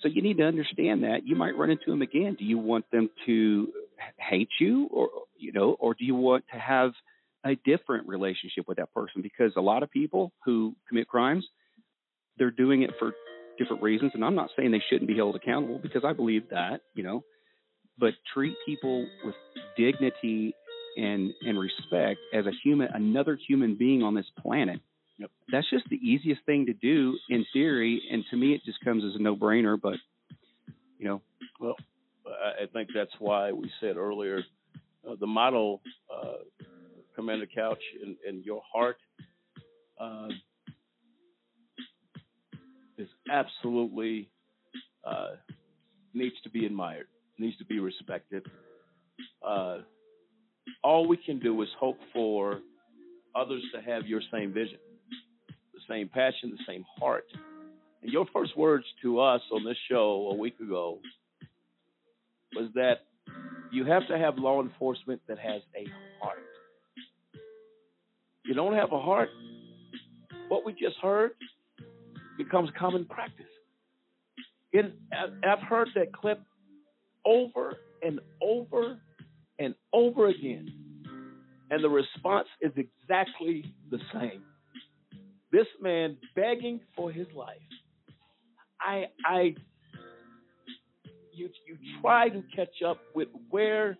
[0.00, 2.36] So you need to understand that you might run into them again.
[2.38, 3.68] Do you want them to
[4.16, 6.92] hate you, or you know, or do you want to have
[7.44, 9.20] a different relationship with that person?
[9.22, 11.46] Because a lot of people who commit crimes,
[12.38, 13.12] they're doing it for
[13.58, 16.80] different reasons, and I'm not saying they shouldn't be held accountable because I believe that,
[16.94, 17.24] you know,
[17.98, 19.34] but treat people with
[19.76, 20.54] dignity
[20.96, 24.80] and and respect as a human, another human being on this planet.
[25.18, 25.30] Yep.
[25.50, 29.04] That's just the easiest thing to do in theory, and to me, it just comes
[29.04, 29.80] as a no-brainer.
[29.80, 29.96] But
[30.98, 31.22] you know,
[31.60, 31.76] Well,
[32.26, 34.42] I think that's why we said earlier
[35.08, 35.80] uh, the model,
[36.12, 36.64] uh,
[37.14, 38.98] Commander Couch, in, in your heart
[40.00, 40.28] uh,
[42.96, 44.28] is absolutely
[45.04, 45.36] uh,
[46.14, 47.06] needs to be admired,
[47.38, 48.44] needs to be respected.
[49.46, 49.78] Uh,
[50.82, 52.60] all we can do is hope for
[53.34, 54.78] others to have your same vision,
[55.72, 57.24] the same passion, the same heart.
[58.02, 60.98] And your first words to us on this show a week ago
[62.54, 63.00] was that
[63.72, 65.86] you have to have law enforcement that has a
[66.22, 66.38] heart.
[68.44, 69.28] You don't have a heart,
[70.48, 71.32] what we just heard
[72.38, 73.44] becomes common practice.
[74.72, 76.40] It, I've heard that clip
[77.24, 78.98] over and over
[79.58, 80.68] and over again,
[81.70, 84.42] and the response is exactly the same.
[85.50, 87.56] This man begging for his life.
[88.80, 89.54] I, I,
[91.32, 93.96] you, you try to catch up with where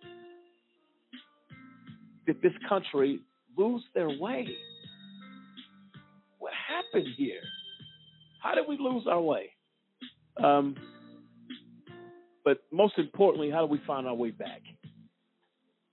[2.25, 3.19] did this country
[3.57, 4.47] lose their way?
[6.37, 7.41] What happened here?
[8.41, 9.51] How did we lose our way?
[10.41, 10.75] Um,
[12.49, 14.61] but most importantly, how do we find our way back?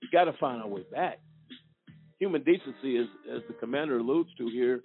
[0.01, 1.19] We got to find our way back.
[2.17, 4.81] Human decency, as, as the commander alludes to here,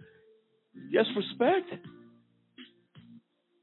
[0.92, 1.82] just respect.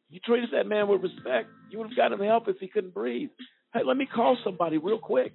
[0.09, 1.49] You treated that man with respect.
[1.69, 3.29] You would have got him help if he couldn't breathe.
[3.75, 5.33] Hey, let me call somebody real quick.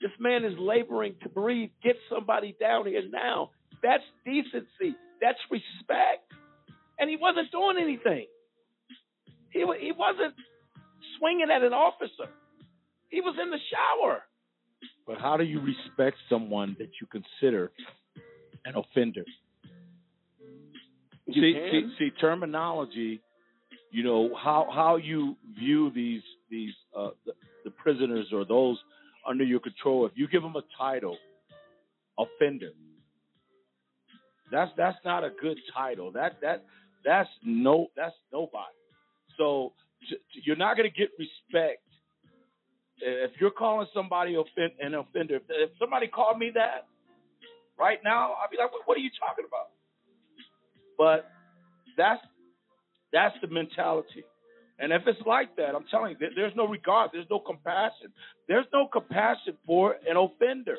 [0.00, 1.70] This man is laboring to breathe.
[1.82, 3.50] Get somebody down here now.
[3.82, 4.96] That's decency.
[5.20, 6.30] That's respect.
[7.00, 8.26] And he wasn't doing anything.
[9.50, 10.34] He he wasn't
[11.18, 12.30] swinging at an officer.
[13.08, 14.22] He was in the shower.
[15.06, 17.70] But how do you respect someone that you consider
[18.64, 19.24] an offender?
[21.26, 23.20] You see, see, see, terminology.
[23.90, 27.32] You know how how you view these these uh, the,
[27.64, 28.78] the prisoners or those
[29.26, 30.06] under your control.
[30.06, 31.16] If you give them a title,
[32.18, 32.70] offender,
[34.50, 36.12] that's that's not a good title.
[36.12, 36.64] That that
[37.04, 38.74] that's no that's nobody.
[39.38, 39.83] So t- t-
[40.44, 41.82] you're not going to get respect
[43.00, 45.40] if you're calling somebody offen- an offender.
[45.48, 46.86] If, somebody called me that
[47.78, 49.70] right now, I'd be like, what, are you talking about?
[50.96, 51.30] But
[51.96, 52.20] that's
[53.12, 54.24] that's the mentality.
[54.78, 58.12] And if it's like that, I'm telling you, there's no regard, there's no compassion,
[58.48, 60.78] there's no compassion for an offender.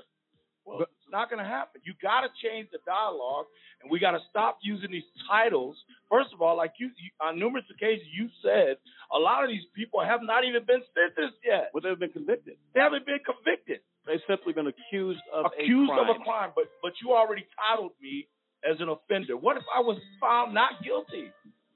[0.66, 0.86] Well,
[1.16, 1.80] not going to happen.
[1.88, 3.48] You got to change the dialogue,
[3.80, 5.80] and we got to stop using these titles.
[6.12, 8.76] First of all, like you, you on numerous occasions, you said
[9.16, 11.72] a lot of these people have not even been sentenced yet.
[11.72, 12.60] Well, they've been convicted.
[12.76, 13.80] They haven't been convicted.
[14.06, 16.10] They've simply been accused of accused a crime.
[16.12, 18.28] of a crime, but but you already titled me
[18.62, 19.38] as an offender.
[19.40, 21.32] What if I was found not guilty?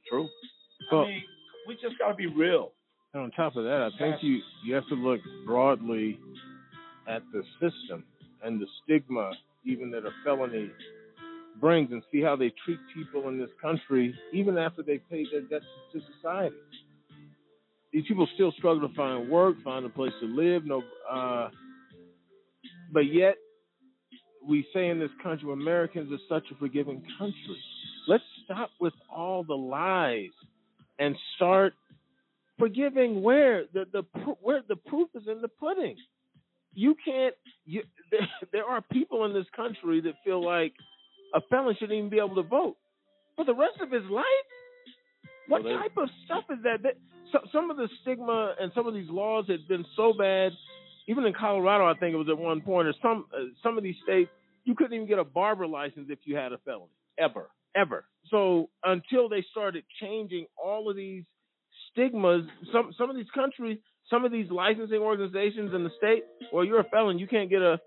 [0.09, 0.27] True.
[0.91, 1.23] Well- I mean,
[1.67, 2.71] we just got to be real.
[3.13, 6.19] And on top of that, I think you you have to look broadly
[7.07, 8.03] at the system
[8.43, 9.31] and the stigma
[9.65, 10.71] even that a felony
[11.59, 15.41] brings and see how they treat people in this country even after they pay their
[15.41, 16.55] debts to society.
[17.91, 21.49] These people still struggle to find work, find a place to live, no uh
[22.91, 23.35] but yet
[24.47, 27.57] we say in this country Americans are such a forgiving country.
[28.07, 30.29] Let's stop with all the lies
[30.97, 31.73] and start
[32.57, 34.03] forgiving where the the
[34.41, 35.95] where the proof is in the pudding.
[36.73, 37.35] You can't.
[37.65, 40.73] You, there, there are people in this country that feel like
[41.33, 42.77] a felon shouldn't even be able to vote
[43.35, 44.25] for the rest of his life.
[45.47, 46.83] What Well, they- type of stuff is that?
[46.83, 46.95] that
[47.31, 50.51] so, some of the stigma and some of these laws had been so bad.
[51.07, 53.83] Even in Colorado, I think it was at one point, or some uh, some of
[53.83, 54.29] these states,
[54.65, 58.05] you couldn't even get a barber license if you had a felony ever, ever.
[58.29, 61.23] So until they started changing all of these
[61.91, 63.79] stigmas, some some of these countries,
[64.09, 67.61] some of these licensing organizations in the state, well, you're a felon, you can't get
[67.61, 67.79] a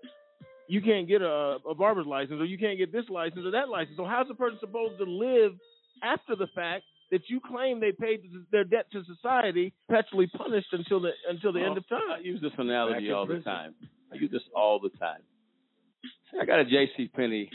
[0.67, 3.69] you can't get a, a barber's license, or you can't get this license or that
[3.69, 3.97] license.
[3.97, 5.51] So how's a person supposed to live
[6.01, 8.21] after the fact that you claim they paid
[8.51, 12.01] their debt to society, perpetually punished until the until the end of time.
[12.11, 13.75] I use this analogy all the time.
[14.11, 15.21] I use this all the time.
[16.39, 17.11] I got a J.C.
[17.15, 17.49] Penney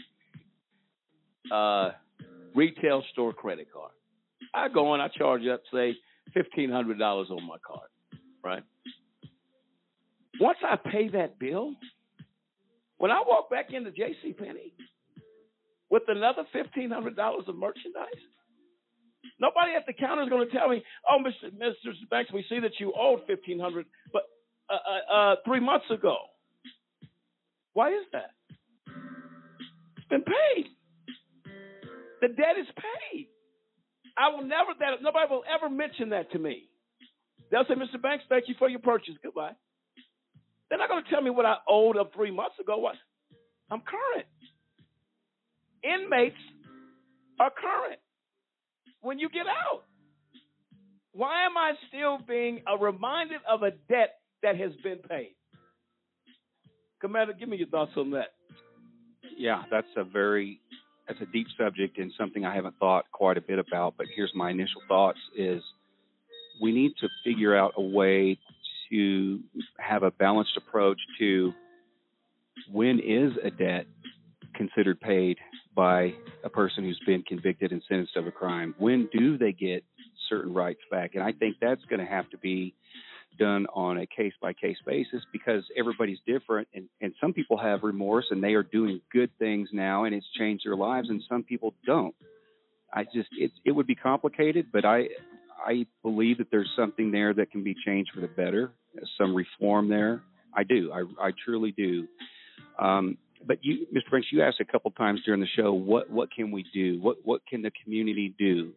[1.51, 1.91] uh,
[2.55, 3.93] retail store credit card.
[4.55, 5.97] I go and I charge up say
[6.33, 7.89] fifteen hundred dollars on my card,
[8.49, 8.65] right?
[10.41, 11.73] Once I pay that bill,
[12.99, 14.33] when I walk back into J.C.
[14.33, 14.73] Penney
[15.91, 18.23] with another fifteen hundred dollars of merchandise,
[19.41, 21.53] nobody at the counter is going to tell me, "Oh, Mr.
[21.53, 21.93] Mr.
[22.11, 24.23] Banks, we see that you owed fifteen hundred, but
[24.71, 26.17] uh, uh, uh, three months ago."
[27.75, 28.31] Why is that?
[29.97, 30.67] It's been paid.
[32.21, 33.29] The debt is paid.
[34.17, 36.68] I will never that nobody will ever mention that to me.
[37.51, 38.01] They'll say, Mr.
[38.01, 39.15] Banks, thank you for your purchase.
[39.23, 39.53] Goodbye.
[40.69, 42.79] They're not going to tell me what I owed of three months ago.
[42.79, 42.97] What?
[43.71, 44.27] I'm current.
[45.83, 46.37] Inmates
[47.41, 48.01] are current
[49.01, 49.85] when you get out.
[51.13, 55.35] Why am I still being reminded of a debt that has been paid?
[57.01, 58.35] Commander, give me your thoughts on that.
[59.37, 60.61] Yeah, that's a very
[61.07, 63.95] that's a deep subject and something I haven't thought quite a bit about.
[63.97, 65.63] But here's my initial thoughts: is
[66.61, 68.39] we need to figure out a way
[68.91, 69.41] to
[69.79, 71.53] have a balanced approach to
[72.73, 73.87] when is a debt
[74.55, 75.39] considered paid
[75.75, 76.13] by
[76.43, 78.75] a person who's been convicted and sentenced of a crime?
[78.79, 79.85] When do they get
[80.29, 81.15] certain rights back?
[81.15, 82.75] And I think that's going to have to be
[83.39, 87.85] done on a case by case basis because everybody's different and, and some people have
[87.85, 91.45] remorse and they are doing good things now and it's changed their lives and some
[91.45, 92.15] people don't.
[92.93, 95.09] I just it it would be complicated, but I
[95.65, 98.73] I believe that there's something there that can be changed for the better,
[99.17, 100.23] some reform there.
[100.55, 100.93] I do.
[100.93, 102.07] I I truly do.
[102.79, 104.11] Um, but you, Mr.
[104.11, 107.01] Banks, you asked a couple times during the show, what what can we do?
[107.01, 108.73] What what can the community do?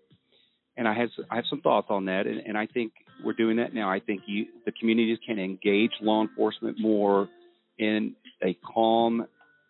[0.77, 2.93] And I have I have some thoughts on that, and, and I think
[3.23, 3.89] we're doing that now.
[3.89, 7.29] I think you, the communities can engage law enforcement more
[7.77, 9.27] in a calm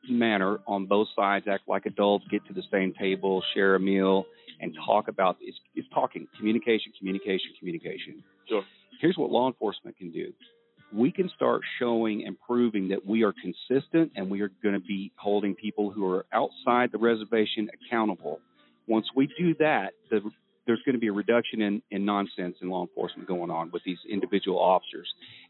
[0.09, 4.25] manner on both sides, act like adults, get to the same table, share a meal,
[4.61, 8.23] and talk about it's, it's talking, communication, communication, communication.
[8.47, 8.63] Sure.
[9.01, 10.31] Here's what law enforcement can do.
[10.93, 14.85] We can start showing and proving that we are consistent and we are going to
[14.85, 18.39] be holding people who are outside the reservation accountable.
[18.87, 20.19] Once we do that, the,
[20.67, 23.83] there's going to be a reduction in, in nonsense in law enforcement going on with
[23.83, 25.07] these individual officers.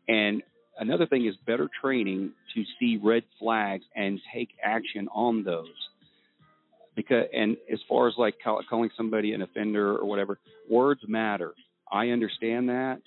[0.07, 0.43] And
[0.77, 5.67] another thing is better training to see red flags and take action on those.
[6.95, 10.39] Because and as far as like call, calling somebody an offender or whatever,
[10.69, 11.53] words matter.
[11.91, 13.01] I understand that.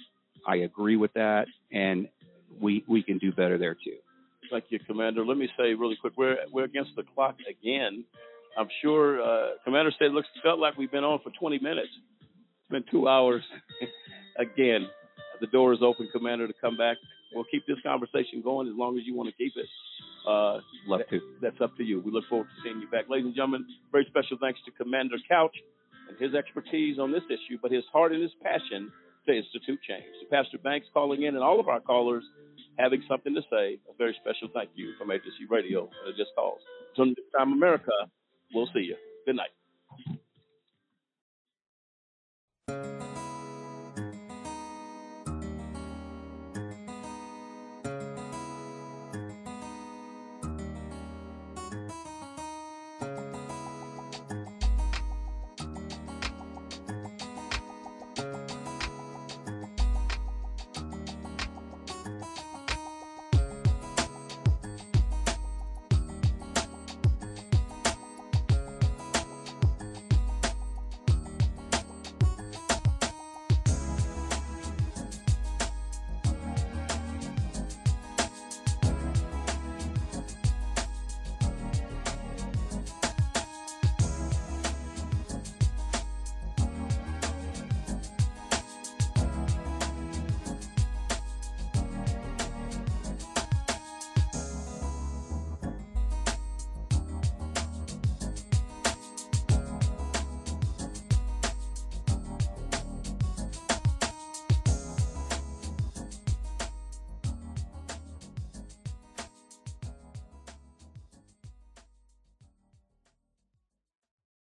[0.47, 2.09] I agree with that, and
[2.61, 3.97] we we can do better there too.
[4.51, 5.25] Thank you, Commander.
[5.25, 8.05] Let me say really quick, we're we're against the clock again.
[8.57, 11.89] I'm sure uh, Commander said it looks felt like we've been on for 20 minutes.
[11.91, 13.43] It's been two hours
[14.39, 14.89] again.
[15.41, 16.97] The door is open, Commander, to come back.
[17.35, 19.67] We'll keep this conversation going as long as you want to keep it.
[20.27, 21.21] Uh, Love to.
[21.43, 22.01] That's up to you.
[22.01, 23.67] We look forward to seeing you back, ladies and gentlemen.
[23.93, 25.55] Very special thanks to Commander Couch
[26.09, 28.91] and his expertise on this issue, but his heart and his passion
[29.27, 30.05] to institute change.
[30.21, 32.25] To Pastor Banks calling in and all of our callers
[32.79, 33.79] having something to say.
[33.89, 35.85] A very special thank you from AJC Radio.
[36.07, 36.61] Uh, Just Cause.
[36.91, 37.93] Until next time, America.
[38.53, 38.97] We'll see you.
[39.27, 40.21] Good night.